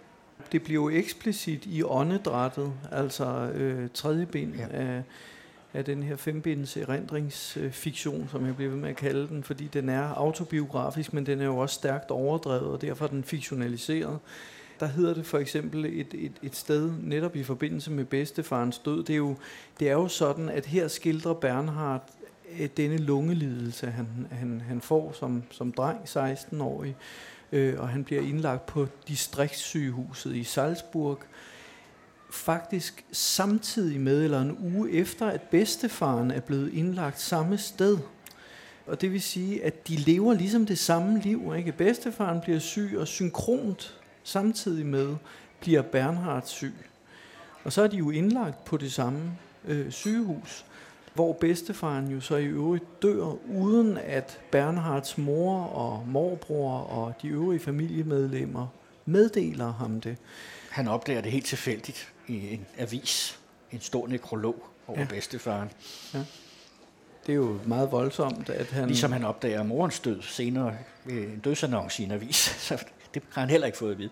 det 0.53 0.63
bliver 0.63 0.83
jo 0.83 0.99
eksplicit 0.99 1.67
i 1.67 1.83
åndedrættet, 1.83 2.73
altså 2.93 3.51
øh, 3.55 3.89
tredje 3.95 4.27
ben 4.27 4.55
ja. 4.59 4.67
af, 4.71 5.03
af 5.75 5.85
den 5.85 6.03
her 6.03 6.17
fembindens 6.17 6.77
erindringsfiktion, 6.77 8.29
som 8.31 8.47
jeg 8.47 8.57
bliver 8.57 8.71
ved 8.71 8.79
med 8.79 8.89
at 8.89 8.97
kalde 8.97 9.29
den, 9.29 9.45
fordi 9.45 9.65
den 9.65 9.89
er 9.89 10.09
autobiografisk, 10.09 11.13
men 11.13 11.27
den 11.27 11.41
er 11.41 11.45
jo 11.45 11.57
også 11.57 11.75
stærkt 11.75 12.11
overdrevet, 12.11 12.67
og 12.67 12.83
derfor 12.83 13.05
er 13.05 13.09
den 13.09 13.25
fiktionaliseret. 13.25 14.19
Der 14.81 14.87
hedder 14.87 15.15
det 15.15 15.27
for 15.27 15.39
eksempel 15.39 15.85
et, 15.85 16.15
et, 16.15 16.33
et 16.43 16.57
sted, 16.57 16.91
netop 17.03 17.37
i 17.37 17.43
forbindelse 17.43 17.91
med 17.91 18.05
bedstefarens 18.05 18.79
død, 18.79 19.05
det 19.05 19.13
er 19.13 19.17
jo, 19.17 19.37
det 19.81 19.89
er 19.89 19.93
jo 19.93 20.09
sådan, 20.09 20.49
at 20.49 20.67
her 20.67 20.89
skildrer 20.89 21.35
Bernhard 21.35 22.09
øh, 22.61 22.69
denne 22.77 22.97
lungelidelse, 22.97 23.87
han, 23.87 24.07
han, 24.31 24.63
han 24.69 24.81
får 24.81 25.13
som, 25.13 25.43
som 25.51 25.73
dreng, 25.73 25.99
16-årig, 25.99 26.97
øh, 27.53 27.81
og 27.81 27.89
han 27.89 28.05
bliver 28.05 28.23
indlagt 28.23 28.67
på 28.67 28.87
distriktssygehuset 29.09 30.37
i 30.37 30.45
Salzburg, 30.45 31.19
faktisk 32.31 33.05
samtidig 33.13 34.01
med, 34.01 34.25
eller 34.25 34.41
en 34.41 34.59
uge 34.75 34.91
efter, 34.91 35.27
at 35.27 35.43
bedstefaren 35.43 36.31
er 36.31 36.41
blevet 36.41 36.73
indlagt 36.73 37.21
samme 37.21 37.59
sted. 37.59 37.99
Og 38.87 39.01
det 39.01 39.13
vil 39.13 39.23
sige, 39.23 39.65
at 39.65 39.89
de 39.89 39.97
lever 39.97 40.35
ligesom 40.35 40.67
det 40.67 40.79
samme 40.79 41.21
liv. 41.21 41.55
Ikke? 41.57 41.73
Bedstefaren 41.73 42.41
bliver 42.41 42.59
syg, 42.59 42.97
og 42.99 43.09
synkront 43.09 44.01
samtidig 44.25 44.87
med 44.87 45.17
bliver 45.61 45.83
Bernhard 45.83 46.43
syg. 46.47 46.75
Og 47.65 47.73
så 47.73 47.83
er 47.83 47.87
de 47.87 47.97
jo 47.97 48.11
indlagt 48.11 48.65
på 48.65 48.77
det 48.77 48.93
samme 48.93 49.39
øh, 49.65 49.91
sygehus, 49.91 50.65
hvor 51.15 51.33
bedstefaren 51.33 52.09
jo 52.09 52.21
så 52.21 52.37
i 52.37 52.45
øvrigt 52.45 53.03
dør, 53.03 53.37
uden 53.49 53.99
at 53.99 54.41
Bernhards 54.51 55.19
mor 55.19 55.63
og 55.63 56.05
morbror 56.09 56.79
og 56.79 57.15
de 57.23 57.29
øvrige 57.29 57.61
familiemedlemmer 57.61 58.67
meddeler 59.07 59.73
ham 59.73 60.01
det. 60.01 60.17
Han 60.71 60.89
opdager 60.89 61.21
det 61.21 61.33
helt 61.33 61.47
tilfældigt 61.47 62.13
i 62.27 62.55
en 62.55 62.67
avis, 62.79 63.41
en 63.73 63.81
stor 63.81 64.07
nekrolog 64.07 64.67
over 64.87 65.01
ja. 65.01 65.07
bedstefaren. 65.07 65.71
Ja. 66.15 66.25
Det 67.27 67.33
er 67.33 67.37
jo 67.37 67.59
meget 67.67 67.93
voldsomt, 67.93 68.51
at 68.51 68.67
han... 68.67 68.87
Ligesom 68.87 69.13
han 69.13 69.25
opdager 69.25 69.63
morens 69.63 70.01
død 70.01 70.23
senere 70.23 70.77
ved 71.05 71.15
en 71.15 71.39
dødsannonce 71.39 72.03
i 72.03 72.07
en 72.07 72.13
avis. 72.13 72.37
Så 72.69 72.85
det 73.15 73.23
har 73.33 73.41
han 73.41 73.51
heller 73.51 73.67
ikke 73.67 73.79
fået 73.79 73.93
at 73.93 73.99
vide. 73.99 74.11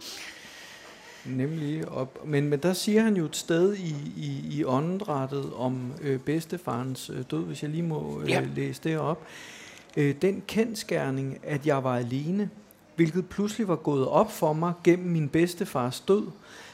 Nemlig. 1.28 1.88
Og, 1.88 2.08
men, 2.24 2.48
men 2.48 2.58
der 2.58 2.72
siger 2.72 3.02
han 3.02 3.16
jo 3.16 3.24
et 3.24 3.36
sted 3.36 3.74
i, 3.74 3.94
i, 4.16 4.58
i 4.58 4.64
åndedrættet 4.64 5.52
om 5.56 5.92
øh, 6.02 6.20
bedstefarens 6.20 7.10
øh, 7.10 7.24
død, 7.30 7.44
hvis 7.44 7.62
jeg 7.62 7.70
lige 7.70 7.82
må 7.82 8.20
øh, 8.22 8.30
ja. 8.30 8.46
læse 8.54 8.80
det 8.84 8.98
op. 8.98 9.26
Øh, 9.96 10.14
den 10.22 10.42
kendskærning, 10.46 11.38
at 11.42 11.66
jeg 11.66 11.84
var 11.84 11.96
alene, 11.96 12.50
hvilket 12.96 13.26
pludselig 13.26 13.68
var 13.68 13.76
gået 13.76 14.08
op 14.08 14.32
for 14.32 14.52
mig 14.52 14.72
gennem 14.84 15.08
min 15.08 15.28
bedstefars 15.28 16.00
død, 16.00 16.26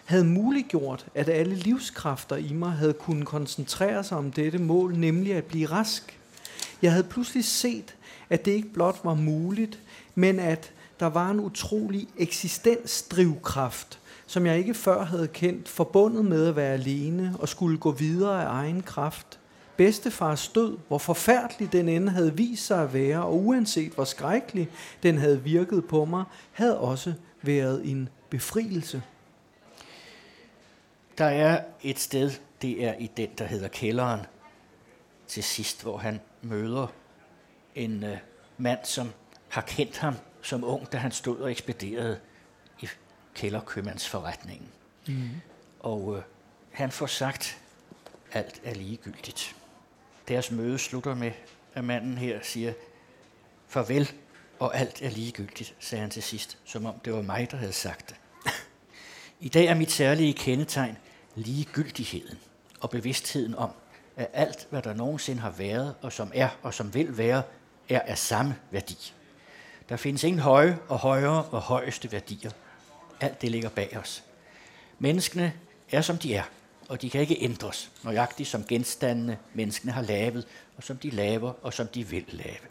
havde 0.04 0.24
muliggjort, 0.24 1.06
at 1.14 1.28
alle 1.28 1.54
livskræfter 1.54 2.36
i 2.36 2.52
mig 2.52 2.72
havde 2.72 2.92
kunnet 2.92 3.26
koncentrere 3.26 4.04
sig 4.04 4.18
om 4.18 4.32
dette 4.32 4.58
mål, 4.58 4.96
nemlig 4.96 5.34
at 5.34 5.44
blive 5.44 5.66
rask. 5.66 6.18
Jeg 6.82 6.90
havde 6.92 7.04
pludselig 7.04 7.44
set, 7.44 7.94
at 8.30 8.44
det 8.44 8.52
ikke 8.52 8.72
blot 8.72 9.00
var 9.04 9.14
muligt, 9.14 9.78
men 10.14 10.38
at 10.38 10.72
der 11.00 11.06
var 11.06 11.30
en 11.30 11.40
utrolig 11.40 12.08
eksistensdrivkraft, 12.18 13.98
som 14.32 14.46
jeg 14.46 14.58
ikke 14.58 14.74
før 14.74 15.04
havde 15.04 15.28
kendt, 15.28 15.68
forbundet 15.68 16.24
med 16.24 16.48
at 16.48 16.56
være 16.56 16.72
alene 16.72 17.36
og 17.38 17.48
skulle 17.48 17.78
gå 17.78 17.90
videre 17.90 18.44
af 18.44 18.48
egen 18.48 18.82
kraft. 18.82 19.40
Bedstefars 19.76 20.48
død, 20.48 20.78
hvor 20.88 20.98
forfærdelig 20.98 21.72
den 21.72 21.88
ende 21.88 22.12
havde 22.12 22.36
vist 22.36 22.66
sig 22.66 22.82
at 22.82 22.94
være, 22.94 23.24
og 23.24 23.44
uanset 23.44 23.92
hvor 23.92 24.04
skrækkelig 24.04 24.68
den 25.02 25.18
havde 25.18 25.42
virket 25.42 25.84
på 25.84 26.04
mig, 26.04 26.24
havde 26.52 26.78
også 26.78 27.12
været 27.42 27.90
en 27.90 28.08
befrielse. 28.30 29.02
Der 31.18 31.24
er 31.24 31.64
et 31.82 31.98
sted, 31.98 32.30
det 32.62 32.84
er 32.84 32.94
i 32.98 33.10
den, 33.16 33.28
der 33.38 33.44
hedder 33.44 33.68
kælderen, 33.68 34.20
til 35.26 35.42
sidst, 35.42 35.82
hvor 35.82 35.98
han 35.98 36.20
møder 36.42 36.86
en 37.74 38.04
uh, 38.04 38.16
mand, 38.58 38.80
som 38.84 39.10
har 39.48 39.62
kendt 39.62 39.98
ham 39.98 40.14
som 40.42 40.64
ung, 40.64 40.92
da 40.92 40.96
han 40.96 41.12
stod 41.12 41.38
og 41.38 41.50
ekspederede 41.50 42.18
kælderkøbmandsforretningen. 43.34 44.68
Mm. 45.08 45.30
Og 45.80 46.16
øh, 46.16 46.22
han 46.70 46.90
får 46.90 47.06
sagt, 47.06 47.58
alt 48.32 48.60
er 48.64 48.74
ligegyldigt. 48.74 49.56
Deres 50.28 50.50
møde 50.50 50.78
slutter 50.78 51.14
med, 51.14 51.32
at 51.74 51.84
manden 51.84 52.18
her 52.18 52.38
siger, 52.42 52.72
farvel, 53.68 54.12
og 54.58 54.76
alt 54.76 55.02
er 55.02 55.10
ligegyldigt, 55.10 55.74
sagde 55.80 56.00
han 56.00 56.10
til 56.10 56.22
sidst, 56.22 56.58
som 56.64 56.86
om 56.86 56.94
det 57.04 57.12
var 57.12 57.22
mig, 57.22 57.50
der 57.50 57.56
havde 57.56 57.72
sagt 57.72 58.08
det. 58.08 58.16
I 59.40 59.48
dag 59.48 59.66
er 59.66 59.74
mit 59.74 59.90
særlige 59.90 60.32
kendetegn 60.32 60.96
ligegyldigheden 61.34 62.38
og 62.80 62.90
bevidstheden 62.90 63.54
om, 63.54 63.70
at 64.16 64.30
alt, 64.32 64.66
hvad 64.70 64.82
der 64.82 64.94
nogensinde 64.94 65.40
har 65.40 65.50
været, 65.50 65.94
og 66.02 66.12
som 66.12 66.30
er, 66.34 66.48
og 66.62 66.74
som 66.74 66.94
vil 66.94 67.18
være, 67.18 67.42
er 67.88 68.00
af 68.00 68.18
samme 68.18 68.56
værdi. 68.70 69.12
Der 69.88 69.96
findes 69.96 70.24
ingen 70.24 70.40
høje 70.40 70.78
og 70.88 70.98
højere 70.98 71.44
og 71.44 71.60
højeste 71.60 72.12
værdier. 72.12 72.50
Alt 73.22 73.42
det 73.42 73.50
ligger 73.50 73.68
bag 73.68 73.96
os. 73.96 74.24
Menneskene 74.98 75.52
er, 75.90 76.00
som 76.00 76.18
de 76.18 76.34
er, 76.34 76.42
og 76.88 77.02
de 77.02 77.10
kan 77.10 77.20
ikke 77.20 77.42
ændres, 77.42 77.90
nøjagtigt 78.04 78.48
som 78.48 78.64
genstandene, 78.64 79.38
menneskene 79.54 79.92
har 79.92 80.02
lavet, 80.02 80.46
og 80.76 80.82
som 80.82 80.96
de 80.96 81.10
laver, 81.10 81.52
og 81.62 81.72
som 81.72 81.86
de 81.86 82.08
vil 82.08 82.24
lave. 82.28 82.66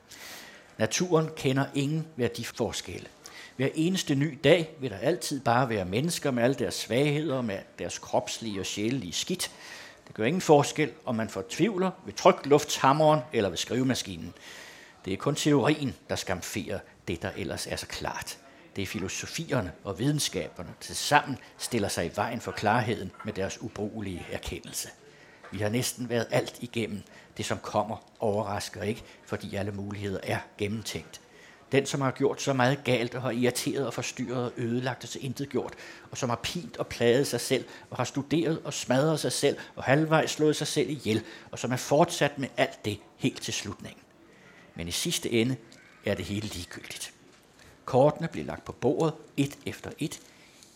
Naturen 0.78 1.30
kender 1.36 1.66
ingen 1.76 2.08
værdiforskelle. 2.16 3.08
Hver 3.56 3.68
eneste 3.76 4.16
ny 4.16 4.40
dag 4.44 4.70
vil 4.80 4.90
der 4.90 4.98
altid 4.98 5.40
bare 5.40 5.70
være 5.70 5.86
mennesker 5.86 6.32
med 6.32 6.44
alle 6.44 6.56
deres 6.56 6.76
svagheder, 6.76 7.42
med 7.42 7.58
deres 7.80 8.00
kropslige 8.00 8.60
og 8.60 8.66
sjælelige 8.66 9.14
skidt. 9.14 9.52
Det 10.08 10.16
gør 10.16 10.26
ingen 10.26 10.42
forskel, 10.42 10.92
om 11.06 11.16
man 11.16 11.30
fortvivler 11.30 11.92
ved 12.06 12.14
trykluftshammeren 12.14 13.20
eller 13.34 13.50
ved 13.50 13.58
skrivemaskinen. 13.58 14.34
Det 15.06 15.14
er 15.14 15.18
kun 15.18 15.36
teorien, 15.36 15.96
der 16.10 16.16
skamferer 16.16 16.80
det, 17.08 17.22
der 17.22 17.30
ellers 17.38 17.68
er 17.68 17.76
så 17.76 17.88
klart. 17.88 18.38
Det 18.76 18.82
er 18.82 18.86
filosofierne 18.86 19.72
og 19.84 20.00
videnskaberne, 20.00 20.74
der 20.88 20.94
sammen 20.94 21.38
stiller 21.58 21.88
sig 21.88 22.06
i 22.06 22.12
vejen 22.16 22.42
for 22.42 22.52
klarheden 22.52 23.12
med 23.26 23.34
deres 23.34 23.62
ubrugelige 23.62 24.28
erkendelse. 24.32 24.90
Vi 25.52 25.58
har 25.58 25.70
næsten 25.70 26.10
været 26.10 26.28
alt 26.32 26.58
igennem. 26.62 27.02
Det, 27.38 27.46
som 27.46 27.58
kommer, 27.58 28.12
overrasker 28.20 28.84
ikke, 28.84 29.04
fordi 29.26 29.56
alle 29.56 29.72
muligheder 29.72 30.20
er 30.24 30.38
gennemtænkt. 30.58 31.22
Den, 31.72 31.86
som 31.86 32.02
har 32.02 32.12
gjort 32.12 32.42
så 32.42 32.54
meget 32.54 32.84
galt 32.84 33.16
og 33.16 33.22
har 33.22 33.32
irriteret 33.32 33.88
og 33.88 33.94
forstyrret 33.94 34.46
og 34.46 34.52
ødelagt 34.58 35.04
og 35.04 35.10
så 35.10 35.20
intet 35.22 35.50
gjort, 35.50 35.74
og 36.12 36.18
som 36.18 36.30
har 36.30 36.40
pint 36.44 36.78
og 36.78 36.88
plaget 36.88 37.28
sig 37.28 37.42
selv, 37.42 37.66
og 37.90 37.98
har 37.98 38.04
studeret 38.04 38.62
og 38.64 38.74
smadret 38.74 39.20
sig 39.20 39.32
selv, 39.32 39.58
og 39.76 39.84
halvvejs 39.84 40.32
slået 40.32 40.56
sig 40.56 40.68
selv 40.68 40.90
ihjel, 40.90 41.24
og 41.52 41.60
som 41.60 41.72
er 41.72 41.78
fortsat 41.78 42.38
med 42.38 42.48
alt 42.58 42.86
det 42.86 43.00
helt 43.18 43.42
til 43.42 43.54
slutningen. 43.54 44.02
Men 44.76 44.88
i 44.88 44.92
sidste 44.92 45.32
ende 45.32 45.56
er 46.06 46.16
det 46.16 46.26
hele 46.26 46.48
ligegyldigt. 46.48 47.14
Kortene 47.86 48.28
blev 48.28 48.46
lagt 48.46 48.66
på 48.66 48.72
bordet, 48.72 49.14
et 49.38 49.58
efter 49.66 49.92
et. 50.00 50.20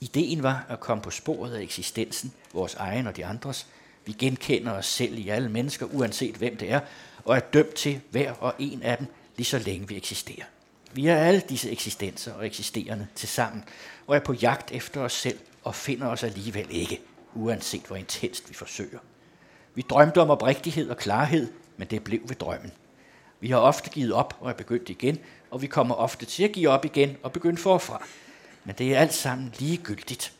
Ideen 0.01 0.43
var 0.43 0.66
at 0.70 0.80
komme 0.80 1.03
på 1.03 1.12
sporet 1.12 1.53
af 1.53 1.62
eksistensen, 1.62 2.34
vores 2.53 2.76
egen 2.76 3.08
og 3.08 3.18
de 3.18 3.26
andres. 3.26 3.68
Vi 4.06 4.12
genkender 4.12 4.72
os 4.72 4.86
selv 4.86 5.18
i 5.18 5.30
alle 5.30 5.49
mennesker, 5.49 5.86
uanset 5.86 6.36
hvem 6.36 6.58
det 6.58 6.72
er, 6.72 6.80
og 7.26 7.36
er 7.36 7.39
dømt 7.39 7.74
til 7.74 8.01
hver 8.12 8.32
og 8.32 8.53
en 8.60 8.84
af 8.84 8.97
dem, 8.97 9.08
lige 9.38 9.45
så 9.45 9.60
længe 9.60 9.88
vi 9.88 9.97
eksisterer. 9.97 10.45
Vi 10.93 11.08
er 11.08 11.18
alle 11.18 11.41
disse 11.49 11.72
eksistenser 11.72 12.34
og 12.34 12.45
eksisterende 12.45 13.08
til 13.16 13.30
sammen, 13.30 13.64
og 14.08 14.16
er 14.16 14.20
på 14.20 14.34
jagt 14.34 14.72
efter 14.72 15.01
os 15.01 15.14
selv 15.14 15.39
og 15.64 15.76
finder 15.76 16.08
os 16.08 16.24
alligevel 16.24 16.68
ikke, 16.70 17.01
uanset 17.34 17.84
hvor 17.88 17.95
intenst 17.95 18.49
vi 18.49 18.53
forsøger. 18.53 18.99
Vi 19.76 19.82
drømte 19.89 20.22
om 20.22 20.30
oprigtighed 20.30 20.89
og 20.89 20.97
klarhed, 20.97 21.51
men 21.78 21.88
det 21.88 22.03
blev 22.03 22.20
ved 22.28 22.36
drømmen. 22.36 22.72
Vi 23.39 23.49
har 23.49 23.58
ofte 23.58 23.89
givet 23.89 24.14
op 24.14 24.38
og 24.39 24.49
er 24.49 24.53
begyndt 24.53 24.89
igen, 24.89 25.20
og 25.56 25.62
vi 25.62 25.68
kommer 25.68 25.95
ofte 25.95 26.26
til 26.26 26.43
at 26.43 26.51
give 26.51 26.70
op 26.70 26.86
igen 26.86 27.18
og 27.24 27.32
begynde 27.32 27.58
forfra. 27.58 28.06
Men 28.64 28.76
det 28.78 28.93
er 28.93 28.99
alt 28.99 29.14
sammen 29.14 29.53
ligegyldigt. 29.60 30.34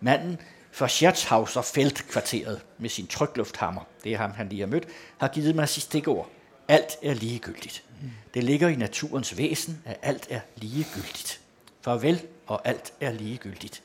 Manden 0.00 0.38
fra 0.72 0.88
Schertzhauser 0.88 1.62
Feltkvarteret 1.62 2.60
med 2.78 2.88
sin 2.88 3.06
tryklufthammer, 3.06 3.80
det 4.04 4.12
er 4.12 4.16
ham, 4.16 4.30
han 4.30 4.48
lige 4.48 4.60
har 4.60 4.66
mødt, 4.66 4.88
har 5.18 5.28
givet 5.28 5.54
mig 5.54 5.68
sit 5.68 5.82
stikord. 5.82 6.28
Alt 6.68 6.96
er 7.02 7.14
ligegyldigt. 7.14 7.84
Det 8.34 8.44
ligger 8.44 8.68
i 8.68 8.76
naturens 8.76 9.38
væsen, 9.38 9.82
at 9.84 9.98
alt 10.02 10.26
er 10.30 10.40
ligegyldigt. 10.56 11.40
Farvel, 11.82 12.22
og 12.46 12.68
alt 12.68 12.92
er 13.00 13.12
ligegyldigt. 13.12 13.82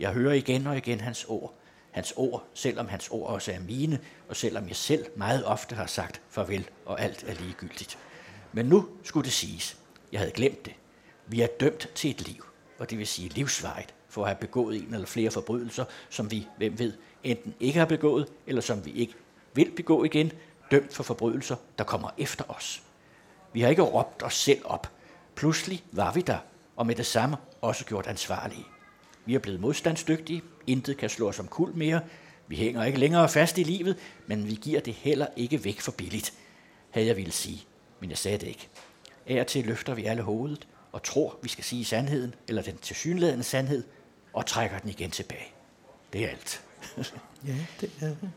Jeg 0.00 0.12
hører 0.12 0.32
igen 0.32 0.66
og 0.66 0.76
igen 0.76 1.00
hans 1.00 1.24
ord. 1.28 1.54
Hans 1.90 2.12
ord, 2.16 2.44
selvom 2.54 2.88
hans 2.88 3.08
ord 3.08 3.28
også 3.28 3.52
er 3.52 3.60
mine, 3.60 3.98
og 4.28 4.36
selvom 4.36 4.68
jeg 4.68 4.76
selv 4.76 5.06
meget 5.16 5.44
ofte 5.44 5.74
har 5.74 5.86
sagt 5.86 6.20
farvel, 6.30 6.68
og 6.86 7.00
alt 7.00 7.24
er 7.28 7.34
ligegyldigt. 7.34 7.98
Men 8.52 8.66
nu 8.66 8.88
skulle 9.04 9.24
det 9.24 9.32
siges. 9.32 9.76
Jeg 10.12 10.20
havde 10.20 10.32
glemt 10.32 10.66
det. 10.66 10.74
Vi 11.26 11.40
er 11.40 11.46
dømt 11.46 11.88
til 11.94 12.10
et 12.10 12.28
liv, 12.28 12.44
og 12.78 12.90
det 12.90 12.98
vil 12.98 13.06
sige 13.06 13.28
livsvarigt, 13.28 13.94
for 14.08 14.22
at 14.22 14.28
have 14.28 14.38
begået 14.40 14.76
en 14.76 14.94
eller 14.94 15.06
flere 15.06 15.30
forbrydelser, 15.30 15.84
som 16.10 16.30
vi, 16.30 16.46
hvem 16.56 16.78
ved, 16.78 16.92
enten 17.24 17.54
ikke 17.60 17.78
har 17.78 17.86
begået, 17.86 18.28
eller 18.46 18.62
som 18.62 18.84
vi 18.86 18.90
ikke 18.92 19.14
vil 19.54 19.70
begå 19.76 20.04
igen, 20.04 20.32
dømt 20.70 20.94
for 20.94 21.02
forbrydelser, 21.02 21.56
der 21.78 21.84
kommer 21.84 22.10
efter 22.18 22.44
os. 22.48 22.82
Vi 23.52 23.60
har 23.60 23.68
ikke 23.68 23.82
råbt 23.82 24.22
os 24.22 24.34
selv 24.34 24.60
op. 24.64 24.90
Pludselig 25.34 25.84
var 25.92 26.12
vi 26.12 26.20
der, 26.20 26.38
og 26.76 26.86
med 26.86 26.94
det 26.94 27.06
samme 27.06 27.36
også 27.60 27.84
gjort 27.84 28.06
ansvarlige. 28.06 28.64
Vi 29.24 29.34
er 29.34 29.38
blevet 29.38 29.60
modstandsdygtige. 29.60 30.42
Intet 30.66 30.96
kan 30.96 31.08
slå 31.08 31.28
os 31.28 31.40
om 31.40 31.48
kul 31.48 31.74
mere. 31.74 32.00
Vi 32.46 32.56
hænger 32.56 32.84
ikke 32.84 32.98
længere 32.98 33.28
fast 33.28 33.58
i 33.58 33.62
livet, 33.62 33.96
men 34.26 34.48
vi 34.48 34.54
giver 34.54 34.80
det 34.80 34.94
heller 34.94 35.26
ikke 35.36 35.64
væk 35.64 35.80
for 35.80 35.92
billigt, 35.92 36.32
havde 36.90 37.06
jeg 37.06 37.16
ville 37.16 37.32
sige. 37.32 37.64
Men 38.00 38.10
jeg 38.10 38.18
sagde 38.18 38.38
det 38.38 38.46
ikke. 38.46 38.68
Af 39.28 39.40
og 39.40 39.46
til 39.46 39.66
løfter 39.66 39.94
vi 39.94 40.04
alle 40.04 40.22
hovedet 40.22 40.68
og 40.92 41.02
tror, 41.02 41.38
vi 41.42 41.48
skal 41.48 41.64
sige 41.64 41.84
sandheden, 41.84 42.34
eller 42.48 42.62
den 42.62 42.76
tilsyneladende 42.76 43.44
sandhed, 43.44 43.84
og 44.32 44.46
trækker 44.46 44.78
den 44.78 44.90
igen 44.90 45.10
tilbage. 45.10 45.52
Det 46.12 46.24
er 46.24 46.28
alt. 46.28 46.62
ja, 47.46 47.54
det 47.80 47.90
er 48.00 48.06
det. 48.06 48.30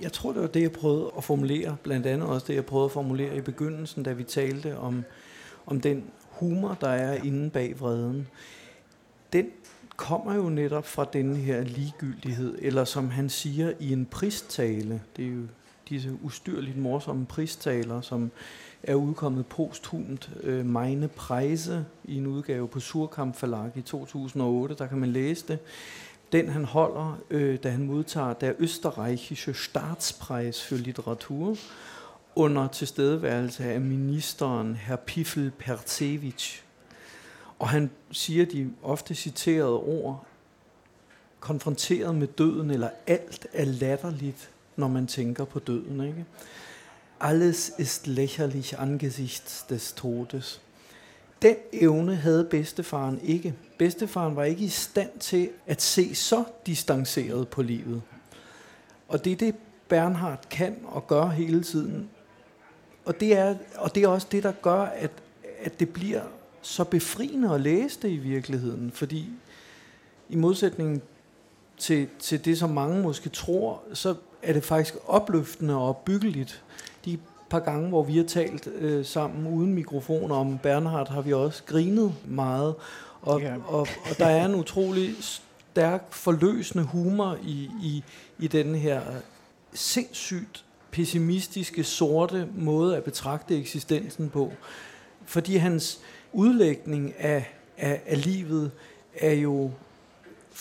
Jeg 0.00 0.12
tror, 0.12 0.32
det 0.32 0.42
var 0.42 0.48
det, 0.48 0.62
jeg 0.62 0.72
prøvede 0.72 1.12
at 1.16 1.24
formulere, 1.24 1.76
blandt 1.82 2.06
andet 2.06 2.28
også 2.28 2.46
det, 2.46 2.54
jeg 2.54 2.66
prøvede 2.66 2.84
at 2.84 2.92
formulere 2.92 3.36
i 3.36 3.40
begyndelsen, 3.40 4.02
da 4.02 4.12
vi 4.12 4.24
talte 4.24 4.78
om, 4.78 5.04
om 5.66 5.80
den 5.80 6.10
humor, 6.30 6.76
der 6.80 6.88
er 6.88 7.12
ja. 7.12 7.22
inde 7.22 7.50
bag 7.50 7.80
vreden. 7.80 8.28
Den 9.32 9.50
kommer 9.96 10.34
jo 10.34 10.48
netop 10.48 10.86
fra 10.86 11.06
den 11.12 11.36
her 11.36 11.62
ligegyldighed, 11.62 12.58
eller 12.58 12.84
som 12.84 13.10
han 13.10 13.28
siger 13.28 13.72
i 13.80 13.92
en 13.92 14.06
pristale, 14.06 15.02
det 15.16 15.24
er 15.24 15.30
jo 15.30 15.46
disse 15.90 16.18
ustyrligt 16.22 16.76
morsomme 16.76 17.26
pristaler, 17.26 18.00
som 18.00 18.30
er 18.82 18.94
udkommet 18.94 19.46
posthumt 19.46 20.30
øh, 20.42 20.66
Meine 20.66 21.08
Preise 21.08 21.84
i 22.04 22.16
en 22.16 22.26
udgave 22.26 22.68
på 22.68 22.80
Surkamp 22.80 23.36
Forlag 23.36 23.70
i 23.74 23.80
2008, 23.80 24.74
der 24.74 24.86
kan 24.86 24.98
man 24.98 25.08
læse 25.08 25.46
det. 25.48 25.58
Den 26.32 26.48
han 26.48 26.64
holder, 26.64 27.18
øh, 27.30 27.58
da 27.62 27.70
han 27.70 27.86
modtager 27.86 28.32
der 28.32 28.52
Østerreichische 28.58 29.54
Staatspreis 29.54 30.64
for 30.64 30.74
litteratur, 30.74 31.56
under 32.34 32.68
tilstedeværelse 32.68 33.64
af 33.64 33.80
ministeren 33.80 34.74
herr 34.74 34.96
Piffel 34.96 35.50
Percevich. 35.58 36.62
Og 37.58 37.68
han 37.68 37.90
siger 38.10 38.46
de 38.46 38.70
ofte 38.82 39.14
citerede 39.14 39.76
ord, 39.76 40.26
konfronteret 41.40 42.14
med 42.14 42.26
døden, 42.26 42.70
eller 42.70 42.90
alt 43.06 43.46
er 43.52 43.64
latterligt, 43.64 44.50
når 44.80 44.88
man 44.88 45.06
tænker 45.06 45.44
på 45.44 45.58
døden. 45.58 46.00
Ikke? 46.00 46.24
Alles 47.20 47.72
ist 47.78 48.06
lächerlich 48.06 48.74
angesichts 48.78 49.62
des 49.62 49.92
Todes. 49.92 50.60
Den 51.42 51.56
evne 51.72 52.16
havde 52.16 52.44
bedstefaren 52.44 53.20
ikke. 53.22 53.54
Bedstefaren 53.78 54.36
var 54.36 54.44
ikke 54.44 54.64
i 54.64 54.68
stand 54.68 55.10
til 55.20 55.50
at 55.66 55.82
se 55.82 56.14
så 56.14 56.44
distanceret 56.66 57.48
på 57.48 57.62
livet. 57.62 58.02
Og 59.08 59.24
det 59.24 59.32
er 59.32 59.36
det, 59.36 59.54
Bernhard 59.88 60.48
kan 60.50 60.76
og 60.84 61.06
gør 61.06 61.26
hele 61.26 61.62
tiden. 61.62 62.10
Og 63.04 63.20
det 63.20 63.38
er, 63.38 63.54
og 63.76 63.94
det 63.94 64.02
er 64.02 64.08
også 64.08 64.26
det, 64.32 64.42
der 64.42 64.52
gør, 64.52 64.82
at, 64.82 65.10
at 65.58 65.80
det 65.80 65.88
bliver 65.88 66.22
så 66.62 66.84
befriende 66.84 67.54
at 67.54 67.60
læse 67.60 67.98
det 68.02 68.08
i 68.08 68.16
virkeligheden. 68.16 68.90
Fordi 68.90 69.30
i 70.28 70.36
modsætning 70.36 71.02
til, 71.78 72.08
til 72.18 72.44
det, 72.44 72.58
som 72.58 72.70
mange 72.70 73.02
måske 73.02 73.28
tror, 73.28 73.82
så 73.92 74.14
er 74.42 74.52
det 74.52 74.64
faktisk 74.64 74.96
opløftende 75.06 75.76
og 75.76 75.96
byggeligt. 75.96 76.62
De 77.04 77.18
par 77.50 77.60
gange, 77.60 77.88
hvor 77.88 78.02
vi 78.02 78.16
har 78.16 78.24
talt 78.24 78.66
øh, 78.66 79.04
sammen 79.04 79.46
uden 79.46 79.74
mikrofon 79.74 80.30
om 80.30 80.58
Bernhard, 80.58 81.08
har 81.08 81.20
vi 81.20 81.32
også 81.32 81.62
grinet 81.66 82.14
meget. 82.24 82.74
Og, 83.22 83.40
ja. 83.40 83.54
og, 83.66 83.80
og 83.80 84.18
der 84.18 84.26
er 84.26 84.46
en 84.46 84.54
utrolig 84.54 85.14
stærk 85.20 86.12
forløsende 86.12 86.84
humor 86.84 87.38
i, 87.42 87.70
i, 87.82 88.04
i 88.38 88.46
den 88.46 88.74
her 88.74 89.00
sindssygt 89.72 90.64
pessimistiske, 90.90 91.84
sorte 91.84 92.48
måde 92.54 92.96
at 92.96 93.04
betragte 93.04 93.58
eksistensen 93.58 94.30
på. 94.30 94.52
Fordi 95.24 95.56
hans 95.56 96.00
udlægning 96.32 97.14
af, 97.18 97.54
af, 97.78 98.02
af 98.06 98.24
livet 98.24 98.70
er 99.16 99.32
jo 99.32 99.70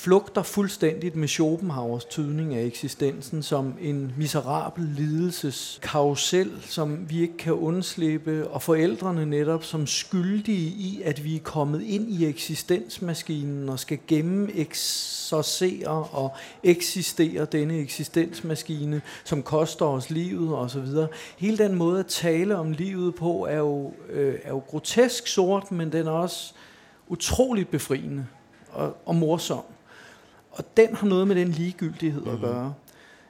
flugter 0.01 0.43
fuldstændigt 0.43 1.15
med 1.15 1.27
Schopenhauers 1.27 2.05
tydning 2.05 2.55
af 2.55 2.63
eksistensen 2.63 3.43
som 3.43 3.73
en 3.81 4.13
miserabel 4.17 4.83
lidelses 4.83 5.79
karusel, 5.83 6.51
som 6.61 7.09
vi 7.09 7.21
ikke 7.21 7.37
kan 7.37 7.53
undslippe, 7.53 8.47
og 8.47 8.61
forældrene 8.61 9.25
netop 9.25 9.63
som 9.63 9.87
skyldige 9.87 10.67
i, 10.67 11.01
at 11.05 11.23
vi 11.23 11.35
er 11.35 11.39
kommet 11.39 11.81
ind 11.81 12.09
i 12.09 12.25
eksistensmaskinen 12.25 13.69
og 13.69 13.79
skal 13.79 13.99
gemme 14.07 14.51
eksorcere 14.55 16.07
og 16.11 16.35
eksistere 16.63 17.45
denne 17.45 17.77
eksistensmaskine, 17.77 19.01
som 19.23 19.43
koster 19.43 19.85
os 19.85 20.09
livet 20.09 20.55
osv. 20.55 20.87
Hele 21.37 21.57
den 21.57 21.75
måde 21.75 21.99
at 21.99 22.07
tale 22.07 22.57
om 22.57 22.71
livet 22.71 23.15
på 23.15 23.45
er 23.45 23.57
jo, 23.57 23.93
øh, 24.09 24.35
er 24.43 24.49
jo 24.49 24.59
grotesk 24.67 25.27
sort, 25.27 25.71
men 25.71 25.91
den 25.91 26.07
er 26.07 26.11
også 26.11 26.53
utroligt 27.07 27.71
befriende 27.71 28.25
og, 28.71 28.97
og 29.05 29.15
morsom. 29.15 29.63
Og 30.59 30.65
den 30.77 30.95
har 30.95 31.07
noget 31.07 31.27
med 31.27 31.35
den 31.35 31.47
ligegyldighed 31.47 32.21
mm-hmm. 32.21 32.35
at 32.35 32.41
gøre. 32.41 32.73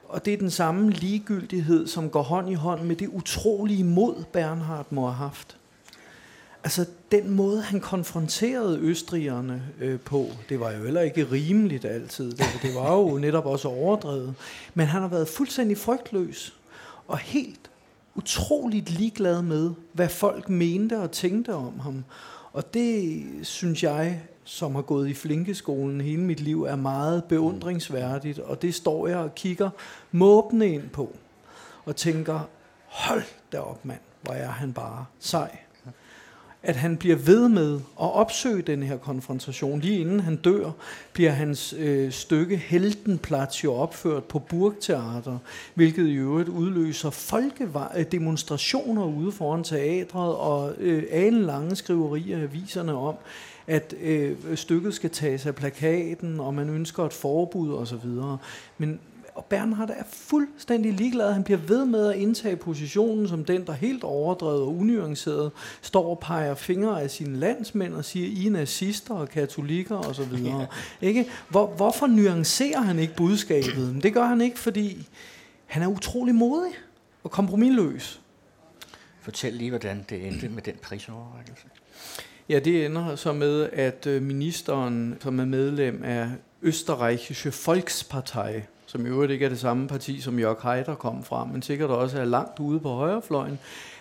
Og 0.07 0.25
det 0.25 0.33
er 0.33 0.37
den 0.37 0.51
samme 0.51 0.91
ligegyldighed, 0.91 1.87
som 1.87 2.09
går 2.09 2.21
hånd 2.21 2.49
i 2.49 2.53
hånd 2.53 2.81
med 2.81 2.95
det 2.95 3.07
utrolige 3.07 3.83
mod, 3.83 4.23
Bernhard 4.33 4.85
må 4.89 5.01
have 5.05 5.15
haft. 5.15 5.57
Altså 6.63 6.85
den 7.11 7.29
måde, 7.29 7.61
han 7.61 7.79
konfronterede 7.79 8.79
østrigerne 8.79 9.63
øh, 9.79 9.99
på, 9.99 10.27
det 10.49 10.59
var 10.59 10.71
jo 10.71 10.83
heller 10.83 11.01
ikke 11.01 11.31
rimeligt 11.31 11.85
altid. 11.85 12.31
Det, 12.31 12.45
det 12.61 12.75
var 12.75 12.93
jo 12.93 13.17
netop 13.25 13.45
også 13.45 13.67
overdrevet. 13.67 14.33
Men 14.73 14.87
han 14.87 15.01
har 15.01 15.09
været 15.09 15.27
fuldstændig 15.27 15.77
frygtløs 15.77 16.55
og 17.07 17.17
helt 17.17 17.69
utroligt 18.15 18.89
ligeglad 18.89 19.41
med, 19.41 19.71
hvad 19.93 20.09
folk 20.09 20.49
mente 20.49 20.99
og 20.99 21.11
tænkte 21.11 21.53
om 21.53 21.79
ham. 21.79 22.03
Og 22.53 22.73
det 22.73 23.23
synes 23.43 23.83
jeg 23.83 24.21
som 24.49 24.75
har 24.75 24.81
gået 24.81 25.09
i 25.09 25.13
flinkeskolen 25.13 26.01
hele 26.01 26.21
mit 26.21 26.39
liv, 26.39 26.63
er 26.63 26.75
meget 26.75 27.23
beundringsværdigt, 27.23 28.39
og 28.39 28.61
det 28.61 28.75
står 28.75 29.07
jeg 29.07 29.17
og 29.17 29.35
kigger 29.35 29.69
måbende 30.11 30.67
ind 30.67 30.89
på, 30.89 31.15
og 31.85 31.95
tænker, 31.95 32.39
hold 32.85 33.23
da 33.51 33.59
op 33.59 33.85
mand, 33.85 33.99
hvor 34.21 34.33
er 34.33 34.47
han 34.47 34.73
bare 34.73 35.05
sej. 35.19 35.57
At 36.63 36.75
han 36.75 36.97
bliver 36.97 37.15
ved 37.15 37.49
med 37.49 37.75
at 37.75 38.13
opsøge 38.13 38.61
den 38.61 38.83
her 38.83 38.97
konfrontation. 38.97 39.79
Lige 39.79 39.99
inden 39.99 40.19
han 40.19 40.35
dør, 40.35 40.71
bliver 41.13 41.31
hans 41.31 41.75
øh, 41.77 42.11
stykke 42.11 42.57
Heldenplads 42.57 43.63
jo 43.63 43.73
opført 43.73 44.23
på 44.23 44.39
Burgteater, 44.39 45.37
hvilket 45.73 46.07
i 46.07 46.13
øvrigt 46.13 46.49
udløser 46.49 47.09
folkedemonstrationer 47.09 49.07
øh, 49.07 49.17
ude 49.17 49.31
foran 49.31 49.63
teatret 49.63 50.35
og 50.35 50.73
øh, 50.77 51.33
lange 51.33 51.75
skriverier 51.75 52.37
i 52.37 52.43
aviserne 52.43 52.93
om, 52.93 53.15
at 53.69 53.93
øh, 54.01 54.37
stykket 54.55 54.93
skal 54.93 55.09
tages 55.09 55.45
af 55.45 55.55
plakaten, 55.55 56.39
og 56.39 56.53
man 56.53 56.69
ønsker 56.69 57.05
et 57.05 57.13
forbud 57.13 57.73
osv. 57.73 58.09
Men 58.77 58.99
og 59.35 59.45
Bernhard 59.45 59.89
er 59.89 60.03
fuldstændig 60.07 60.93
ligeglad. 60.93 61.33
Han 61.33 61.43
bliver 61.43 61.57
ved 61.57 61.85
med 61.85 62.09
at 62.09 62.15
indtage 62.15 62.55
positionen 62.55 63.27
som 63.27 63.45
den, 63.45 63.67
der 63.67 63.73
helt 63.73 64.03
overdrevet 64.03 64.61
og 64.61 64.77
unuanceret 64.77 65.51
står 65.81 66.09
og 66.09 66.19
peger 66.19 66.55
fingre 66.55 67.01
af 67.01 67.11
sine 67.11 67.37
landsmænd 67.37 67.93
og 67.93 68.05
siger, 68.05 68.27
I 68.27 68.47
er 68.47 68.51
nazister 68.51 69.13
og 69.13 69.29
katolikker 69.29 69.97
osv. 69.97 70.33
Ja. 70.45 70.65
Ikke? 71.01 71.25
Hvor, 71.49 71.67
hvorfor 71.67 72.07
nuancerer 72.07 72.81
han 72.81 72.99
ikke 72.99 73.15
budskabet? 73.15 73.93
Men 73.93 74.03
det 74.03 74.13
gør 74.13 74.25
han 74.25 74.41
ikke, 74.41 74.59
fordi 74.59 75.07
han 75.65 75.83
er 75.83 75.87
utrolig 75.87 76.35
modig 76.35 76.71
og 77.23 77.31
kompromilløs. 77.31 78.21
Fortæl 79.21 79.53
lige, 79.53 79.69
hvordan 79.69 80.05
det 80.09 80.27
endte 80.27 80.49
med 80.49 80.61
den 80.61 80.75
prisoverrækkelse. 80.81 81.67
Ja, 82.49 82.59
det 82.59 82.85
ender 82.85 83.15
så 83.15 83.33
med, 83.33 83.69
at 83.73 84.07
øh, 84.07 84.21
ministeren, 84.21 85.17
som 85.19 85.39
er 85.39 85.45
medlem 85.45 86.03
af 86.03 86.27
Österreichische 86.63 87.65
Volkspartei, 87.65 88.61
som 88.85 89.05
i 89.05 89.09
øvrigt 89.09 89.31
ikke 89.31 89.45
er 89.45 89.49
det 89.49 89.59
samme 89.59 89.87
parti, 89.87 90.21
som 90.21 90.39
Jörg 90.39 90.57
Haider 90.61 90.95
kom 90.95 91.23
fra, 91.23 91.45
men 91.45 91.61
sikkert 91.61 91.89
også 91.89 92.19
er 92.19 92.25
langt 92.25 92.59
ude 92.59 92.79
på 92.79 92.89
højrefløjen, 92.89 93.59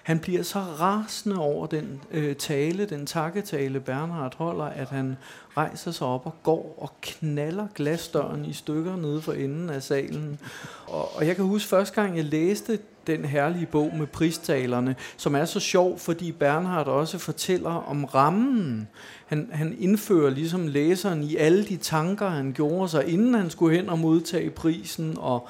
han 0.09 0.19
bliver 0.19 0.43
så 0.43 0.59
rasende 0.59 1.39
over 1.39 1.67
den 1.67 2.01
øh, 2.11 2.37
tale, 2.37 2.85
den 2.85 3.07
takketale 3.07 3.81
Bernhard 3.81 4.37
holder, 4.37 4.65
at 4.65 4.89
han 4.89 5.17
rejser 5.57 5.91
sig 5.91 6.07
op 6.07 6.27
og 6.27 6.35
går 6.43 6.75
og 6.79 6.91
knaller 7.01 7.67
glasdøren 7.75 8.45
i 8.45 8.53
stykker 8.53 8.97
nede 8.97 9.23
for 9.23 9.33
enden 9.33 9.71
af 9.71 9.83
salen. 9.83 10.41
Og, 10.87 11.17
og 11.17 11.27
jeg 11.27 11.37
kan 11.37 11.45
huske 11.45 11.69
første 11.69 11.95
gang, 11.95 12.17
jeg 12.17 12.25
læste 12.25 12.79
den 13.07 13.25
herlige 13.25 13.67
bog 13.67 13.93
med 13.99 14.07
pristalerne, 14.07 14.97
som 15.17 15.35
er 15.35 15.45
så 15.45 15.61
sjov, 15.61 15.99
fordi 15.99 16.33
Bernhard 16.33 16.87
også 16.87 17.19
fortæller 17.19 17.71
om 17.71 18.05
rammen. 18.05 18.89
Han, 19.27 19.49
han 19.53 19.77
indfører 19.79 20.31
ligesom 20.31 20.67
læseren 20.67 21.23
i 21.23 21.37
alle 21.37 21.65
de 21.65 21.77
tanker, 21.77 22.29
han 22.29 22.53
gjorde 22.53 22.89
sig, 22.89 23.07
inden 23.09 23.35
han 23.35 23.51
skulle 23.51 23.77
hen 23.77 23.89
og 23.89 23.99
modtage 23.99 24.51
prisen, 24.51 25.17
og 25.19 25.49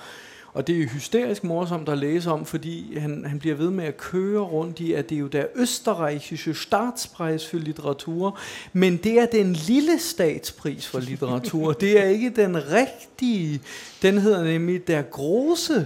og 0.53 0.67
det 0.67 0.83
er 0.83 0.87
hysterisk 0.87 1.45
morsomt 1.45 1.89
at 1.89 1.99
læse 1.99 2.31
om, 2.31 2.47
fordi 2.47 2.99
han, 2.99 3.25
han 3.29 3.39
bliver 3.39 3.57
ved 3.57 3.71
med 3.71 3.85
at 3.85 3.97
køre 3.97 4.41
rundt 4.41 4.81
i, 4.81 4.93
at 4.93 5.09
det 5.09 5.15
er 5.15 5.19
jo 5.19 5.27
der 5.27 5.45
Österreichische 5.45 6.55
Staatspreis 6.55 7.47
for 7.47 7.57
litteratur, 7.57 8.39
men 8.73 8.97
det 8.97 9.21
er 9.21 9.27
den 9.27 9.53
lille 9.53 9.99
statspris 9.99 10.87
for 10.87 11.01
litteratur. 11.01 11.73
det 11.73 12.01
er 12.01 12.05
ikke 12.05 12.31
den 12.31 12.57
rigtige. 12.73 13.61
Den 14.03 14.19
hedder 14.19 14.45
nemlig 14.45 14.89
der 14.89 15.03
Große 15.03 15.85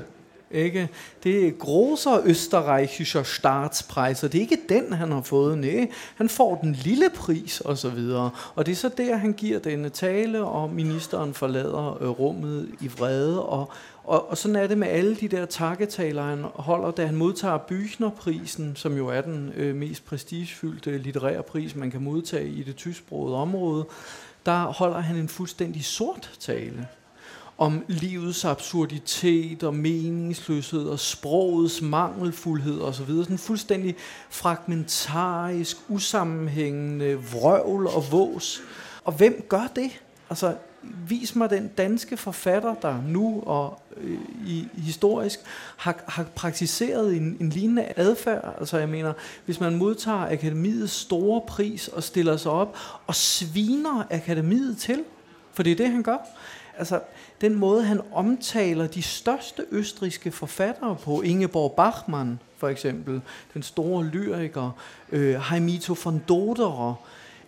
ikke? 0.53 0.89
Det 1.25 1.47
er 1.47 1.51
großer 1.51 2.21
Österreichischer 2.25 3.23
Staatspreis, 3.23 4.23
og 4.23 4.33
det 4.33 4.39
er 4.39 4.43
ikke 4.43 4.61
den, 4.69 4.93
han 4.93 5.13
har 5.13 5.23
fået. 5.23 5.59
Nej, 5.59 5.91
han 6.15 6.29
får 6.29 6.59
den 6.63 6.73
lille 6.73 7.11
pris, 7.15 7.61
og 7.61 7.79
så 7.79 7.89
videre. 7.89 8.31
Og 8.55 8.67
det 8.67 8.73
er 8.73 8.77
så 8.77 8.89
der, 8.89 9.17
han 9.17 9.33
giver 9.33 9.59
denne 9.59 9.89
tale, 9.89 10.45
og 10.45 10.71
ministeren 10.71 11.35
forlader 11.35 12.03
øh, 12.03 12.09
rummet 12.09 12.69
i 12.81 12.89
vrede, 12.89 13.43
og 13.43 13.71
og, 14.05 14.31
og 14.31 14.39
sådan 14.39 14.57
er 14.57 14.67
det 14.67 14.79
med 14.79 14.89
alle 14.89 15.15
de 15.15 15.29
der 15.29 15.47
takketaler, 15.47 16.23
han 16.23 16.45
holder, 16.55 16.91
da 16.91 17.07
han 17.07 17.15
modtager 17.15 17.59
Büchnerprisen, 17.59 18.75
som 18.75 18.97
jo 18.97 19.09
er 19.09 19.21
den 19.21 19.53
øh, 19.57 19.77
mest 19.77 20.05
prestigefyldte 20.05 20.99
litterære 20.99 21.43
pris, 21.43 21.77
man 21.77 21.91
kan 21.91 22.03
modtage 22.03 22.49
i 22.49 22.63
det 22.63 22.77
tysksprogede 22.77 23.37
område. 23.37 23.87
Der 24.47 24.65
holder 24.65 25.01
han 25.01 25.17
en 25.17 25.29
fuldstændig 25.29 25.85
sort 25.85 26.31
tale 26.41 26.89
om 27.59 27.85
livets 27.89 28.45
absurditet 28.45 29.63
og 29.63 29.75
meningsløshed 29.75 30.89
og 30.89 30.99
sprogets 30.99 31.83
mangelfuldhed 31.83 32.81
osv. 32.81 33.07
Sådan 33.07 33.39
fuldstændig 33.39 33.97
fragmentarisk, 34.31 35.77
usammenhængende 35.89 37.15
vrøvl 37.33 37.87
og 37.87 38.13
vås. 38.13 38.61
Og 39.05 39.13
hvem 39.13 39.45
gør 39.49 39.69
det? 39.77 39.91
Altså, 40.31 40.55
vis 41.09 41.35
mig 41.37 41.51
den 41.51 41.69
danske 41.69 42.17
forfatter, 42.17 42.75
der 42.75 43.03
nu 43.07 43.43
og 43.47 43.83
øh, 43.97 44.19
i, 44.47 44.69
historisk 44.75 45.41
har, 45.77 46.05
har 46.07 46.25
praktiseret 46.35 47.17
en, 47.17 47.37
en 47.41 47.49
lignende 47.49 47.93
adfærd. 47.97 48.55
Altså 48.59 48.79
jeg 48.79 48.89
mener, 48.89 49.13
hvis 49.45 49.61
man 49.61 49.77
modtager 49.77 50.31
akademiets 50.31 50.93
store 50.93 51.41
pris 51.41 51.89
og 51.89 52.03
stiller 52.03 52.37
sig 52.37 52.53
op 52.53 52.77
og 53.07 53.15
sviner 53.15 54.07
akademiet 54.11 54.79
til, 54.79 55.05
for 55.53 55.63
det 55.63 55.73
er 55.73 55.77
det, 55.77 55.91
han 55.91 56.03
gør. 56.03 56.19
Altså, 56.79 57.01
den 57.41 57.55
måde, 57.55 57.85
han 57.85 58.01
omtaler 58.13 58.87
de 58.87 59.03
største 59.03 59.65
østriske 59.71 60.31
forfattere 60.31 60.97
på, 60.97 61.23
Ingeborg 61.23 61.73
Bachmann 61.73 62.39
for 62.63 62.69
eksempel, 62.69 63.21
den 63.55 63.63
store 63.63 64.05
lyriker, 64.05 64.71
øh, 65.13 65.35
Heimito 65.51 65.97
von 66.05 66.23
Doderer, 66.29 66.95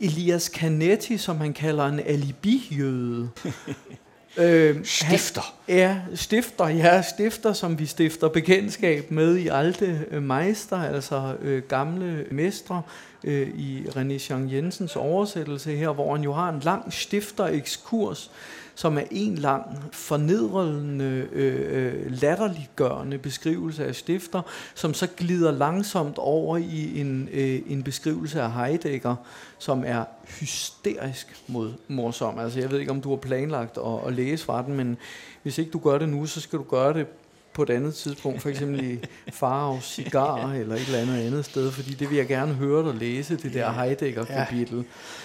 Elias 0.05 0.42
Canetti, 0.42 1.18
som 1.18 1.40
han 1.40 1.52
kalder 1.52 1.84
en 1.84 2.00
alibi-jøde. 2.00 3.28
øh, 4.36 4.84
stifter. 4.84 5.55
Han, 5.66 5.76
ja, 5.76 5.96
stifter, 6.14 6.68
ja, 6.68 7.02
stifter, 7.02 7.52
som 7.52 7.78
vi 7.78 7.86
stifter 7.86 8.28
bekendtskab 8.28 9.11
med 9.11 9.36
i 9.36 9.48
Alte 9.48 10.07
øh, 10.11 10.22
Meister, 10.22 10.82
altså 10.82 11.36
øh, 11.42 11.62
gamle 11.62 12.26
mestre 12.30 12.82
øh, 13.24 13.48
i 13.48 13.84
René 13.84 14.30
Jean 14.30 14.52
Jensens 14.52 14.96
oversættelse 14.96 15.76
her, 15.76 15.90
hvor 15.90 16.14
han 16.14 16.24
jo 16.24 16.32
har 16.32 16.48
en 16.48 16.61
lang 16.61 16.92
stifter-ekskurs, 16.92 18.30
som 18.75 18.99
er 18.99 19.03
en 19.11 19.35
lang, 19.35 19.62
fornedrende, 19.93 21.29
øh, 21.33 21.95
øh, 21.95 22.12
latterliggørende 22.22 23.18
beskrivelse 23.18 23.87
af 23.87 23.95
stifter, 23.95 24.43
som 24.75 24.95
så 24.95 25.07
glider 25.16 25.51
langsomt 25.51 26.18
over 26.18 26.57
i 26.57 27.01
en, 27.01 27.29
øh, 27.33 27.62
en 27.66 27.83
beskrivelse 27.83 28.41
af 28.41 28.53
Heidegger, 28.53 29.16
som 29.59 29.83
er 29.87 30.05
hysterisk 30.41 31.43
mod 31.49 31.72
morsom. 31.89 32.39
Altså 32.39 32.61
jeg 32.61 32.70
ved 32.70 32.79
ikke, 32.79 32.93
om 32.93 33.01
du 33.01 33.09
har 33.09 33.16
planlagt 33.16 33.79
at, 33.79 34.07
at 34.07 34.12
læse 34.12 34.45
fra 34.45 34.62
den, 34.62 34.77
men 34.77 34.97
hvis 35.43 35.59
ikke 35.59 35.70
du 35.70 35.79
gør 35.79 35.99
det 35.99 36.09
nu, 36.09 36.27
så 36.27 36.41
skal 36.41 36.59
du 36.59 36.64
gøre 36.64 36.95
det 36.95 37.07
på 37.55 37.62
et 37.62 37.70
andet 37.70 37.94
tidspunkt, 37.94 38.42
for 38.42 38.48
eksempel 38.48 38.84
i 38.84 38.98
Farve 39.32 39.80
Cigar 39.80 40.52
eller 40.52 40.74
et 40.74 40.86
eller 40.86 40.98
andet 40.98 41.26
andet 41.26 41.44
sted, 41.44 41.70
fordi 41.70 41.94
det 41.94 42.11
vil 42.11 42.16
jeg 42.16 42.26
gerne 42.26 42.55
høre 42.55 42.86
dig 42.86 42.94
læse, 42.94 43.36
det 43.36 43.55
der 43.55 43.72
Heidegger-kapitel, 43.72 44.76
ja. 44.76 44.82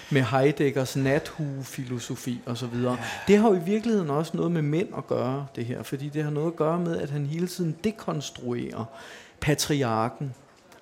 med 0.09 0.21
Heideggers 0.21 0.95
nathuefilosofi 0.95 2.41
osv. 2.45 2.75
Ja. 2.84 2.95
Det 3.27 3.38
har 3.38 3.49
jo 3.49 3.55
i 3.55 3.63
virkeligheden 3.65 4.09
også 4.09 4.38
noget 4.38 4.51
med 4.51 4.61
mænd 4.61 4.88
at 4.97 5.07
gøre, 5.07 5.47
det 5.55 5.65
her, 5.65 5.84
fordi 5.84 6.09
det 6.09 6.23
har 6.23 6.32
noget 6.32 6.47
at 6.47 6.55
gøre 6.55 6.80
med, 6.80 6.97
at 6.97 7.09
han 7.09 7.25
hele 7.25 7.47
tiden 7.47 7.75
dekonstruerer 7.84 8.86
patriarken, 9.39 10.34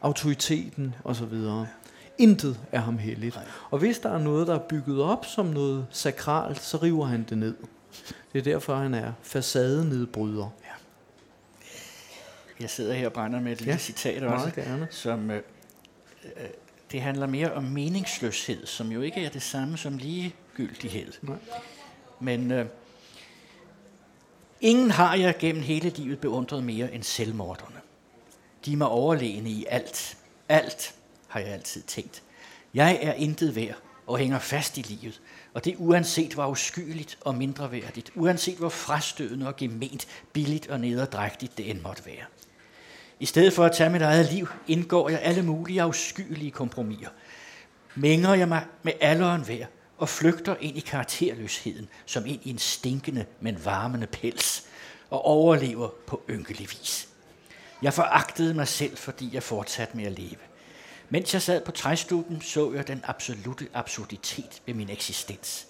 autoriteten 0.01 0.95
osv. 1.03 1.33
Intet 2.17 2.59
er 2.71 2.79
ham 2.79 2.97
heldigt. 2.97 3.39
Og 3.69 3.79
hvis 3.79 3.99
der 3.99 4.09
er 4.09 4.19
noget, 4.19 4.47
der 4.47 4.55
er 4.55 4.59
bygget 4.59 5.01
op 5.01 5.25
som 5.25 5.45
noget 5.45 5.85
sakralt, 5.89 6.61
så 6.61 6.77
river 6.77 7.05
han 7.05 7.25
det 7.29 7.37
ned. 7.37 7.55
Det 8.33 8.39
er 8.39 8.43
derfor, 8.43 8.75
han 8.75 8.93
er 8.93 9.11
facadenedbryder. 9.21 10.49
Jeg 12.59 12.69
sidder 12.69 12.93
her 12.93 13.05
og 13.05 13.13
brænder 13.13 13.41
med 13.41 13.51
et 13.51 13.57
lille 13.57 13.73
ja, 13.73 13.77
citat 13.77 14.23
også, 14.23 14.51
gerne. 14.51 14.87
som 14.91 15.31
øh, 15.31 15.41
øh, 16.23 16.47
det 16.91 17.01
handler 17.01 17.27
mere 17.27 17.53
om 17.53 17.63
meningsløshed, 17.63 18.65
som 18.65 18.91
jo 18.91 19.01
ikke 19.01 19.25
er 19.25 19.29
det 19.29 19.41
samme 19.41 19.77
som 19.77 19.97
ligegyldighed. 19.97 21.13
Nej. 21.21 21.37
Men 22.19 22.51
øh, 22.51 22.65
ingen 24.61 24.91
har 24.91 25.15
jeg 25.15 25.35
gennem 25.39 25.63
hele 25.63 25.89
livet 25.89 26.19
beundret 26.19 26.63
mere 26.63 26.93
end 26.93 27.03
selvmorderne. 27.03 27.75
De 28.65 28.73
er 28.73 28.77
mig 28.77 28.87
overlegne 28.87 29.49
i 29.49 29.65
alt. 29.69 30.17
Alt 30.49 30.95
har 31.27 31.39
jeg 31.39 31.49
altid 31.49 31.81
tænkt. 31.81 32.23
Jeg 32.73 32.99
er 33.01 33.13
intet 33.13 33.55
værd 33.55 33.75
og 34.07 34.17
hænger 34.17 34.39
fast 34.39 34.77
i 34.77 34.81
livet, 34.81 35.21
og 35.53 35.65
det 35.65 35.75
uanset 35.77 36.33
hvor 36.33 36.47
uskyldigt 36.47 37.17
og 37.21 37.35
mindreværdigt, 37.35 38.11
uanset 38.15 38.57
hvor 38.57 38.69
frastødende 38.69 39.47
og 39.47 39.55
gement, 39.55 40.07
billigt 40.33 40.67
og 40.67 40.79
nederdrægtigt 40.79 41.57
det 41.57 41.69
end 41.69 41.81
måtte 41.81 42.05
være. 42.05 42.25
I 43.19 43.25
stedet 43.25 43.53
for 43.53 43.65
at 43.65 43.71
tage 43.71 43.89
mit 43.89 44.01
eget 44.01 44.31
liv, 44.33 44.47
indgår 44.67 45.09
jeg 45.09 45.19
alle 45.21 45.43
mulige 45.43 45.81
afskyelige 45.81 46.51
kompromiser. 46.51 47.09
Mænger 47.95 48.33
jeg 48.33 48.47
mig 48.47 48.65
med 48.83 48.93
alderen 49.01 49.47
værd 49.47 49.67
og 49.97 50.09
flygter 50.09 50.55
ind 50.59 50.77
i 50.77 50.79
karakterløsheden, 50.79 51.87
som 52.05 52.25
ind 52.25 52.39
i 52.43 52.49
en 52.49 52.57
stinkende, 52.57 53.25
men 53.39 53.65
varmende 53.65 54.07
pels, 54.07 54.63
og 55.09 55.25
overlever 55.25 55.89
på 56.07 56.21
ynkelig 56.29 56.67
vis. 56.69 57.07
Jeg 57.81 57.93
foragtede 57.93 58.53
mig 58.53 58.67
selv, 58.67 58.97
fordi 58.97 59.29
jeg 59.33 59.43
fortsatte 59.43 59.97
med 59.97 60.05
at 60.05 60.19
leve. 60.19 60.37
Mens 61.09 61.33
jeg 61.33 61.41
sad 61.41 61.61
på 61.61 61.71
træstuben, 61.71 62.41
så 62.41 62.73
jeg 62.73 62.87
den 62.87 63.01
absolute 63.03 63.67
absurditet 63.73 64.61
ved 64.65 64.73
min 64.73 64.89
eksistens. 64.89 65.67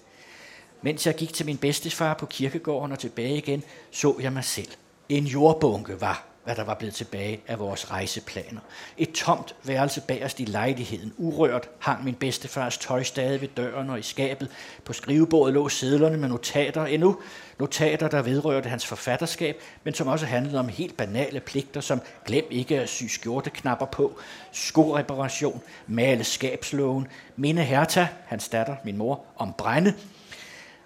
Mens 0.82 1.06
jeg 1.06 1.14
gik 1.14 1.32
til 1.32 1.46
min 1.46 1.58
bedstefar 1.58 2.14
på 2.14 2.26
kirkegården 2.26 2.92
og 2.92 2.98
tilbage 2.98 3.36
igen, 3.36 3.62
så 3.90 4.16
jeg 4.20 4.32
mig 4.32 4.44
selv. 4.44 4.68
En 5.08 5.24
jordbunke 5.24 6.00
var 6.00 6.26
hvad 6.48 6.56
der 6.56 6.64
var 6.64 6.74
blevet 6.74 6.94
tilbage 6.94 7.40
af 7.46 7.58
vores 7.58 7.90
rejseplaner. 7.90 8.60
Et 8.98 9.12
tomt 9.12 9.54
værelse 9.64 10.00
bagerst 10.00 10.40
i 10.40 10.44
lejligheden. 10.44 11.12
Urørt 11.16 11.68
hang 11.78 12.04
min 12.04 12.14
bedstefars 12.14 12.78
tøj 12.78 13.02
stadig 13.02 13.40
ved 13.40 13.48
døren 13.48 13.90
og 13.90 13.98
i 13.98 14.02
skabet. 14.02 14.48
På 14.84 14.92
skrivebordet 14.92 15.54
lå 15.54 15.68
sedlerne 15.68 16.16
med 16.16 16.28
notater 16.28 16.86
endnu. 16.86 17.18
Notater, 17.58 18.08
der 18.08 18.22
vedrørte 18.22 18.68
hans 18.68 18.86
forfatterskab, 18.86 19.62
men 19.84 19.94
som 19.94 20.06
også 20.08 20.26
handlede 20.26 20.58
om 20.58 20.68
helt 20.68 20.96
banale 20.96 21.40
pligter, 21.40 21.80
som 21.80 22.00
glem 22.26 22.44
ikke 22.50 22.80
at 22.80 22.88
sy 22.88 23.04
skjorteknapper 23.04 23.86
på, 23.86 24.18
skoreparation, 24.52 25.62
male 25.86 26.24
skabsloven, 26.24 27.06
minde 27.36 27.62
Herta, 27.62 28.08
hans 28.26 28.48
datter, 28.48 28.76
min 28.84 28.96
mor, 28.96 29.24
om 29.36 29.52
brænde. 29.58 29.94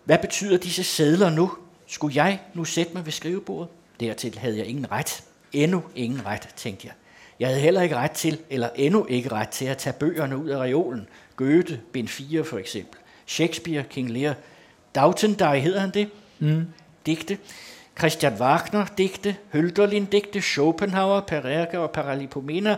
Hvad 0.04 0.18
betyder 0.18 0.58
disse 0.58 0.84
sedler 0.84 1.30
nu? 1.30 1.52
Skulle 1.86 2.24
jeg 2.24 2.40
nu 2.54 2.64
sætte 2.64 2.94
mig 2.94 3.04
ved 3.04 3.12
skrivebordet? 3.12 3.68
Dertil 4.00 4.38
havde 4.38 4.58
jeg 4.58 4.66
ingen 4.66 4.92
ret 4.92 5.24
endnu 5.52 5.82
ingen 5.94 6.26
ret, 6.26 6.48
tænkte 6.56 6.86
jeg. 6.86 6.94
Jeg 7.40 7.48
havde 7.48 7.60
heller 7.60 7.82
ikke 7.82 7.96
ret 7.96 8.10
til, 8.10 8.38
eller 8.50 8.68
endnu 8.74 9.06
ikke 9.06 9.32
ret 9.32 9.48
til 9.48 9.64
at 9.64 9.78
tage 9.78 9.92
bøgerne 9.92 10.36
ud 10.36 10.48
af 10.48 10.58
reolen. 10.58 11.08
Goethe, 11.36 11.80
bind 11.92 12.08
4 12.08 12.44
for 12.44 12.58
eksempel. 12.58 12.98
Shakespeare, 13.26 13.84
King 13.84 14.10
Lear. 14.10 14.34
Dautendej 14.94 15.58
hedder 15.58 15.80
han 15.80 15.90
det. 15.90 16.08
Mm. 16.38 16.66
Digte. 17.06 17.38
Christian 17.98 18.32
Wagner, 18.40 18.86
digte. 18.98 19.36
Hölderlin, 19.54 20.04
digte. 20.12 20.40
Schopenhauer, 20.40 21.20
Pererke 21.20 21.78
og 21.78 21.90
Paralipomena. 21.90 22.76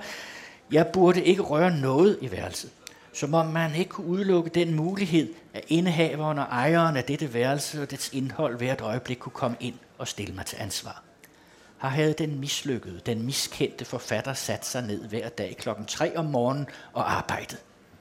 Jeg 0.73 0.87
burde 0.87 1.25
ikke 1.25 1.43
røre 1.43 1.77
noget 1.77 2.19
i 2.21 2.31
værelset, 2.31 2.71
som 3.13 3.35
om 3.35 3.47
man 3.47 3.75
ikke 3.75 3.91
kunne 3.91 4.07
udelukke 4.07 4.51
den 4.51 4.75
mulighed, 4.75 5.33
at 5.55 5.65
indehaveren 5.69 6.39
og 6.39 6.45
ejeren 6.45 6.97
af 6.97 7.05
dette 7.05 7.35
værelse 7.35 7.83
og 7.83 7.91
dets 7.91 8.11
indhold 8.13 8.57
hvert 8.57 8.81
øjeblik 8.81 9.17
kunne 9.17 9.33
komme 9.33 9.57
ind 9.61 9.75
og 9.99 10.09
stille 10.09 10.35
mig 10.35 10.47
til 10.47 10.57
ansvar. 10.61 11.03
Har 11.85 11.91
havde 11.91 12.13
den 12.13 12.41
mislykkede, 12.41 13.01
den 13.07 13.23
miskendte 13.23 13.85
forfatter 13.85 14.35
sat 14.35 14.67
sig 14.67 14.83
ned 14.83 15.09
hver 15.09 15.29
dag 15.29 15.57
klokken 15.57 15.87
3 15.87 16.17
om 16.17 16.25
morgenen 16.25 16.67
og 16.93 17.13
arbejdet. 17.13 17.59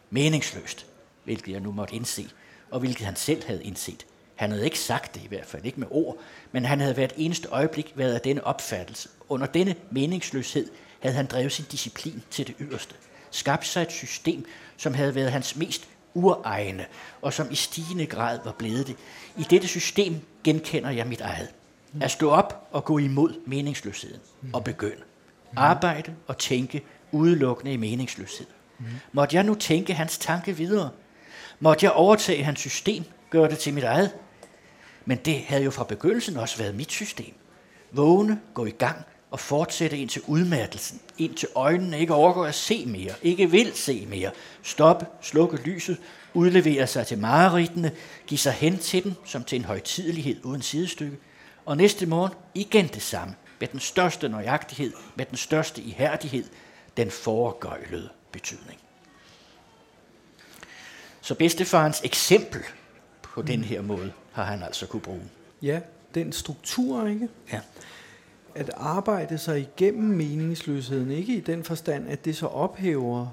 Meningsløst, 0.10 0.86
hvilket 1.24 1.52
jeg 1.52 1.60
nu 1.60 1.72
måtte 1.72 1.96
indse, 1.96 2.30
og 2.72 2.80
hvilket 2.80 3.06
han 3.06 3.16
selv 3.16 3.46
havde 3.46 3.64
indset. 3.64 4.06
Han 4.36 4.52
havde 4.52 4.66
ikke 4.66 4.80
sagt 4.80 5.16
det, 5.16 5.24
i 5.24 5.28
hvert 5.28 5.46
fald 5.46 5.66
ikke 5.66 5.80
med 5.80 5.88
ord, 5.92 6.18
men 6.52 6.66
han 6.66 6.80
havde 6.80 6.94
hvert 6.94 7.14
eneste 7.18 7.48
øjeblik 7.48 7.92
været 7.96 8.14
af 8.14 8.22
denne 8.22 8.44
opfattelse. 8.44 9.10
Under 9.30 9.48
denne 9.48 9.76
meningsløshed 9.92 10.70
havde 11.00 11.16
han 11.16 11.26
drevet 11.26 11.52
sin 11.52 11.66
disciplin 11.72 12.24
til 12.32 12.48
det 12.48 12.56
yderste. 12.60 12.96
Skabt 13.32 13.68
sig 13.68 13.82
et 13.82 13.92
system, 13.92 14.46
som 14.78 14.94
havde 14.94 15.16
været 15.16 15.32
hans 15.32 15.56
mest 15.56 15.88
uregne, 16.14 16.86
og 17.22 17.34
som 17.34 17.52
i 17.52 17.56
stigende 17.56 18.06
grad 18.06 18.40
var 18.46 18.52
blevet 18.52 18.88
det. 18.88 18.96
I 19.38 19.44
dette 19.50 19.68
system 19.68 20.22
genkender 20.44 20.90
jeg 20.90 21.08
mit 21.08 21.22
eget. 21.22 21.50
At 22.02 22.12
stå 22.12 22.30
op 22.30 22.68
og 22.72 22.86
gå 22.86 22.98
imod 22.98 23.34
meningsløsheden 23.46 24.20
og 24.54 24.64
begynde. 24.64 25.02
Arbejde 25.56 26.16
og 26.28 26.38
tænke 26.38 26.84
udelukkende 27.12 27.74
i 27.74 27.78
meningsløshed. 27.78 28.48
Måtte 29.12 29.36
jeg 29.36 29.44
nu 29.44 29.56
tænke 29.56 29.94
hans 29.94 30.18
tanke 30.18 30.58
videre? 30.58 30.89
Måtte 31.60 31.86
jeg 31.86 31.91
overtage 31.91 32.44
hans 32.44 32.60
system, 32.60 33.04
gøre 33.30 33.50
det 33.50 33.58
til 33.58 33.74
mit 33.74 33.84
eget? 33.84 34.12
Men 35.06 35.18
det 35.18 35.44
havde 35.48 35.64
jo 35.64 35.72
fra 35.72 35.84
begyndelsen 35.84 36.38
også 36.38 36.58
været 36.58 36.76
mit 36.76 36.91
system. 36.91 37.34
Vågne, 37.91 38.39
gå 38.54 38.66
i 38.66 38.72
gang 38.72 39.06
og 39.32 39.39
fortsætte 39.39 39.98
ind 39.98 40.10
til 40.10 40.22
udmattelsen, 40.28 41.02
ind 41.18 41.36
til 41.36 41.48
øjnene 41.56 42.00
ikke 42.00 42.14
overgår 42.14 42.46
at 42.46 42.56
se 42.56 42.86
mere, 42.86 43.12
ikke 43.22 43.52
vil 43.52 43.72
se 43.76 44.06
mere. 44.10 44.32
Stoppe, 44.64 45.06
slukke 45.22 45.58
lyset, 45.58 45.98
udlevere 46.34 46.88
sig 46.88 47.08
til 47.08 47.18
mareridtene, 47.18 47.91
give 48.28 48.38
sig 48.38 48.54
hen 48.54 48.78
til 48.78 49.04
dem 49.04 49.14
som 49.26 49.44
til 49.44 49.56
en 49.56 49.66
højtidelighed 49.66 50.46
uden 50.46 50.62
sidestykke, 50.62 51.18
og 51.66 51.78
næste 51.78 52.05
morgen 52.05 52.34
igen 52.53 52.88
det 52.88 53.01
samme, 53.01 53.36
med 53.59 53.68
den 53.68 53.80
største 53.80 54.30
nøjagtighed, 54.30 54.93
med 55.16 55.26
den 55.26 55.38
største 55.38 55.82
ihærdighed, 55.82 56.45
den 56.97 57.11
foregøjlede 57.11 58.09
betydning. 58.32 58.80
Så 61.22 61.36
bedstefarens 61.36 62.01
eksempel 62.03 62.61
på 63.22 63.41
mm. 63.41 63.47
den 63.47 63.64
her 63.64 63.82
måde 63.82 64.11
har 64.32 64.43
han 64.43 64.64
altså 64.64 64.88
kunne 64.88 65.01
bruge. 65.01 65.30
Ja, 65.61 65.80
den 66.16 66.32
struktur, 66.32 67.07
ikke? 67.07 67.30
Ja. 67.51 67.59
At 68.55 68.70
arbejde 68.74 69.38
sig 69.38 69.59
igennem 69.59 70.18
meningsløsheden, 70.18 71.11
ikke 71.11 71.36
i 71.36 71.39
den 71.39 71.64
forstand, 71.64 72.09
at 72.09 72.26
det 72.26 72.38
så 72.38 72.47
ophæver 72.47 73.28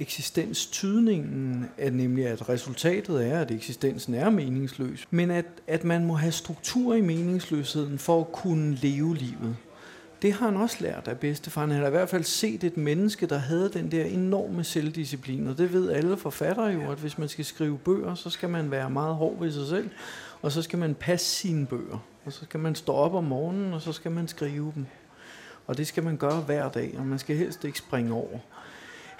eksistenstydningen, 0.00 1.66
er 1.78 1.90
nemlig 1.90 2.26
at 2.26 2.48
resultatet 2.48 3.26
er, 3.26 3.40
at 3.40 3.50
eksistensen 3.50 4.14
er 4.14 4.30
meningsløs, 4.30 5.08
men 5.10 5.30
at, 5.30 5.46
at 5.66 5.84
man 5.84 6.04
må 6.04 6.14
have 6.14 6.32
struktur 6.32 6.94
i 6.94 7.00
meningsløsheden 7.00 7.98
for 7.98 8.20
at 8.20 8.32
kunne 8.32 8.74
leve 8.74 9.16
livet. 9.16 9.56
Det 10.22 10.32
har 10.32 10.46
han 10.46 10.56
også 10.56 10.76
lært 10.80 11.08
af 11.08 11.18
bedstefar. 11.18 11.60
Han 11.60 11.70
har 11.70 11.86
i 11.86 11.90
hvert 11.90 12.08
fald 12.08 12.24
set 12.24 12.64
et 12.64 12.76
menneske, 12.76 13.26
der 13.26 13.38
havde 13.38 13.70
den 13.72 13.90
der 13.90 14.04
enorme 14.04 14.64
selvdisciplin, 14.64 15.48
og 15.48 15.58
det 15.58 15.72
ved 15.72 15.90
alle 15.90 16.16
forfattere 16.16 16.66
jo, 16.66 16.90
at 16.92 16.98
hvis 16.98 17.18
man 17.18 17.28
skal 17.28 17.44
skrive 17.44 17.78
bøger, 17.78 18.14
så 18.14 18.30
skal 18.30 18.48
man 18.48 18.70
være 18.70 18.90
meget 18.90 19.14
hård 19.14 19.38
ved 19.40 19.52
sig 19.52 19.66
selv, 19.66 19.90
og 20.42 20.52
så 20.52 20.62
skal 20.62 20.78
man 20.78 20.94
passe 20.94 21.26
sine 21.26 21.66
bøger, 21.66 22.04
og 22.24 22.32
så 22.32 22.44
skal 22.44 22.60
man 22.60 22.74
stå 22.74 22.92
op 22.92 23.14
om 23.14 23.24
morgenen, 23.24 23.72
og 23.72 23.80
så 23.80 23.92
skal 23.92 24.10
man 24.10 24.28
skrive 24.28 24.72
dem. 24.74 24.86
Og 25.66 25.76
det 25.76 25.86
skal 25.86 26.02
man 26.02 26.16
gøre 26.16 26.40
hver 26.40 26.68
dag, 26.68 26.94
og 26.98 27.06
man 27.06 27.18
skal 27.18 27.36
helst 27.36 27.64
ikke 27.64 27.78
springe 27.78 28.12
over 28.12 28.38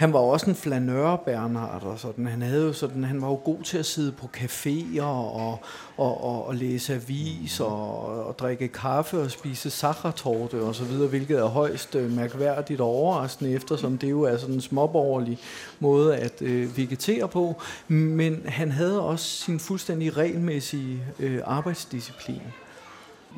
han 0.00 0.12
var 0.12 0.18
også 0.18 0.50
en 0.50 0.56
flanør, 0.56 1.16
Bernhard, 1.16 1.82
og 1.82 1.98
sådan. 1.98 2.26
Han, 2.26 2.42
havde 2.42 2.66
jo 2.66 2.72
sådan, 2.72 3.04
han 3.04 3.22
var 3.22 3.28
jo 3.28 3.40
god 3.44 3.62
til 3.62 3.78
at 3.78 3.86
sidde 3.86 4.12
på 4.12 4.30
caféer 4.36 5.02
og, 5.02 5.58
og, 5.96 6.24
og, 6.24 6.46
og 6.46 6.54
læse 6.54 6.94
avis 6.94 7.60
og, 7.60 8.26
og 8.26 8.38
drikke 8.38 8.68
kaffe 8.68 9.20
og 9.20 9.30
spise 9.30 9.70
sachertorte 9.70 10.62
og 10.62 10.74
så 10.74 10.84
videre, 10.84 11.08
hvilket 11.08 11.38
er 11.38 11.44
højst 11.44 11.94
øh, 11.94 12.12
mærkværdigt 12.12 12.80
og 12.80 12.86
overraskende, 12.86 13.52
eftersom 13.52 13.98
det 13.98 14.10
jo 14.10 14.22
er 14.22 14.36
sådan 14.36 14.54
en 14.54 14.60
småborgerlig 14.60 15.38
måde 15.80 16.16
at 16.16 16.42
øh, 16.42 16.76
vegetere 16.76 17.28
på. 17.28 17.62
Men 17.88 18.42
han 18.46 18.70
havde 18.70 19.02
også 19.02 19.24
sin 19.24 19.60
fuldstændig 19.60 20.16
regelmæssige 20.16 21.02
øh, 21.18 21.40
arbejdsdisciplin. 21.44 22.42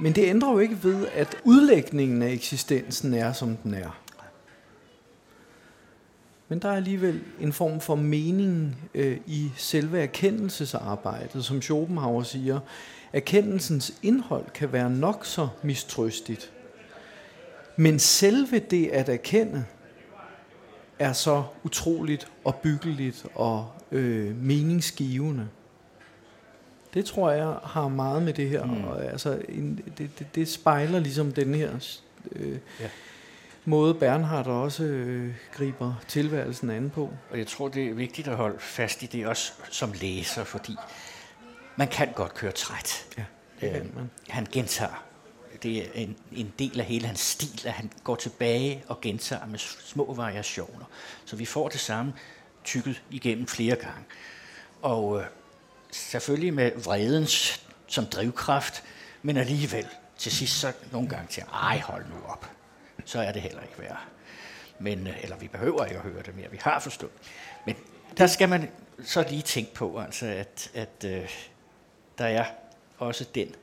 Men 0.00 0.12
det 0.12 0.24
ændrer 0.24 0.52
jo 0.52 0.58
ikke 0.58 0.78
ved, 0.82 1.06
at 1.14 1.36
udlægningen 1.44 2.22
af 2.22 2.30
eksistensen 2.30 3.14
er, 3.14 3.32
som 3.32 3.56
den 3.56 3.74
er. 3.74 3.98
Men 6.52 6.58
der 6.58 6.68
er 6.68 6.76
alligevel 6.76 7.20
en 7.40 7.52
form 7.52 7.80
for 7.80 7.94
mening 7.94 8.76
øh, 8.94 9.18
i 9.26 9.50
selve 9.56 10.00
erkendelsesarbejdet, 10.00 11.44
som 11.44 11.62
Schopenhauer 11.62 12.22
siger. 12.22 12.60
Erkendelsens 13.12 13.94
indhold 14.02 14.44
kan 14.54 14.72
være 14.72 14.90
nok 14.90 15.26
så 15.26 15.48
mistrøstigt. 15.62 16.52
Men 17.76 17.98
selve 17.98 18.58
det 18.58 18.88
at 18.88 19.08
erkende 19.08 19.64
er 20.98 21.12
så 21.12 21.42
utroligt 21.64 22.32
opbyggeligt 22.44 23.26
og 23.34 23.70
øh, 23.92 24.36
meningsgivende. 24.36 25.48
Det 26.94 27.04
tror 27.04 27.30
jeg 27.30 27.54
har 27.62 27.88
meget 27.88 28.22
med 28.22 28.32
det 28.32 28.48
her. 28.48 28.64
Mm. 28.64 28.84
Og, 28.84 29.04
altså, 29.04 29.42
en, 29.48 29.80
det, 29.98 30.10
det, 30.18 30.26
det 30.34 30.48
spejler 30.48 30.98
ligesom 30.98 31.32
den 31.32 31.54
her 31.54 31.70
øh, 32.32 32.58
ja 32.80 32.88
måde 33.64 33.94
Bernhard 33.94 34.46
også 34.46 34.84
øh, 34.84 35.34
griber 35.52 35.94
tilværelsen 36.08 36.70
an 36.70 36.90
på. 36.90 37.10
Og 37.30 37.38
jeg 37.38 37.46
tror, 37.46 37.68
det 37.68 37.88
er 37.88 37.94
vigtigt 37.94 38.28
at 38.28 38.36
holde 38.36 38.58
fast 38.58 39.02
i 39.02 39.06
det 39.06 39.26
også 39.26 39.52
som 39.70 39.92
læser, 39.92 40.44
fordi 40.44 40.76
man 41.76 41.88
kan 41.88 42.12
godt 42.12 42.34
køre 42.34 42.52
træt. 42.52 43.06
Ja, 43.18 43.24
det 43.60 43.70
kan 43.72 43.86
øh, 43.86 43.96
man. 43.96 44.10
Han 44.28 44.46
gentager. 44.52 45.04
Det 45.62 45.78
er 45.78 45.84
en, 45.94 46.16
en 46.32 46.52
del 46.58 46.80
af 46.80 46.86
hele 46.86 47.06
hans 47.06 47.20
stil, 47.20 47.66
at 47.66 47.72
han 47.72 47.90
går 48.04 48.14
tilbage 48.14 48.84
og 48.88 49.00
gentager 49.00 49.46
med 49.46 49.58
små 49.58 50.14
variationer. 50.14 50.84
Så 51.24 51.36
vi 51.36 51.44
får 51.44 51.68
det 51.68 51.80
samme 51.80 52.12
tykket 52.64 53.02
igennem 53.10 53.46
flere 53.46 53.76
gange. 53.76 54.04
Og 54.82 55.20
øh, 55.20 55.26
selvfølgelig 55.90 56.54
med 56.54 56.72
vredens 56.84 57.66
som 57.86 58.06
drivkraft, 58.06 58.84
men 59.22 59.36
alligevel 59.36 59.86
til 60.18 60.32
sidst 60.32 60.60
så 60.60 60.72
nogle 60.92 61.08
gange 61.08 61.26
til, 61.30 61.42
ej 61.42 61.78
hold 61.78 62.04
nu 62.06 62.14
op 62.28 62.50
så 63.04 63.20
er 63.20 63.32
det 63.32 63.42
heller 63.42 63.60
ikke 63.60 63.78
værd. 63.78 64.04
Men, 64.78 65.06
øh, 65.06 65.22
eller 65.22 65.36
vi 65.36 65.48
behøver 65.48 65.84
ikke 65.84 65.96
at 65.96 66.02
høre 66.02 66.22
det 66.22 66.36
mere, 66.36 66.50
vi 66.50 66.58
har 66.62 66.80
forstået. 66.80 67.12
Men 67.66 67.76
der 68.18 68.26
skal 68.26 68.48
man 68.48 68.68
så 69.04 69.26
lige 69.30 69.42
tænke 69.42 69.74
på, 69.74 70.00
altså, 70.00 70.26
at, 70.26 70.70
at 70.74 71.04
øh, 71.06 71.28
der 72.18 72.24
er 72.24 72.44
også 72.98 73.24
den 73.34 73.54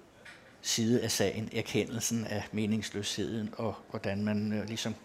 side 0.62 1.02
af 1.02 1.12
sagen, 1.12 1.50
erkendelsen 1.56 2.26
af 2.26 2.44
meningsløsheden, 2.52 3.54
og 3.58 3.76
hvordan 3.90 4.24
man 4.24 4.54
øh, 4.54 4.68
ligesom 4.68 4.96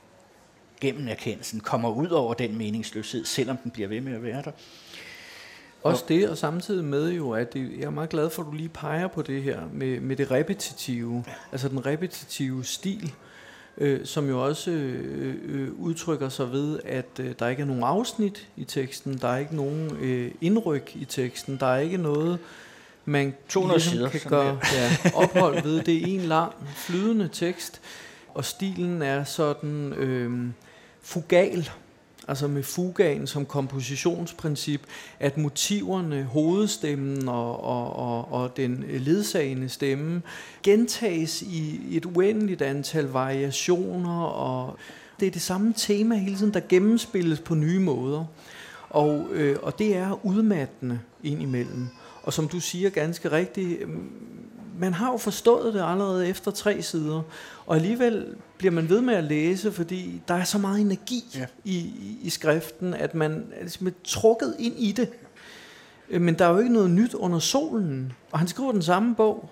gennem 0.80 1.08
erkendelsen 1.08 1.60
kommer 1.60 1.90
ud 1.90 2.08
over 2.08 2.34
den 2.34 2.58
meningsløshed, 2.58 3.24
selvom 3.24 3.56
den 3.56 3.70
bliver 3.70 3.88
ved 3.88 4.00
med 4.00 4.14
at 4.14 4.22
være 4.22 4.42
der. 4.42 4.50
Også 5.82 6.04
det, 6.08 6.28
og 6.30 6.38
samtidig 6.38 6.84
med 6.84 7.12
jo, 7.12 7.30
at 7.30 7.52
det, 7.52 7.78
jeg 7.78 7.84
er 7.84 7.90
meget 7.90 8.10
glad 8.10 8.30
for, 8.30 8.42
at 8.42 8.46
du 8.46 8.52
lige 8.52 8.68
peger 8.68 9.08
på 9.08 9.22
det 9.22 9.42
her 9.42 9.60
med, 9.72 10.00
med 10.00 10.16
det 10.16 10.30
repetitive, 10.30 11.24
altså 11.52 11.68
den 11.68 11.86
repetitive 11.86 12.64
stil, 12.64 13.12
øh, 13.78 14.06
som 14.06 14.28
jo 14.28 14.44
også 14.44 14.70
øh, 14.70 15.34
øh, 15.44 15.72
udtrykker 15.78 16.28
sig 16.28 16.52
ved, 16.52 16.80
at 16.84 17.20
øh, 17.20 17.34
der 17.38 17.48
ikke 17.48 17.62
er 17.62 17.66
nogen 17.66 17.82
afsnit 17.82 18.48
i 18.56 18.64
teksten, 18.64 19.18
der 19.18 19.28
er 19.28 19.38
ikke 19.38 19.56
nogen 19.56 19.96
øh, 20.00 20.30
indryk 20.40 20.92
i 20.94 21.04
teksten, 21.04 21.56
der 21.60 21.66
er 21.66 21.78
ikke 21.78 21.96
noget, 21.96 22.38
man 23.04 23.34
200 23.48 23.78
ligesom 23.78 23.96
sider, 23.96 24.08
kan 24.08 24.20
gøre 24.28 24.58
ja, 24.74 25.10
ophold 25.14 25.62
ved. 25.62 25.82
Det 25.82 26.02
er 26.02 26.06
en 26.06 26.20
lang, 26.20 26.52
flydende 26.74 27.28
tekst, 27.32 27.80
og 28.34 28.44
stilen 28.44 29.02
er 29.02 29.24
sådan 29.24 29.92
øh, 29.92 30.48
fugal, 31.02 31.70
altså 32.28 32.48
med 32.48 32.62
fugaen 32.62 33.26
som 33.26 33.46
kompositionsprincip, 33.46 34.80
at 35.20 35.38
motiverne, 35.38 36.22
hovedstemmen 36.22 37.28
og, 37.28 37.64
og, 37.64 37.96
og, 37.96 38.32
og 38.32 38.56
den 38.56 38.84
ledsagende 38.88 39.68
stemme 39.68 40.22
gentages 40.62 41.42
i 41.42 41.80
et 41.96 42.06
uendeligt 42.06 42.62
antal 42.62 43.04
variationer, 43.04 44.20
og 44.22 44.76
det 45.20 45.26
er 45.26 45.30
det 45.30 45.42
samme 45.42 45.74
tema 45.76 46.14
hele 46.14 46.36
tiden, 46.36 46.54
der 46.54 46.60
gennemspilles 46.68 47.40
på 47.40 47.54
nye 47.54 47.80
måder. 47.80 48.24
Og, 48.90 49.26
øh, 49.32 49.56
og 49.62 49.78
det 49.78 49.96
er 49.96 50.26
udmattende 50.26 51.00
indimellem. 51.22 51.88
Og 52.22 52.32
som 52.32 52.48
du 52.48 52.60
siger 52.60 52.90
ganske 52.90 53.32
rigtigt, 53.32 53.80
man 54.78 54.94
har 54.94 55.10
jo 55.12 55.16
forstået 55.16 55.74
det 55.74 55.82
allerede 55.86 56.28
efter 56.28 56.50
tre 56.50 56.82
sider, 56.82 57.22
og 57.66 57.76
alligevel 57.76 58.26
bliver 58.58 58.72
man 58.72 58.88
ved 58.88 59.00
med 59.00 59.14
at 59.14 59.24
læse, 59.24 59.72
fordi 59.72 60.22
der 60.28 60.34
er 60.34 60.44
så 60.44 60.58
meget 60.58 60.80
energi 60.80 61.24
ja. 61.34 61.46
i, 61.64 61.76
i, 61.78 62.18
i 62.22 62.30
skriften, 62.30 62.94
at 62.94 63.14
man 63.14 63.46
er 63.54 63.60
ligesom 63.60 63.88
trukket 64.04 64.56
ind 64.58 64.74
i 64.78 64.92
det. 64.92 65.08
Øh, 66.10 66.20
men 66.20 66.34
der 66.34 66.44
er 66.44 66.50
jo 66.50 66.58
ikke 66.58 66.72
noget 66.72 66.90
nyt 66.90 67.14
under 67.14 67.38
solen, 67.38 68.12
og 68.32 68.38
han 68.38 68.48
skriver 68.48 68.72
den 68.72 68.82
samme 68.82 69.14
bog 69.14 69.50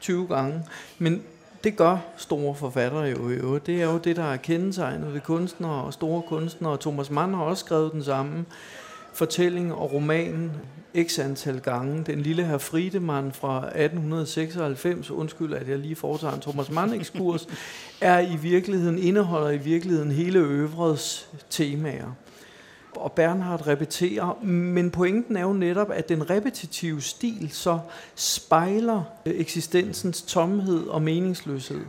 20 0.00 0.26
gange, 0.26 0.62
men 0.98 1.22
det 1.64 1.76
gør 1.76 1.98
store 2.16 2.54
forfattere 2.54 3.02
jo 3.02 3.28
i 3.28 3.32
øvrigt. 3.32 3.66
Det 3.66 3.82
er 3.82 3.84
jo 3.84 3.98
det, 3.98 4.16
der 4.16 4.24
er 4.24 4.36
kendetegnet 4.36 5.14
ved 5.14 5.20
kunstnere 5.20 5.84
og 5.84 5.92
store 5.92 6.22
kunstnere. 6.22 6.76
Thomas 6.80 7.10
Mann 7.10 7.34
har 7.34 7.42
også 7.42 7.64
skrevet 7.64 7.92
den 7.92 8.04
samme 8.04 8.44
fortælling 9.12 9.74
og 9.74 9.92
roman 9.92 10.50
x 11.02 11.18
antal 11.18 11.60
gange. 11.60 12.04
Den 12.04 12.20
lille 12.20 12.44
herr 12.44 12.58
Friedemann 12.58 13.32
fra 13.32 13.66
1896, 13.66 15.10
undskyld 15.10 15.54
at 15.54 15.68
jeg 15.68 15.78
lige 15.78 15.96
foretager 15.96 16.34
en 16.34 16.40
Thomas 16.40 16.70
Mann 16.70 16.92
ekskurs, 16.92 17.48
er 18.00 18.18
i 18.18 18.36
virkeligheden, 18.36 18.98
indeholder 18.98 19.50
i 19.50 19.58
virkeligheden 19.58 20.12
hele 20.12 20.38
øvrets 20.38 21.28
temaer. 21.50 22.16
Og 22.96 23.12
Bernhard 23.12 23.66
repeterer, 23.66 24.44
men 24.44 24.90
pointen 24.90 25.36
er 25.36 25.42
jo 25.42 25.52
netop, 25.52 25.90
at 25.90 26.08
den 26.08 26.30
repetitive 26.30 27.02
stil 27.02 27.48
så 27.52 27.78
spejler 28.14 29.02
eksistensens 29.24 30.22
tomhed 30.22 30.86
og 30.86 31.02
meningsløshed 31.02 31.84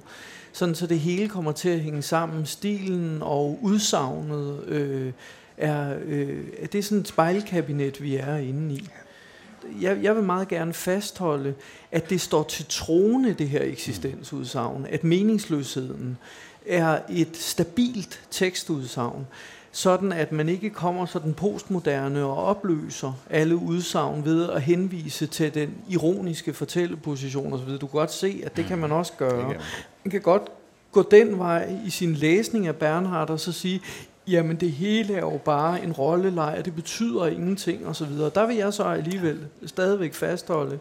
sådan 0.54 0.76
så 0.76 0.88
det 0.88 1.00
hele 1.00 1.30
kommer 1.30 1.52
til 1.52 1.70
at 1.70 1.80
hænge 1.80 2.02
sammen. 2.02 2.46
Stilen 2.46 3.18
og 3.22 3.60
udsagnet 3.62 4.64
øh, 4.68 5.12
er, 5.58 5.96
øh, 6.06 6.44
det 6.62 6.76
er 6.76 6.84
sådan 6.84 6.98
et 6.98 7.08
spejlkabinet, 7.08 8.02
vi 8.02 8.16
er 8.16 8.36
inde 8.36 8.76
i. 8.76 8.90
Jeg, 9.82 10.00
jeg 10.04 10.16
vil 10.16 10.24
meget 10.24 10.48
gerne 10.48 10.74
fastholde, 10.74 11.54
at 11.92 12.10
det 12.10 12.22
står 12.22 12.44
til 12.44 12.66
trone, 12.70 13.34
det 13.34 13.50
her 13.50 13.64
eksistensudsagn, 13.64 14.86
at 14.90 15.04
meningsløsheden 15.04 16.18
er 16.66 17.00
et 17.10 17.38
stabilt 17.38 18.22
tekstudsagn, 18.32 19.28
sådan 19.72 20.12
at 20.12 20.32
man 20.32 20.50
ikke 20.50 20.70
kommer 20.70 21.06
sådan 21.06 21.34
postmoderne 21.34 22.24
og 22.24 22.44
opløser 22.44 23.14
alle 23.30 23.56
udsagn 23.56 24.26
ved 24.26 24.50
at 24.50 24.62
henvise 24.62 25.28
til 25.28 25.54
den 25.54 25.76
ironiske 25.90 26.54
fortælleposition 26.54 27.54
osv. 27.54 27.70
Du 27.70 27.88
kan 27.88 28.00
godt 28.00 28.12
se, 28.12 28.42
at 28.46 28.58
det 28.58 28.66
kan 28.66 28.78
man 28.78 28.92
også 28.92 29.14
gøre. 29.18 29.54
Man 30.04 30.12
kan 30.12 30.22
godt 30.22 30.44
gå 30.92 31.02
den 31.12 31.40
vej 31.40 31.76
i 31.86 31.90
sin 31.90 32.14
læsning 32.14 32.68
af 32.68 32.76
Bernhard 32.76 33.30
og 33.30 33.40
så 33.40 33.52
sige, 33.52 33.82
jamen 34.28 34.56
det 34.56 34.72
hele 34.72 35.14
er 35.14 35.20
jo 35.20 35.40
bare 35.46 35.84
en 35.84 35.92
rollelej, 35.92 36.56
og 36.60 36.66
det 36.66 36.76
betyder 36.76 37.26
ingenting 37.26 37.88
osv. 37.88 38.12
Der 38.36 38.46
vil 38.46 38.56
jeg 38.56 38.74
så 38.74 38.84
alligevel 38.84 39.40
stadigvæk 39.66 40.14
fastholde, 40.14 40.80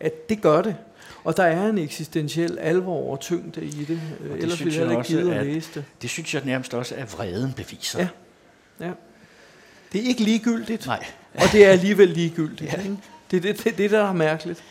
at 0.00 0.28
det 0.28 0.42
gør 0.42 0.62
det. 0.62 0.76
Og 1.24 1.36
der 1.36 1.42
er 1.42 1.68
en 1.68 1.78
eksistentiel 1.78 2.58
alvor 2.58 3.12
og 3.12 3.20
tyngde 3.20 3.64
i 3.64 3.70
det. 3.70 3.88
det 3.88 4.42
Ellers 4.42 4.64
ville 4.64 4.80
jeg 4.80 4.90
ikke 4.90 5.02
givet 5.02 5.32
at 5.32 5.46
læse 5.46 5.70
det. 5.74 5.84
Det 6.02 6.10
synes 6.10 6.34
jeg 6.34 6.42
nærmest 6.44 6.74
også 6.74 6.94
er 6.94 7.04
vreden 7.04 7.52
beviser. 7.52 7.98
Ja. 8.00 8.08
ja. 8.86 8.92
Det 9.92 10.04
er 10.04 10.08
ikke 10.08 10.22
ligegyldigt. 10.22 10.86
Nej. 10.86 11.04
og 11.34 11.42
det 11.52 11.66
er 11.66 11.70
alligevel 11.70 12.08
ligegyldigt. 12.08 12.72
ja. 12.72 12.82
Ikke? 12.82 12.96
Det 13.30 13.36
er 13.36 13.40
det, 13.40 13.64
det, 13.64 13.78
det, 13.78 13.90
der 13.90 14.04
er 14.04 14.12
mærkeligt. 14.12 14.64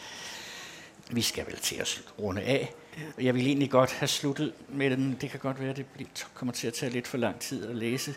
Vi 1.12 1.22
skal 1.22 1.46
vel 1.46 1.58
til 1.60 1.76
at 1.76 2.02
runde 2.20 2.42
af. 2.42 2.74
Jeg 3.22 3.36
vil 3.36 3.48
egentlig 3.48 3.72
godt 3.72 3.94
have 3.94 4.08
sluttet 4.08 4.54
med 4.70 4.90
den. 4.90 5.18
Det 5.22 5.30
kan 5.30 5.40
godt 5.40 5.60
være, 5.60 5.70
at 5.70 5.78
det 5.78 6.28
kommer 6.34 6.54
til 6.54 6.68
at 6.68 6.74
tage 6.74 6.92
lidt 6.92 7.08
for 7.08 7.18
lang 7.18 7.40
tid 7.40 7.66
at 7.68 7.76
læse 7.76 8.16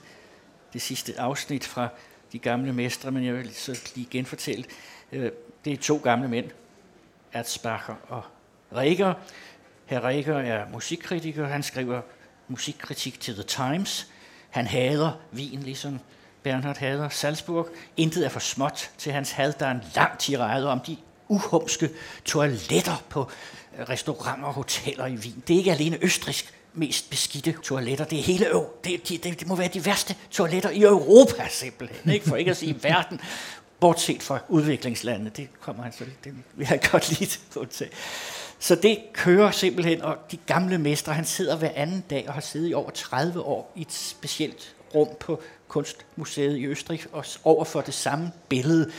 det 0.73 0.83
sidste 0.83 1.21
afsnit 1.21 1.65
fra 1.65 1.89
de 2.33 2.39
gamle 2.39 2.73
mestre, 2.73 3.11
men 3.11 3.25
jeg 3.25 3.35
vil 3.35 3.55
så 3.55 3.91
lige 3.95 4.07
genfortælle. 4.11 4.65
Øh, 5.13 5.31
det 5.65 5.73
er 5.73 5.77
to 5.77 5.97
gamle 5.97 6.29
mænd, 6.29 6.51
Erzbacher 7.33 7.95
og 8.09 8.23
Rækker. 8.75 9.15
Herr 9.87 10.01
Rækker 10.01 10.39
er 10.39 10.69
musikkritiker. 10.73 11.47
Han 11.47 11.63
skriver 11.63 12.01
musikkritik 12.49 13.21
til 13.21 13.35
The 13.35 13.43
Times. 13.43 14.13
Han 14.51 14.67
hader 14.67 15.13
Wien, 15.35 15.63
ligesom 15.63 16.01
Bernhard 16.43 16.77
hader 16.77 17.09
Salzburg. 17.09 17.69
Intet 17.97 18.25
er 18.25 18.29
for 18.29 18.41
småt 18.41 18.91
til 18.99 19.13
hans 19.13 19.31
had. 19.31 19.53
Der 19.53 19.67
er 19.67 19.71
en 19.71 19.83
lang 19.95 20.19
tirade 20.19 20.71
om 20.71 20.81
de 20.81 20.97
uhumske 21.29 21.91
toiletter 22.25 23.05
på 23.09 23.31
øh, 23.79 23.89
restauranter 23.89 24.47
og 24.47 24.55
hoteller 24.55 25.07
i 25.07 25.15
Wien. 25.15 25.43
Det 25.49 25.55
er 25.55 25.59
ikke 25.59 25.73
alene 25.73 25.99
østrisk 26.03 26.55
mest 26.75 27.11
beskidte 27.11 27.55
toiletter. 27.63 28.05
Det 28.05 28.19
er 28.19 28.23
hele 28.23 28.47
øv. 28.47 28.67
Det, 28.85 29.09
det, 29.09 29.25
det, 29.25 29.41
det 29.41 29.49
må 29.49 29.57
være 29.57 29.69
de 29.75 29.87
værste 29.87 30.17
toiletter 30.31 30.71
i 30.71 30.83
Europa 30.83 31.47
simpelthen. 31.51 32.13
Ikke? 32.13 32.29
For 32.29 32.37
ikke 32.37 32.51
at 32.51 32.57
sige 32.57 32.83
verden. 32.83 33.21
Bortset 33.81 34.23
fra 34.23 34.39
udviklingslandene. 34.49 35.31
Det 35.37 35.49
kommer 35.61 35.83
han 35.83 35.93
så 35.93 36.05
det 36.25 36.35
vil 36.55 36.67
jeg 36.71 36.81
godt 36.91 37.21
lide 37.21 37.39
på 37.53 37.65
til. 37.65 37.87
Så 38.59 38.75
det 38.75 38.99
kører 39.13 39.51
simpelthen, 39.51 40.03
og 40.03 40.17
de 40.31 40.37
gamle 40.37 40.79
mestre, 40.79 41.13
han 41.13 41.25
sidder 41.25 41.57
hver 41.57 41.71
anden 41.75 42.05
dag 42.11 42.29
og 42.29 42.35
har 42.35 42.41
siddet 42.41 42.71
i 42.71 42.75
over 42.75 42.91
30 42.91 43.41
år 43.41 43.73
i 43.77 43.81
et 43.81 43.93
specielt 43.93 44.75
rum 44.95 45.09
på 45.21 45.41
Kunstmuseet 45.69 46.57
i 46.57 46.67
Østrig, 46.67 47.01
og 47.13 47.25
over 47.45 47.65
for 47.65 47.81
det 47.81 47.95
samme 47.95 48.33
billede 48.49 48.93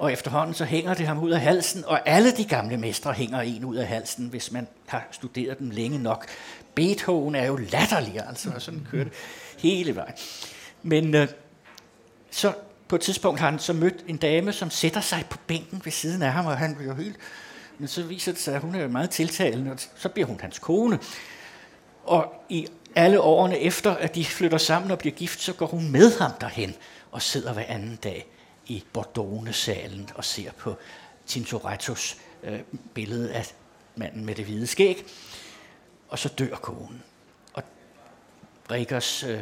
og 0.00 0.12
efterhånden 0.12 0.54
så 0.54 0.64
hænger 0.64 0.94
det 0.94 1.06
ham 1.06 1.18
ud 1.18 1.30
af 1.30 1.40
halsen, 1.40 1.84
og 1.84 2.08
alle 2.08 2.30
de 2.30 2.44
gamle 2.44 2.76
mestre 2.76 3.12
hænger 3.12 3.40
en 3.40 3.64
ud 3.64 3.76
af 3.76 3.86
halsen, 3.86 4.26
hvis 4.26 4.52
man 4.52 4.68
har 4.86 5.06
studeret 5.10 5.58
dem 5.58 5.70
længe 5.70 5.98
nok. 5.98 6.26
Beethoven 6.74 7.34
er 7.34 7.46
jo 7.46 7.56
latterlig, 7.56 8.20
altså, 8.28 8.50
og 8.54 8.62
sådan 8.62 8.86
kører 8.90 9.04
det 9.04 9.12
hele 9.58 9.96
vejen. 9.96 10.14
Men 10.82 11.14
øh, 11.14 11.28
så 12.30 12.52
på 12.88 12.96
et 12.96 13.02
tidspunkt 13.02 13.40
har 13.40 13.50
han 13.50 13.58
så 13.58 13.72
mødt 13.72 14.04
en 14.08 14.16
dame, 14.16 14.52
som 14.52 14.70
sætter 14.70 15.00
sig 15.00 15.24
på 15.30 15.38
bænken 15.46 15.80
ved 15.84 15.92
siden 15.92 16.22
af 16.22 16.32
ham, 16.32 16.46
og 16.46 16.58
han 16.58 16.76
bliver 16.76 16.94
helt... 16.94 17.16
Men 17.78 17.88
så 17.88 18.02
viser 18.02 18.32
det 18.32 18.40
sig, 18.40 18.54
at 18.54 18.60
hun 18.60 18.74
er 18.74 18.88
meget 18.88 19.10
tiltalende, 19.10 19.72
og 19.72 19.78
så 19.96 20.08
bliver 20.08 20.26
hun 20.26 20.40
hans 20.40 20.58
kone. 20.58 20.98
Og 22.04 22.44
i 22.48 22.66
alle 22.94 23.20
årene 23.20 23.58
efter, 23.58 23.94
at 23.94 24.14
de 24.14 24.24
flytter 24.24 24.58
sammen 24.58 24.90
og 24.90 24.98
bliver 24.98 25.14
gift, 25.14 25.40
så 25.40 25.52
går 25.52 25.66
hun 25.66 25.90
med 25.90 26.18
ham 26.18 26.30
derhen 26.40 26.74
og 27.12 27.22
sidder 27.22 27.52
hver 27.52 27.64
anden 27.68 27.96
dag 27.96 28.26
i 28.70 28.84
Bordeaux-salen 28.92 30.10
og 30.14 30.24
ser 30.24 30.52
på 30.52 30.76
Tintorettos 31.26 32.16
øh, 32.42 32.60
billede 32.94 33.32
af 33.32 33.54
manden 33.96 34.24
med 34.24 34.34
det 34.34 34.44
hvide 34.44 34.66
skæg. 34.66 35.04
Og 36.08 36.18
så 36.18 36.28
dør 36.28 36.54
konen. 36.54 37.02
Og 37.54 37.62
Rikkers 38.70 39.22
øh, 39.22 39.40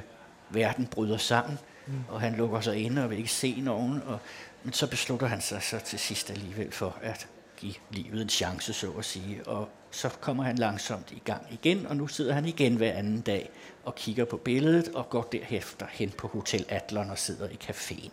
verden 0.50 0.86
bryder 0.86 1.16
sammen, 1.16 1.58
mm. 1.86 2.04
og 2.08 2.20
han 2.20 2.34
lukker 2.34 2.60
sig 2.60 2.76
inde 2.76 3.04
og 3.04 3.10
vil 3.10 3.18
ikke 3.18 3.32
se 3.32 3.60
nogen. 3.60 4.02
Og, 4.02 4.18
men 4.62 4.72
så 4.72 4.86
beslutter 4.86 5.26
han 5.26 5.40
sig 5.40 5.62
så 5.62 5.78
til 5.78 5.98
sidst 5.98 6.30
alligevel 6.30 6.72
for 6.72 6.98
at 7.02 7.28
give 7.56 7.74
livet 7.90 8.22
en 8.22 8.28
chance, 8.28 8.72
så 8.72 8.90
at 8.90 9.04
sige. 9.04 9.46
Og 9.46 9.68
så 9.90 10.08
kommer 10.08 10.44
han 10.44 10.56
langsomt 10.56 11.10
i 11.10 11.22
gang 11.24 11.46
igen, 11.50 11.86
og 11.86 11.96
nu 11.96 12.06
sidder 12.06 12.34
han 12.34 12.44
igen 12.44 12.76
hver 12.76 12.92
anden 12.92 13.20
dag 13.20 13.50
og 13.84 13.94
kigger 13.94 14.24
på 14.24 14.36
billedet 14.36 14.88
og 14.88 15.10
går 15.10 15.22
derefter 15.22 15.86
hen 15.90 16.10
på 16.10 16.28
Hotel 16.28 16.64
Adlon 16.68 17.10
og 17.10 17.18
sidder 17.18 17.48
i 17.48 17.58
caféen. 17.64 18.10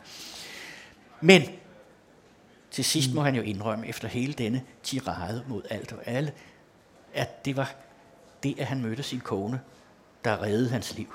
Men 1.22 1.42
til 2.72 2.86
sidst 2.86 3.14
må 3.14 3.22
han 3.22 3.36
jo 3.36 3.42
indrømme, 3.42 3.88
efter 3.88 4.08
hele 4.08 4.34
denne 4.34 4.62
tirade 4.84 5.44
mod 5.48 5.62
alt 5.70 5.94
og 5.94 6.00
alle, 6.06 6.32
at 7.14 7.46
det 7.46 7.58
var 7.58 7.76
det, 8.44 8.60
at 8.60 8.66
han 8.66 8.82
mødte 8.82 9.04
sin 9.04 9.20
kone, 9.20 9.62
der 10.24 10.44
reddede 10.44 10.70
hans 10.70 10.96
liv. 10.98 11.14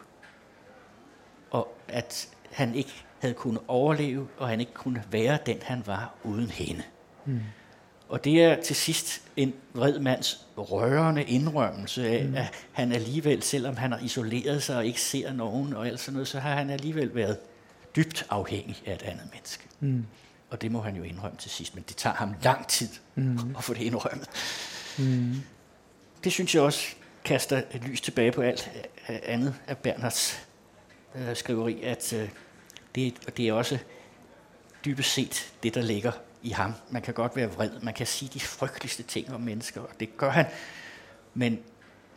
Og 1.51 1.75
at 1.89 2.29
han 2.51 2.75
ikke 2.75 3.05
havde 3.19 3.35
kunnet 3.35 3.63
overleve, 3.69 4.29
og 4.37 4.49
han 4.49 4.61
ikke 4.61 4.73
kunne 4.73 5.05
være 5.11 5.39
den, 5.47 5.59
han 5.63 5.83
var 5.87 6.15
uden 6.25 6.51
hende. 6.51 6.83
Mm. 7.25 7.41
Og 8.09 8.25
det 8.25 8.43
er 8.43 8.63
til 8.63 8.77
sidst 8.77 9.23
en 9.37 9.55
vred 9.75 9.99
mands 9.99 10.47
rørende 10.57 11.25
indrømmelse 11.25 12.09
af, 12.09 12.25
mm. 12.25 12.35
at 12.35 12.51
han 12.73 12.93
alligevel, 12.93 13.43
selvom 13.43 13.77
han 13.77 13.93
har 13.93 13.99
isoleret 13.99 14.63
sig 14.63 14.77
og 14.77 14.87
ikke 14.87 15.01
ser 15.01 15.33
nogen 15.33 15.75
og 15.75 15.87
alt 15.87 16.01
sådan 16.01 16.13
noget, 16.13 16.29
så 16.29 16.39
har 16.41 16.55
han 16.55 16.71
alligevel 16.71 17.15
været 17.15 17.39
dybt 17.97 18.27
afhængig 18.31 18.83
af 18.87 18.95
et 18.95 19.03
andet 19.03 19.29
menneske. 19.33 19.65
Mm. 19.81 20.07
Og 20.51 20.63
det 20.63 20.73
må 20.73 20.81
han 20.81 20.97
jo 20.97 21.03
indrømme 21.03 21.39
til 21.39 21.51
sidst, 21.51 21.75
men 21.75 21.85
det 21.89 21.97
tager 21.97 22.17
ham 22.17 22.35
lang 22.43 22.69
tid 22.69 22.89
mm. 23.15 23.39
at 23.59 23.65
få 23.65 23.75
det 23.75 23.83
indrømmet. 23.83 24.29
Mm. 24.99 25.35
Det 26.25 26.33
synes 26.33 26.55
jeg 26.55 26.63
også 26.63 26.95
kaster 27.25 27.63
et 27.75 27.85
lys 27.85 28.01
tilbage 28.01 28.33
på 28.33 28.43
alt 28.43 28.71
andet 29.09 29.55
af 29.67 29.79
Bernhards 29.79 30.47
øh, 31.15 31.37
skriveri, 31.37 31.83
at 31.83 32.13
øh, 32.13 32.29
det, 32.95 33.37
det 33.37 33.49
er 33.49 33.53
også 33.53 33.79
dybest 34.85 35.13
set 35.13 35.53
det, 35.63 35.75
der 35.75 35.83
ligger 35.83 36.13
i 36.43 36.51
ham. 36.51 36.75
Man 36.91 37.03
kan 37.03 37.15
godt 37.15 37.37
være 37.37 37.53
vred, 37.53 37.71
man 37.83 37.95
kan 37.95 38.07
sige 38.07 38.31
de 38.35 38.41
frygteligste 38.41 39.03
ting 39.03 39.35
om 39.35 39.41
mennesker, 39.41 39.81
og 39.81 39.91
det 40.01 40.17
gør 40.17 40.31
han, 40.31 40.47
men 41.35 41.59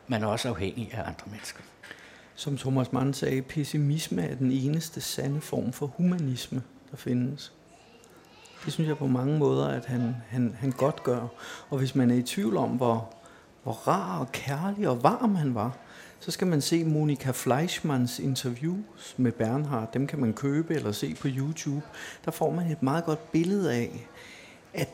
man 0.07 0.23
er 0.23 0.27
også 0.27 0.49
afhængig 0.49 0.93
af 0.93 0.99
andre 0.99 1.25
mennesker. 1.25 1.61
Som 2.35 2.57
Thomas 2.57 2.91
Mann 2.91 3.13
sagde, 3.13 3.41
pessimisme 3.41 4.21
er 4.21 4.35
den 4.35 4.51
eneste 4.51 5.01
sande 5.01 5.41
form 5.41 5.73
for 5.73 5.87
humanisme, 5.87 6.61
der 6.91 6.97
findes. 6.97 7.53
Det 8.65 8.73
synes 8.73 8.87
jeg 8.87 8.97
på 8.97 9.07
mange 9.07 9.39
måder, 9.39 9.67
at 9.67 9.85
han, 9.85 10.15
han, 10.27 10.55
han 10.59 10.71
godt 10.71 11.03
gør. 11.03 11.27
Og 11.69 11.77
hvis 11.77 11.95
man 11.95 12.11
er 12.11 12.15
i 12.15 12.21
tvivl 12.21 12.57
om, 12.57 12.69
hvor, 12.69 13.13
hvor 13.63 13.71
rar 13.71 14.19
og 14.19 14.31
kærlig 14.31 14.89
og 14.89 15.03
varm 15.03 15.35
han 15.35 15.55
var, 15.55 15.77
så 16.19 16.31
skal 16.31 16.47
man 16.47 16.61
se 16.61 16.83
Monika 16.83 17.31
Fleischmanns 17.31 18.19
interviews 18.19 19.15
med 19.17 19.31
Bernhard. 19.31 19.93
Dem 19.93 20.07
kan 20.07 20.19
man 20.19 20.33
købe 20.33 20.75
eller 20.75 20.91
se 20.91 21.15
på 21.15 21.27
YouTube. 21.27 21.81
Der 22.25 22.31
får 22.31 22.51
man 22.51 22.71
et 22.71 22.83
meget 22.83 23.05
godt 23.05 23.31
billede 23.31 23.73
af, 23.73 24.07
at 24.73 24.89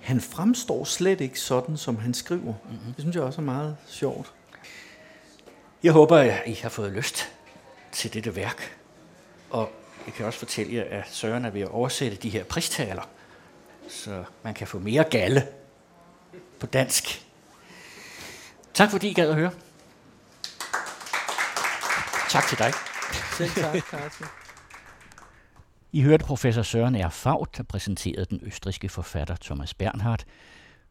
han 0.00 0.20
fremstår 0.20 0.84
slet 0.84 1.20
ikke 1.20 1.40
sådan, 1.40 1.76
som 1.76 1.96
han 1.96 2.14
skriver. 2.14 2.54
Mm-hmm. 2.64 2.92
Det 2.92 3.00
synes 3.00 3.16
jeg 3.16 3.24
også 3.24 3.40
er 3.40 3.44
meget 3.44 3.76
sjovt. 3.86 4.32
Jeg 5.82 5.92
håber, 5.92 6.16
at 6.16 6.42
I 6.46 6.52
har 6.52 6.68
fået 6.68 6.92
lyst 6.92 7.32
til 7.92 8.14
dette 8.14 8.36
værk. 8.36 8.78
Og 9.50 9.72
jeg 10.06 10.14
kan 10.14 10.26
også 10.26 10.38
fortælle 10.38 10.74
jer, 10.74 10.84
at 11.00 11.08
Søren 11.10 11.44
er 11.44 11.50
ved 11.50 11.60
at 11.60 11.68
oversætte 11.68 12.16
de 12.16 12.30
her 12.30 12.44
pristaler, 12.44 13.02
så 13.88 14.24
man 14.42 14.54
kan 14.54 14.66
få 14.66 14.78
mere 14.78 15.04
galle 15.04 15.46
på 16.60 16.66
dansk. 16.66 17.26
Tak 18.74 18.90
fordi 18.90 19.08
I 19.08 19.12
gad 19.12 19.28
at 19.28 19.34
høre. 19.34 19.50
Tak 22.30 22.48
til 22.48 22.58
dig. 22.58 22.72
Selv 23.36 23.50
tak, 23.50 23.82
Carsten. 23.90 24.26
I 25.92 26.02
hørte 26.02 26.24
professor 26.24 26.62
Søren 26.62 27.06
R. 27.06 27.10
Faut, 27.10 27.56
der 27.56 27.62
præsenterede 27.62 28.24
den 28.24 28.40
østriske 28.42 28.88
forfatter 28.88 29.36
Thomas 29.40 29.74
Bernhardt, 29.74 30.26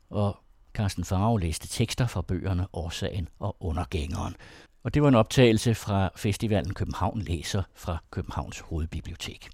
og 0.09 0.37
Carsten 0.73 1.05
Farve 1.05 1.39
læste 1.39 1.67
tekster 1.67 2.07
fra 2.07 2.21
bøgerne 2.21 2.67
Årsagen 2.73 3.29
og 3.39 3.57
Undergængeren. 3.59 4.35
Og 4.83 4.93
det 4.93 5.01
var 5.01 5.07
en 5.07 5.15
optagelse 5.15 5.75
fra 5.75 6.09
festivalen 6.15 6.73
København 6.73 7.21
Læser 7.21 7.63
fra 7.75 7.97
Københavns 8.11 8.59
Hovedbibliotek. 8.59 9.49